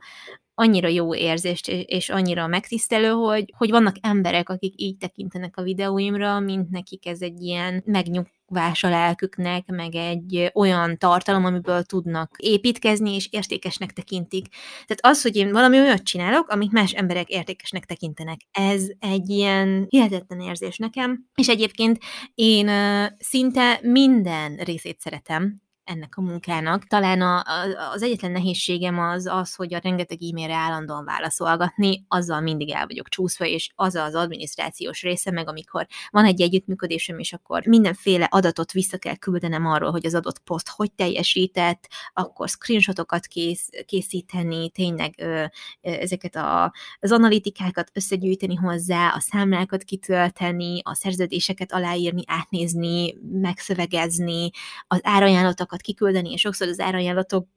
annyira 0.55 0.89
jó 0.89 1.15
érzést, 1.15 1.69
és 1.69 2.09
annyira 2.09 2.47
megtisztelő, 2.47 3.09
hogy, 3.09 3.53
hogy 3.57 3.71
vannak 3.71 3.97
emberek, 4.01 4.49
akik 4.49 4.75
így 4.77 4.97
tekintenek 4.97 5.57
a 5.57 5.63
videóimra, 5.63 6.41
mint 6.41 6.71
nekik 6.71 7.07
ez 7.07 7.21
egy 7.21 7.43
ilyen 7.43 7.83
megnyugvás 7.87 8.85
a 8.85 8.89
lelküknek, 8.89 9.67
meg 9.67 9.95
egy 9.95 10.51
olyan 10.55 10.99
tartalom, 10.99 11.45
amiből 11.45 11.83
tudnak 11.83 12.35
építkezni, 12.37 13.15
és 13.15 13.29
értékesnek 13.31 13.93
tekintik. 13.93 14.47
Tehát 14.87 15.17
az, 15.17 15.23
hogy 15.23 15.37
én 15.37 15.53
valami 15.53 15.79
olyat 15.79 16.03
csinálok, 16.03 16.49
amit 16.49 16.73
más 16.73 16.93
emberek 16.93 17.29
értékesnek 17.29 17.85
tekintenek, 17.85 18.41
ez 18.51 18.87
egy 18.99 19.29
ilyen 19.29 19.87
hihetetlen 19.89 20.41
érzés 20.41 20.77
nekem, 20.77 21.27
és 21.35 21.49
egyébként 21.49 21.99
én 22.35 22.71
szinte 23.19 23.79
minden 23.83 24.57
részét 24.57 25.01
szeretem, 25.01 25.63
ennek 25.85 26.17
a 26.17 26.21
munkának. 26.21 26.87
Talán 26.87 27.21
a, 27.21 27.37
a, 27.37 27.91
az 27.93 28.03
egyetlen 28.03 28.31
nehézségem 28.31 28.99
az 28.99 29.27
az, 29.27 29.55
hogy 29.55 29.75
a 29.75 29.81
rengeteg 29.83 30.19
e-mailre 30.23 30.55
állandóan 30.55 31.05
válaszolgatni, 31.05 32.05
azzal 32.09 32.41
mindig 32.41 32.71
el 32.71 32.87
vagyok 32.87 33.09
csúszva, 33.09 33.45
és 33.45 33.71
az 33.75 33.95
az 33.95 34.15
adminisztrációs 34.15 35.03
része, 35.03 35.31
meg 35.31 35.49
amikor 35.49 35.87
van 36.11 36.25
egy 36.25 36.41
együttműködésem, 36.41 37.19
és 37.19 37.33
akkor 37.33 37.67
mindenféle 37.67 38.29
adatot 38.31 38.73
vissza 38.73 38.99
kell 38.99 39.17
küldenem 39.17 39.67
arról, 39.67 39.91
hogy 39.91 40.07
az 40.07 40.15
adott 40.15 40.39
poszt 40.39 40.69
hogy 40.69 40.93
teljesített, 40.93 41.89
akkor 42.13 42.49
screenshotokat 42.49 43.27
kész, 43.27 43.69
készíteni, 43.87 44.71
tényleg 44.71 45.15
ö, 45.17 45.45
ezeket 45.81 46.37
a, 46.37 46.73
az 47.01 47.13
analitikákat 47.13 47.91
összegyűjteni 47.93 48.55
hozzá, 48.55 49.09
a 49.09 49.21
számlákat 49.21 49.83
kitölteni, 49.83 50.81
a 50.83 50.95
szerződéseket 50.95 51.73
aláírni, 51.73 52.23
átnézni, 52.27 53.15
megszövegezni, 53.31 54.51
az 54.87 55.01
árajánlatok 55.03 55.73
ajánlatokat 55.73 55.82
kiküldeni, 55.83 56.33
és 56.33 56.41
sokszor 56.41 56.69
az 56.69 56.81
árajánlatok 56.81 57.49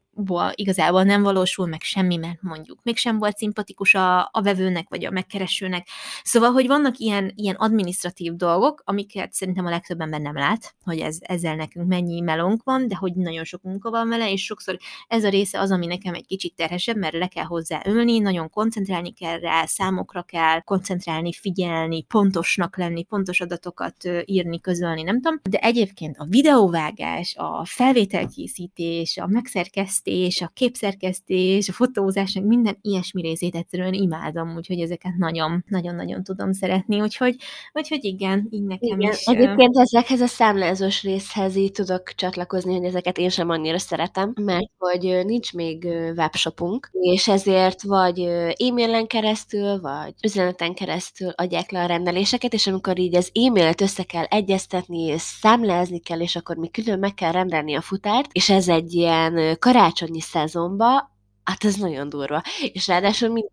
igazából 0.53 1.03
nem 1.03 1.24
valósul 1.24 1.68
meg 1.68 1.82
semmi, 1.82 2.18
mert 2.18 2.41
mondjuk 2.41 2.80
mégsem 2.84 3.18
volt 3.18 3.38
szimpatikus 3.38 3.93
a, 3.93 4.30
a 4.32 4.41
vevőnek, 4.41 4.89
vagy 4.89 5.05
a 5.05 5.11
megkeresőnek. 5.11 5.88
Szóval, 6.24 6.51
hogy 6.51 6.68
vannak 6.68 6.97
ilyen, 6.97 7.32
ilyen 7.36 7.55
administratív 7.55 8.34
dolgok, 8.34 8.82
amiket 8.86 9.34
szerintem 9.34 9.66
a 9.66 9.70
legtöbb 9.70 10.01
ember 10.01 10.20
nem 10.20 10.36
lát, 10.36 10.76
hogy 10.84 10.99
ez, 10.99 11.18
ezzel 11.22 11.55
nekünk 11.55 11.88
mennyi 11.88 12.22
melónk 12.22 12.63
van, 12.63 12.88
de 12.88 12.95
hogy 12.95 13.13
nagyon 13.13 13.43
sok 13.43 13.61
munka 13.61 13.89
van 13.89 14.09
vele, 14.09 14.32
és 14.32 14.43
sokszor 14.43 14.78
ez 15.07 15.24
a 15.24 15.30
része 15.30 15.59
az, 15.59 15.72
ami 15.72 15.86
nekem 15.86 16.13
egy 16.13 16.26
kicsit 16.26 16.55
terhesebb, 16.55 16.97
mert 16.97 17.13
le 17.13 17.28
kell 17.28 17.43
hozzá 17.43 17.82
ülni, 17.88 18.20
nagyon 18.20 18.49
koncentrálni 18.49 19.13
kell 19.13 19.39
rá, 19.39 19.66
számokra 19.66 20.24
kell 20.24 20.61
koncentrálni, 20.61 21.34
figyelni, 21.34 22.03
pontosnak 22.03 22.78
lenni, 22.78 23.03
pontos 23.03 23.41
adatokat 23.41 23.95
írni, 24.26 24.61
közölni, 24.61 25.01
nem 25.01 25.22
tudom. 25.22 25.39
De 25.49 25.57
egyébként 25.57 26.18
a 26.18 26.26
videóvágás, 26.30 27.36
a 27.38 27.66
felvételkészítés, 27.66 29.18
a 29.18 29.28
megszerkesztés, 29.28 30.03
szerkesztés, 30.05 30.41
a 30.41 30.51
képszerkesztés, 30.53 31.69
a 31.69 31.73
fotózás, 31.73 32.33
meg 32.33 32.45
minden 32.45 32.77
ilyesmi 32.81 33.21
részét 33.21 33.55
egyszerűen 33.55 33.93
imádom, 33.93 34.55
úgyhogy 34.55 34.79
ezeket 34.79 35.15
nagyon, 35.17 35.63
nagyon-nagyon 35.67 36.23
tudom 36.23 36.51
szeretni, 36.51 37.01
úgyhogy, 37.01 37.35
úgyhogy 37.73 38.05
igen, 38.05 38.47
így 38.49 38.63
nekem 38.63 38.99
igen. 38.99 39.11
is. 39.11 39.25
Egyébként 39.25 39.77
ezekhez 39.77 40.21
a 40.21 40.27
számlázós 40.27 41.03
részhez 41.03 41.55
így 41.55 41.71
tudok 41.71 42.03
csatlakozni, 42.15 42.75
hogy 42.75 42.85
ezeket 42.85 43.17
én 43.17 43.29
sem 43.29 43.49
annyira 43.49 43.77
szeretem, 43.77 44.33
mert 44.41 44.69
hogy 44.77 45.25
nincs 45.25 45.53
még 45.53 45.83
webshopunk, 46.15 46.89
és 46.91 47.27
ezért 47.27 47.83
vagy 47.83 48.19
e-mailen 48.57 49.07
keresztül, 49.07 49.79
vagy 49.81 50.13
üzeneten 50.23 50.73
keresztül 50.73 51.29
adják 51.29 51.71
le 51.71 51.83
a 51.83 51.85
rendeléseket, 51.85 52.53
és 52.53 52.67
amikor 52.67 52.99
így 52.99 53.15
az 53.15 53.31
e-mailt 53.33 53.81
össze 53.81 54.03
kell 54.03 54.23
egyeztetni, 54.23 55.01
és 55.01 55.21
számlázni 55.21 55.99
kell, 55.99 56.19
és 56.19 56.35
akkor 56.35 56.55
mi 56.55 56.69
külön 56.69 56.99
meg 56.99 57.13
kell 57.13 57.31
rendelni 57.31 57.75
a 57.75 57.81
futárt, 57.81 58.29
és 58.31 58.49
ez 58.49 58.67
egy 58.67 58.93
ilyen 58.93 59.57
karácsony 59.59 59.94
karácsonyi 59.95 60.21
szezonba, 60.21 61.11
hát 61.43 61.63
ez 61.63 61.75
nagyon 61.75 62.09
durva. 62.09 62.41
És 62.73 62.87
ráadásul 62.87 63.29
mind 63.29 63.47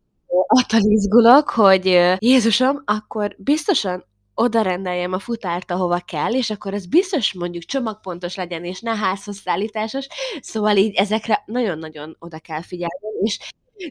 attól 0.47 0.80
izgulok, 0.82 1.51
hogy 1.51 2.16
Jézusom, 2.18 2.82
akkor 2.84 3.36
biztosan 3.38 4.05
oda 4.34 4.62
rendeljem 4.62 5.12
a 5.12 5.18
futárt, 5.18 5.70
ahova 5.70 5.99
kell, 5.99 6.32
és 6.32 6.51
akkor 6.51 6.74
ez 6.74 6.86
biztos 6.86 7.34
mondjuk 7.34 7.62
csomagpontos 7.62 8.34
legyen, 8.34 8.64
és 8.64 8.80
ne 8.80 8.97
házhoz 8.97 9.36
szállításos, 9.36 10.07
szóval 10.40 10.76
így 10.76 10.95
ezekre 10.95 11.43
nagyon-nagyon 11.47 12.16
oda 12.18 12.38
kell 12.38 12.62
figyelni, 12.62 13.09
és 13.22 13.38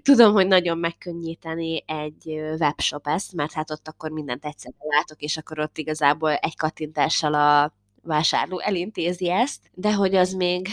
tudom, 0.04 0.34
hogy 0.34 0.48
nagyon 0.48 0.78
megkönnyíteni 0.78 1.84
egy 1.86 2.28
webshop 2.60 3.08
ezt, 3.08 3.34
mert 3.34 3.54
hát 3.54 3.72
ott 3.72 3.88
akkor 3.88 4.12
mindent 4.12 4.46
egyszerre 4.46 4.76
látok, 4.98 5.22
és 5.22 5.38
akkor 5.38 5.60
ott 5.60 5.78
igazából 5.78 6.34
egy 6.34 6.56
kattintással 6.56 7.34
a 7.34 7.74
vásárló 8.04 8.60
elintézi 8.60 9.30
ezt, 9.30 9.60
de 9.74 9.94
hogy 9.94 10.16
az 10.16 10.34
még 10.34 10.68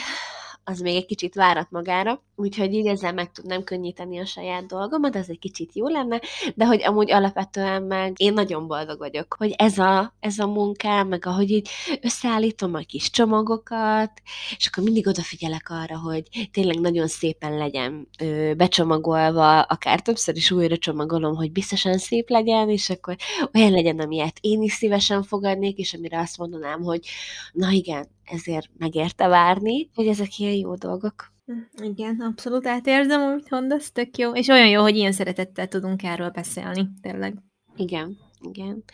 az 0.68 0.80
még 0.80 0.96
egy 0.96 1.06
kicsit 1.06 1.34
várat 1.34 1.70
magára, 1.70 2.22
úgyhogy 2.38 2.74
így 2.74 2.86
ezzel 2.86 3.12
meg 3.12 3.32
tudnám 3.32 3.62
könnyíteni 3.64 4.18
a 4.18 4.24
saját 4.24 4.66
dolgomat, 4.66 5.16
az 5.16 5.30
egy 5.30 5.38
kicsit 5.38 5.74
jó 5.74 5.88
lenne, 5.88 6.20
de 6.54 6.66
hogy 6.66 6.82
amúgy 6.84 7.10
alapvetően 7.10 7.82
meg 7.82 8.12
én 8.16 8.32
nagyon 8.32 8.66
boldog 8.66 8.98
vagyok, 8.98 9.34
hogy 9.38 9.54
ez 9.56 9.78
a, 9.78 10.14
ez 10.20 10.38
a 10.38 10.46
munkám, 10.46 11.08
meg 11.08 11.26
ahogy 11.26 11.50
így 11.50 11.68
összeállítom 12.00 12.74
a 12.74 12.78
kis 12.78 13.10
csomagokat, 13.10 14.12
és 14.56 14.66
akkor 14.66 14.84
mindig 14.84 15.06
odafigyelek 15.06 15.70
arra, 15.70 15.98
hogy 15.98 16.48
tényleg 16.52 16.80
nagyon 16.80 17.06
szépen 17.06 17.56
legyen 17.56 18.08
ö, 18.18 18.52
becsomagolva, 18.56 19.60
akár 19.60 20.00
többször 20.00 20.36
is 20.36 20.50
újra 20.50 20.76
csomagolom, 20.76 21.34
hogy 21.34 21.52
biztosan 21.52 21.98
szép 21.98 22.30
legyen, 22.30 22.70
és 22.70 22.90
akkor 22.90 23.16
olyan 23.54 23.70
legyen, 23.70 23.98
amilyet 23.98 24.38
én 24.40 24.62
is 24.62 24.72
szívesen 24.72 25.22
fogadnék, 25.22 25.78
és 25.78 25.94
amire 25.94 26.18
azt 26.18 26.38
mondanám, 26.38 26.82
hogy 26.82 27.06
na 27.52 27.70
igen, 27.70 28.08
ezért 28.24 28.70
megérte 28.78 29.26
várni, 29.26 29.90
hogy 29.94 30.06
ezek 30.06 30.38
ilyen 30.38 30.54
jó 30.54 30.74
dolgok. 30.74 31.36
Hm, 31.48 31.82
igen, 31.82 32.20
abszolút 32.20 32.66
átérzem, 32.66 33.20
amit 33.20 33.50
mondasz, 33.50 33.90
tök 33.92 34.16
jó. 34.16 34.32
És 34.32 34.48
olyan 34.48 34.68
jó, 34.68 34.82
hogy 34.82 34.96
ilyen 34.96 35.12
szeretettel 35.12 35.68
tudunk 35.68 36.02
erről 36.02 36.30
beszélni, 36.30 36.88
tényleg. 37.02 37.34
Igen, 37.76 38.16
igen. 38.40 38.84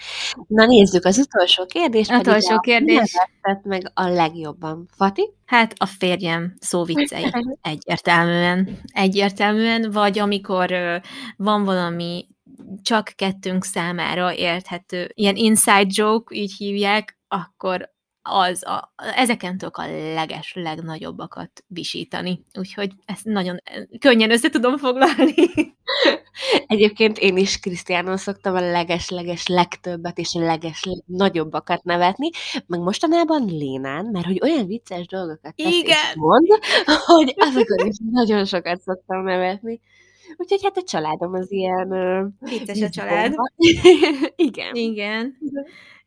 Na 0.46 0.66
nézzük 0.66 1.04
az 1.04 1.18
utolsó 1.18 1.66
kérdést. 1.66 2.12
Utolsó 2.12 2.60
kérdés. 2.60 3.16
meg 3.62 3.90
a 3.94 4.08
legjobban. 4.08 4.88
Fati? 4.96 5.32
Hát 5.44 5.72
a 5.76 5.86
férjem 5.86 6.54
szóviccei. 6.58 7.24
Egyértelműen. 7.62 8.78
Egyértelműen, 8.92 9.90
vagy 9.90 10.18
amikor 10.18 10.74
van 11.36 11.64
valami 11.64 12.26
csak 12.82 13.12
kettőnk 13.14 13.64
számára 13.64 14.34
érthető, 14.34 15.10
ilyen 15.14 15.36
inside 15.36 15.86
joke, 15.88 16.34
így 16.34 16.54
hívják, 16.56 17.18
akkor 17.28 17.93
az 18.26 18.66
a, 18.66 18.92
ezeken 19.16 19.58
tudok 19.58 19.76
a 19.76 19.86
leges, 20.14 20.52
legnagyobbakat 20.54 21.64
visítani. 21.66 22.44
Úgyhogy 22.58 22.92
ezt 23.04 23.24
nagyon 23.24 23.56
könnyen 23.98 24.30
össze 24.30 24.48
tudom 24.48 24.76
foglalni. 24.76 25.34
Egyébként 26.66 27.18
én 27.18 27.36
is 27.36 27.58
Krisztiánon 27.58 28.16
szoktam 28.16 28.54
a 28.54 28.70
leges-leges 28.70 29.46
legtöbbet 29.46 30.18
és 30.18 30.34
a 30.34 30.40
leges 30.40 30.82
nagyobbakat 31.06 31.82
nevetni, 31.82 32.30
meg 32.66 32.80
mostanában 32.80 33.44
Lénán, 33.46 34.04
mert 34.04 34.26
hogy 34.26 34.40
olyan 34.42 34.66
vicces 34.66 35.06
dolgokat 35.06 35.54
tesz 35.54 35.72
Igen. 35.72 35.96
mond, 36.14 36.46
hogy 37.06 37.34
azokon 37.36 37.86
is 37.86 37.96
nagyon 38.10 38.44
sokat 38.44 38.80
szoktam 38.80 39.24
nevetni. 39.24 39.80
Úgyhogy 40.36 40.60
hát 40.62 40.76
a 40.76 40.82
családom 40.82 41.34
az 41.34 41.52
ilyen... 41.52 41.88
Vicces 42.40 42.80
a 42.80 42.88
család. 42.88 43.34
Igen. 44.36 44.74
Igen. 44.74 45.36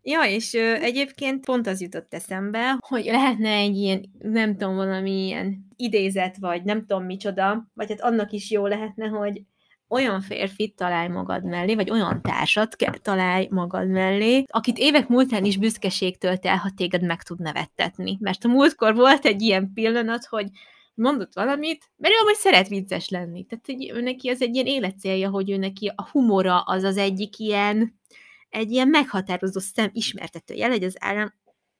Ja, 0.09 0.23
és 0.23 0.53
ö, 0.53 0.73
egyébként 0.73 1.45
pont 1.45 1.67
az 1.67 1.81
jutott 1.81 2.13
eszembe, 2.13 2.77
hogy 2.87 3.05
lehetne 3.05 3.49
egy 3.49 3.75
ilyen, 3.75 4.05
nem 4.19 4.57
tudom, 4.57 4.75
valami 4.75 5.25
ilyen 5.25 5.67
idézet, 5.75 6.37
vagy 6.37 6.63
nem 6.63 6.85
tudom 6.85 7.03
micsoda, 7.03 7.67
vagy 7.73 7.89
hát 7.89 8.01
annak 8.01 8.31
is 8.31 8.51
jó 8.51 8.65
lehetne, 8.65 9.07
hogy 9.07 9.41
olyan 9.87 10.21
férfit 10.21 10.75
találj 10.75 11.07
magad 11.07 11.43
mellé, 11.43 11.75
vagy 11.75 11.89
olyan 11.89 12.21
társat 12.21 12.75
ke- 12.75 13.01
találj 13.01 13.47
magad 13.49 13.87
mellé, 13.87 14.43
akit 14.47 14.77
évek 14.77 15.07
múltán 15.07 15.45
is 15.45 15.57
büszkeségtől 15.57 16.37
telhat 16.37 16.75
téged 16.75 17.03
meg 17.03 17.23
tud 17.23 17.39
nevettetni. 17.39 18.17
Mert 18.19 18.43
a 18.43 18.47
múltkor 18.47 18.95
volt 18.95 19.25
egy 19.25 19.41
ilyen 19.41 19.73
pillanat, 19.73 20.25
hogy 20.25 20.47
mondott 20.93 21.33
valamit, 21.33 21.85
mert 21.97 22.13
ő 22.13 22.17
amúgy 22.21 22.35
szeret 22.35 22.67
vicces 22.67 23.09
lenni. 23.09 23.45
Tehát 23.45 23.65
hogy 23.65 23.91
ő 23.93 24.01
neki 24.01 24.29
az 24.29 24.41
egy 24.41 24.53
ilyen 24.55 24.65
életcélja, 24.65 25.29
hogy 25.29 25.51
ő 25.51 25.57
neki 25.57 25.91
a 25.95 26.09
humora 26.11 26.59
az 26.59 26.83
az 26.83 26.97
egyik 26.97 27.37
ilyen, 27.37 27.96
egy 28.49 28.71
ilyen 28.71 28.87
meghatározó 28.87 29.59
szem 29.59 29.89
ismertető 29.93 30.53
jel, 30.53 30.69
hogy 30.69 30.83
az 30.83 30.95
állam 30.99 31.33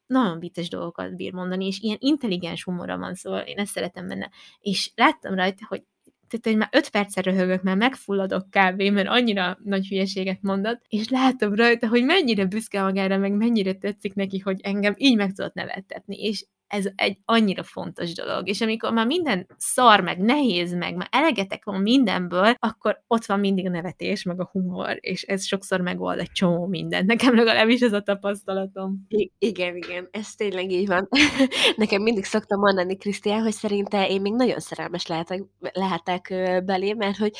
nagyon 0.05 0.39
vicces 0.39 0.70
dolgokat 0.70 1.15
bír 1.15 1.34
mondani, 1.34 1.65
és 1.65 1.80
ilyen 1.80 1.97
intelligens 1.99 2.63
humora 2.63 2.97
van, 2.97 3.15
szóval 3.15 3.41
én 3.41 3.57
ezt 3.57 3.72
szeretem 3.72 4.07
benne. 4.07 4.30
És 4.59 4.91
láttam 4.95 5.36
rajta, 5.36 5.65
hogy 5.68 5.84
tehát, 6.28 6.45
hogy 6.45 6.57
már 6.57 6.70
öt 6.72 6.89
percre 6.89 7.22
röhögök, 7.22 7.63
már 7.63 7.78
megfulladok 7.78 8.45
kb., 8.49 8.82
mert 8.82 9.07
annyira 9.07 9.57
nagy 9.63 9.88
hülyeséget 9.88 10.41
mondott, 10.41 10.82
és 10.88 11.09
látom 11.09 11.55
rajta, 11.55 11.88
hogy 11.88 12.03
mennyire 12.03 12.45
büszke 12.45 12.82
magára, 12.82 13.18
meg 13.18 13.32
mennyire 13.32 13.74
tetszik 13.74 14.13
neki, 14.13 14.39
hogy 14.39 14.59
engem 14.61 14.93
így 14.97 15.15
meg 15.15 15.34
tudott 15.34 15.53
nevettetni, 15.53 16.15
és 16.15 16.45
ez 16.68 16.86
egy 16.95 17.18
annyira 17.26 17.63
fontos 17.63 18.13
dolog. 18.13 18.47
És 18.47 18.61
amikor 18.61 18.91
már 18.91 19.05
minden 19.05 19.47
szar, 19.57 20.01
meg 20.01 20.20
nehéz, 20.20 20.74
meg 20.74 20.95
már 20.95 21.07
elegetek 21.11 21.65
van 21.65 21.82
mindenből, 21.82 22.55
akkor 22.59 23.03
ott 23.07 23.26
van 23.26 23.39
mindig 23.39 23.65
a 23.65 23.70
nevetés, 23.70 24.24
meg 24.24 24.39
a 24.39 24.49
humor, 24.51 24.97
és 24.99 25.22
ez 25.22 25.45
sokszor 25.45 25.82
megold 25.82 26.20
egy 26.20 26.32
csomó 26.32 26.65
mindent. 26.65 27.05
Nekem 27.05 27.36
legalábbis 27.36 27.82
ez 27.82 27.93
a 27.93 28.01
tapasztalatom. 28.01 29.05
I- 29.07 29.32
igen, 29.39 29.76
igen, 29.76 30.07
ez 30.11 30.36
tényleg 30.36 30.72
így 30.72 30.88
van. 30.88 31.09
Nekem 31.76 32.01
mindig 32.01 32.24
szoktam 32.24 32.59
mondani, 32.59 32.97
Krisztián, 32.97 33.41
hogy 33.41 33.53
szerinte 33.53 34.07
én 34.07 34.22
még 34.22 34.34
nagyon 34.34 34.59
szerelmes 34.59 35.07
lehetek, 35.07 35.43
lehetek 35.59 36.34
belé, 36.65 36.93
mert 36.93 37.18
hogy 37.18 37.32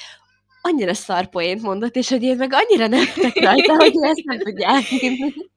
annyira 0.62 0.94
szarpoént 0.94 1.62
mondott, 1.62 1.96
és 1.96 2.10
hogy 2.10 2.24
én 2.24 2.38
meg 2.38 2.54
annyira 2.54 2.88
nem 2.88 3.04
rajta, 3.34 3.76
hogy 3.76 3.94
ezt 4.02 4.24
nem 4.24 4.40
tudják. 4.40 4.84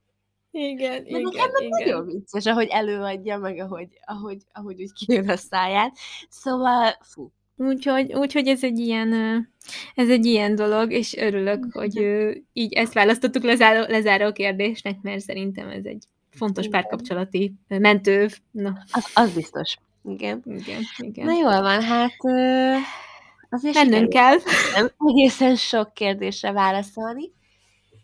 Igen, 0.51 1.03
De 1.03 1.09
igen, 1.09 1.23
nekem 1.23 1.51
meg 1.53 1.63
igen. 1.63 1.89
nagyon 1.89 2.07
vicces, 2.07 2.47
ahogy 2.47 2.69
előadja, 2.71 3.39
meg 3.39 3.59
ahogy, 3.59 3.89
ahogy, 4.07 4.39
ahogy 4.53 4.81
úgy 4.83 4.93
kijön 4.93 5.29
a 5.29 5.37
száját. 5.37 5.97
Szóval, 6.29 6.97
fú. 7.01 7.33
Úgyhogy, 7.57 8.13
úgyhogy 8.13 8.49
ez 8.49 8.65
egy 8.65 8.79
ilyen, 8.79 9.13
ez 9.95 10.09
egy 10.09 10.27
ilyen 10.27 10.55
dolog, 10.55 10.93
és 10.93 11.17
örülök, 11.17 11.67
hogy 11.73 11.97
így 12.53 12.73
ezt 12.73 12.93
választottuk 12.93 13.43
lezáró, 13.43 13.85
lezáró 13.89 14.33
kérdésnek, 14.33 15.01
mert 15.03 15.21
szerintem 15.21 15.69
ez 15.69 15.85
egy 15.85 16.05
fontos 16.31 16.67
Igen. 16.67 16.81
párkapcsolati 16.81 17.55
mentőv. 17.69 18.39
Na, 18.51 18.79
Az, 18.93 19.11
az 19.15 19.35
biztos. 19.35 19.77
Igen. 20.05 20.43
igen, 20.45 20.81
igen. 20.99 21.27
Na 21.27 21.33
jól 21.33 21.61
van, 21.61 21.83
hát 21.83 22.17
azért 23.51 23.75
Mennünk 23.75 24.09
kell. 24.09 24.37
nem 24.75 24.91
egészen 25.07 25.57
sok 25.57 25.95
kérdésre 25.95 26.53
válaszolni. 26.53 27.33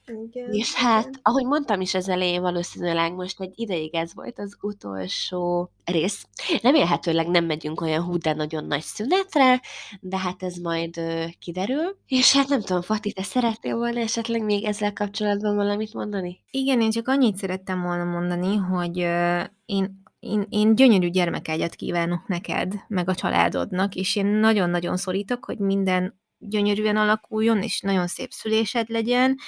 Igen, 0.07 0.53
És 0.53 0.75
hát, 0.75 1.11
ahogy 1.23 1.45
mondtam 1.45 1.81
is 1.81 1.95
az 1.95 2.09
elején, 2.09 2.41
valószínűleg 2.41 3.15
most 3.15 3.41
egy 3.41 3.53
ideig 3.55 3.95
ez 3.95 4.15
volt 4.15 4.39
az 4.39 4.57
utolsó 4.61 5.71
rész. 5.85 6.27
Remélhetőleg 6.63 7.29
nem 7.29 7.45
megyünk 7.45 7.81
olyan 7.81 8.03
hú, 8.03 8.19
de 8.19 8.33
nagyon 8.33 8.65
nagy 8.65 8.83
szünetre, 8.83 9.61
de 10.01 10.19
hát 10.19 10.43
ez 10.43 10.57
majd 10.57 10.97
ö, 10.97 11.25
kiderül. 11.39 11.97
És 12.07 12.37
hát 12.37 12.49
nem 12.49 12.61
tudom, 12.61 12.83
Fati, 12.83 13.13
te 13.13 13.23
szeretnél 13.23 13.77
volna 13.77 14.01
esetleg 14.01 14.43
még 14.43 14.65
ezzel 14.65 14.93
kapcsolatban 14.93 15.55
valamit 15.57 15.95
mondani? 15.95 16.41
Igen, 16.51 16.81
én 16.81 16.91
csak 16.91 17.09
annyit 17.09 17.37
szerettem 17.37 17.83
volna 17.83 18.05
mondani, 18.05 18.57
hogy 18.57 19.01
ö, 19.01 19.43
én, 19.67 20.03
én, 20.19 20.47
én 20.49 20.75
gyönyörű 20.75 21.09
gyermekágyat 21.09 21.75
kívánok 21.75 22.29
neked, 22.29 22.75
meg 22.89 23.09
a 23.09 23.15
családodnak, 23.15 23.95
és 23.95 24.17
én 24.17 24.27
nagyon-nagyon 24.27 24.97
szorítok, 24.97 25.45
hogy 25.45 25.59
minden 25.59 26.21
gyönyörűen 26.39 26.97
alakuljon, 26.97 27.63
és 27.63 27.81
nagyon 27.81 28.07
szép 28.07 28.31
szülésed 28.31 28.89
legyen, 28.89 29.39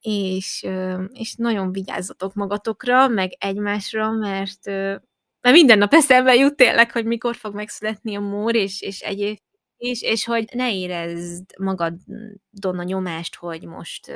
és, 0.00 0.66
és 1.12 1.34
nagyon 1.34 1.72
vigyázzatok 1.72 2.34
magatokra, 2.34 3.08
meg 3.08 3.36
egymásra, 3.38 4.10
mert, 4.10 4.66
mert 5.40 5.56
minden 5.56 5.78
nap 5.78 5.92
eszembe 5.92 6.34
jut 6.34 6.56
tényleg, 6.56 6.92
hogy 6.92 7.04
mikor 7.04 7.36
fog 7.36 7.54
megszületni 7.54 8.16
a 8.16 8.20
mór, 8.20 8.54
és, 8.54 8.80
és 8.80 9.00
egyéb 9.00 9.38
is, 9.76 10.02
és 10.02 10.24
hogy 10.24 10.48
ne 10.52 10.74
érezd 10.74 11.44
magadon 11.58 12.78
a 12.78 12.82
nyomást, 12.82 13.36
hogy 13.36 13.66
most 13.66 14.12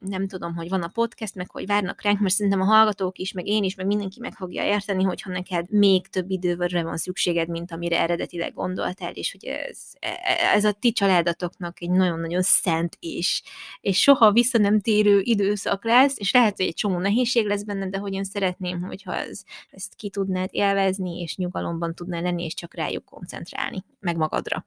nem 0.00 0.26
tudom, 0.26 0.54
hogy 0.54 0.68
van 0.68 0.82
a 0.82 0.88
podcast, 0.88 1.34
meg 1.34 1.50
hogy 1.50 1.66
várnak 1.66 2.02
ránk, 2.02 2.20
mert 2.20 2.34
szerintem 2.34 2.60
a 2.60 2.64
hallgatók 2.64 3.18
is, 3.18 3.32
meg 3.32 3.46
én 3.46 3.62
is, 3.64 3.74
meg 3.74 3.86
mindenki 3.86 4.20
meg 4.20 4.32
fogja 4.32 4.64
érteni, 4.64 5.02
hogyha 5.02 5.30
neked 5.30 5.70
még 5.70 6.06
több 6.06 6.30
időre 6.30 6.82
van 6.82 6.96
szükséged, 6.96 7.48
mint 7.48 7.72
amire 7.72 8.00
eredetileg 8.00 8.54
gondoltál, 8.54 9.12
és 9.12 9.32
hogy 9.32 9.44
ez, 9.44 9.78
ez 10.54 10.64
a 10.64 10.72
ti 10.72 10.92
családatoknak 10.92 11.82
egy 11.82 11.90
nagyon-nagyon 11.90 12.42
szent 12.42 12.96
és, 13.00 13.42
és 13.80 14.00
soha 14.00 14.32
vissza 14.32 14.58
nem 14.58 14.80
térő 14.80 15.20
időszak 15.20 15.84
lesz, 15.84 16.18
és 16.18 16.32
lehet, 16.32 16.56
hogy 16.56 16.66
egy 16.66 16.74
csomó 16.74 16.98
nehézség 16.98 17.46
lesz 17.46 17.62
benne, 17.62 17.88
de 17.88 17.98
hogy 17.98 18.12
én 18.12 18.24
szeretném, 18.24 18.82
hogyha 18.82 19.14
ez, 19.14 19.42
ezt 19.70 19.94
ki 19.94 20.10
tudnád 20.10 20.48
élvezni, 20.52 21.20
és 21.20 21.36
nyugalomban 21.36 21.94
tudnál 21.94 22.22
lenni, 22.22 22.44
és 22.44 22.54
csak 22.54 22.74
rájuk 22.74 23.04
koncentrálni, 23.04 23.84
meg 24.00 24.16
magadra. 24.16 24.66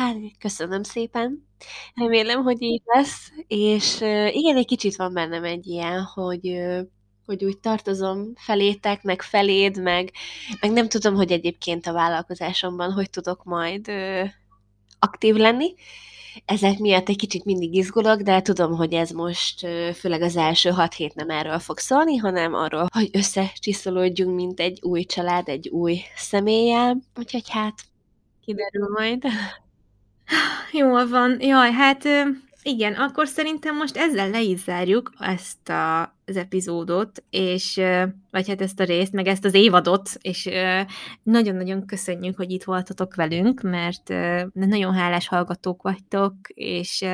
Hát, 0.00 0.16
köszönöm 0.38 0.82
szépen. 0.82 1.46
Remélem, 1.94 2.42
hogy 2.42 2.62
így 2.62 2.82
lesz. 2.84 3.32
És 3.46 4.00
igen, 4.30 4.56
egy 4.56 4.66
kicsit 4.66 4.96
van 4.96 5.12
bennem 5.12 5.44
egy 5.44 5.66
ilyen, 5.66 6.02
hogy, 6.02 6.60
hogy 7.26 7.44
úgy 7.44 7.58
tartozom 7.58 8.32
felétek, 8.34 9.02
meg 9.02 9.22
feléd, 9.22 9.82
meg, 9.82 10.10
meg 10.60 10.72
nem 10.72 10.88
tudom, 10.88 11.14
hogy 11.14 11.32
egyébként 11.32 11.86
a 11.86 11.92
vállalkozásomban 11.92 12.92
hogy 12.92 13.10
tudok 13.10 13.44
majd 13.44 13.90
aktív 14.98 15.34
lenni. 15.34 15.74
Ezek 16.44 16.78
miatt 16.78 17.08
egy 17.08 17.16
kicsit 17.16 17.44
mindig 17.44 17.74
izgulok, 17.74 18.20
de 18.20 18.42
tudom, 18.42 18.72
hogy 18.72 18.92
ez 18.92 19.10
most 19.10 19.66
főleg 19.94 20.22
az 20.22 20.36
első 20.36 20.70
hat 20.70 20.94
hét 20.94 21.14
nem 21.14 21.30
erről 21.30 21.58
fog 21.58 21.78
szólni, 21.78 22.16
hanem 22.16 22.54
arról, 22.54 22.86
hogy 22.92 23.10
összecsiszolódjunk, 23.12 24.34
mint 24.34 24.60
egy 24.60 24.78
új 24.82 25.04
család, 25.04 25.48
egy 25.48 25.68
új 25.68 26.00
személlyel. 26.16 26.96
Úgyhogy 27.16 27.48
hát 27.48 27.74
kiderül 28.44 28.88
majd. 28.98 29.24
Jól 30.72 31.08
van. 31.08 31.40
Jaj, 31.40 31.72
hát 31.72 32.08
igen, 32.62 32.92
akkor 32.92 33.28
szerintem 33.28 33.76
most 33.76 33.96
ezzel 33.96 34.30
le 34.30 34.40
is 34.40 34.60
zárjuk 34.60 35.12
ezt 35.18 35.68
a, 35.68 36.00
az 36.02 36.36
epizódot, 36.36 37.24
és 37.30 37.80
vagy 38.30 38.48
hát 38.48 38.60
ezt 38.60 38.80
a 38.80 38.84
részt, 38.84 39.12
meg 39.12 39.26
ezt 39.26 39.44
az 39.44 39.54
évadot, 39.54 40.10
és 40.20 40.48
nagyon-nagyon 41.22 41.86
köszönjük, 41.86 42.36
hogy 42.36 42.50
itt 42.50 42.64
voltatok 42.64 43.14
velünk, 43.14 43.60
mert 43.60 44.08
nagyon 44.52 44.94
hálás 44.94 45.28
hallgatók 45.28 45.82
vagytok, 45.82 46.34
és 46.54 47.04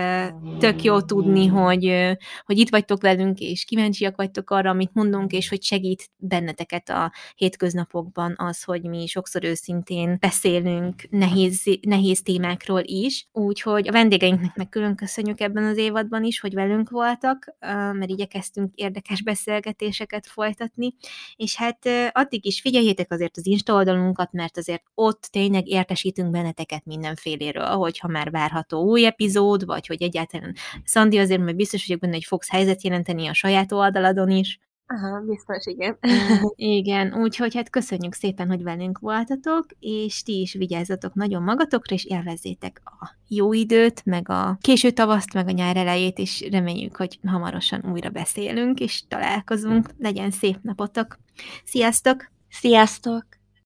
tök 0.59 0.83
jó 0.83 1.01
tudni, 1.01 1.47
hogy, 1.47 2.17
hogy 2.45 2.59
itt 2.59 2.71
vagytok 2.71 3.03
velünk, 3.03 3.39
és 3.39 3.65
kíváncsiak 3.65 4.17
vagytok 4.17 4.51
arra, 4.51 4.71
amit 4.71 4.95
mondunk, 4.95 5.33
és 5.33 5.49
hogy 5.49 5.63
segít 5.63 6.11
benneteket 6.17 6.89
a 6.89 7.13
hétköznapokban 7.35 8.35
az, 8.37 8.63
hogy 8.63 8.83
mi 8.83 9.07
sokszor 9.07 9.45
őszintén 9.45 10.17
beszélünk 10.21 11.03
nehéz, 11.11 11.63
nehéz 11.81 12.23
témákról 12.23 12.83
is. 12.85 13.29
Úgyhogy 13.33 13.89
a 13.89 13.93
vendégeinknek 13.93 14.57
meg 14.57 14.69
külön 14.69 14.97
köszönjük 14.97 15.41
ebben 15.41 15.65
az 15.65 15.77
évadban 15.77 16.25
is, 16.25 16.41
hogy 16.41 16.55
velünk 16.55 16.91
voltak, 16.91 17.57
mert 17.93 18.11
igyekeztünk 18.11 18.75
érdekes 18.75 19.23
beszélgetéseket 19.23 20.27
folytatni, 20.27 20.95
és 21.37 21.57
hát 21.57 21.79
addig 22.13 22.47
is 22.47 22.61
figyeljétek 22.61 23.13
azért 23.13 23.37
az 23.37 23.47
Insta 23.47 23.75
oldalunkat, 23.75 24.33
mert 24.33 24.57
azért 24.57 24.83
ott 24.95 25.23
tényleg 25.23 25.69
értesítünk 25.69 26.31
benneteket 26.31 26.85
mindenféléről, 26.85 27.67
hogyha 27.67 28.09
már 28.09 28.31
várható 28.31 28.83
új 28.83 29.07
epizód, 29.07 29.65
vagy 29.65 29.87
hogy 29.87 30.03
egyáltalán 30.03 30.55
Szandi 30.85 31.19
azért 31.19 31.41
majd 31.41 31.57
biztos 31.57 31.87
vagyok 31.87 32.01
benne, 32.01 32.15
hogy 32.15 32.25
fogsz 32.25 32.51
helyzet 32.51 32.83
jelenteni 32.83 33.27
a 33.27 33.35
saját 33.35 33.73
oldaladon 33.73 34.31
is. 34.31 34.61
Aha, 34.89 35.21
biztos, 35.21 35.67
igen. 35.67 35.99
Igen, 36.57 37.15
úgyhogy 37.15 37.55
hát 37.55 37.71
köszönjük 37.71 38.15
szépen, 38.15 38.49
hogy 38.49 38.63
velünk 38.63 38.99
voltatok, 38.99 39.67
és 39.79 40.23
ti 40.23 40.41
is 40.41 40.53
vigyázzatok 40.53 41.15
nagyon 41.15 41.43
magatokra, 41.43 41.95
és 41.95 42.05
élvezzétek 42.05 42.81
a 42.85 43.11
jó 43.29 43.53
időt, 43.53 44.05
meg 44.05 44.29
a 44.29 44.59
késő 44.61 44.91
tavaszt, 44.91 45.33
meg 45.33 45.49
a 45.49 45.51
nyár 45.51 45.77
elejét, 45.77 46.19
és 46.19 46.49
reméljük, 46.51 46.97
hogy 46.97 47.19
hamarosan 47.27 47.85
újra 47.93 48.11
beszélünk, 48.11 48.81
és 48.81 49.03
találkozunk. 49.09 49.91
Legyen 49.99 50.31
szép 50.31 50.59
napotok! 50.63 51.19
Sziasztok! 51.65 52.31
Sziasztok! 52.49 53.36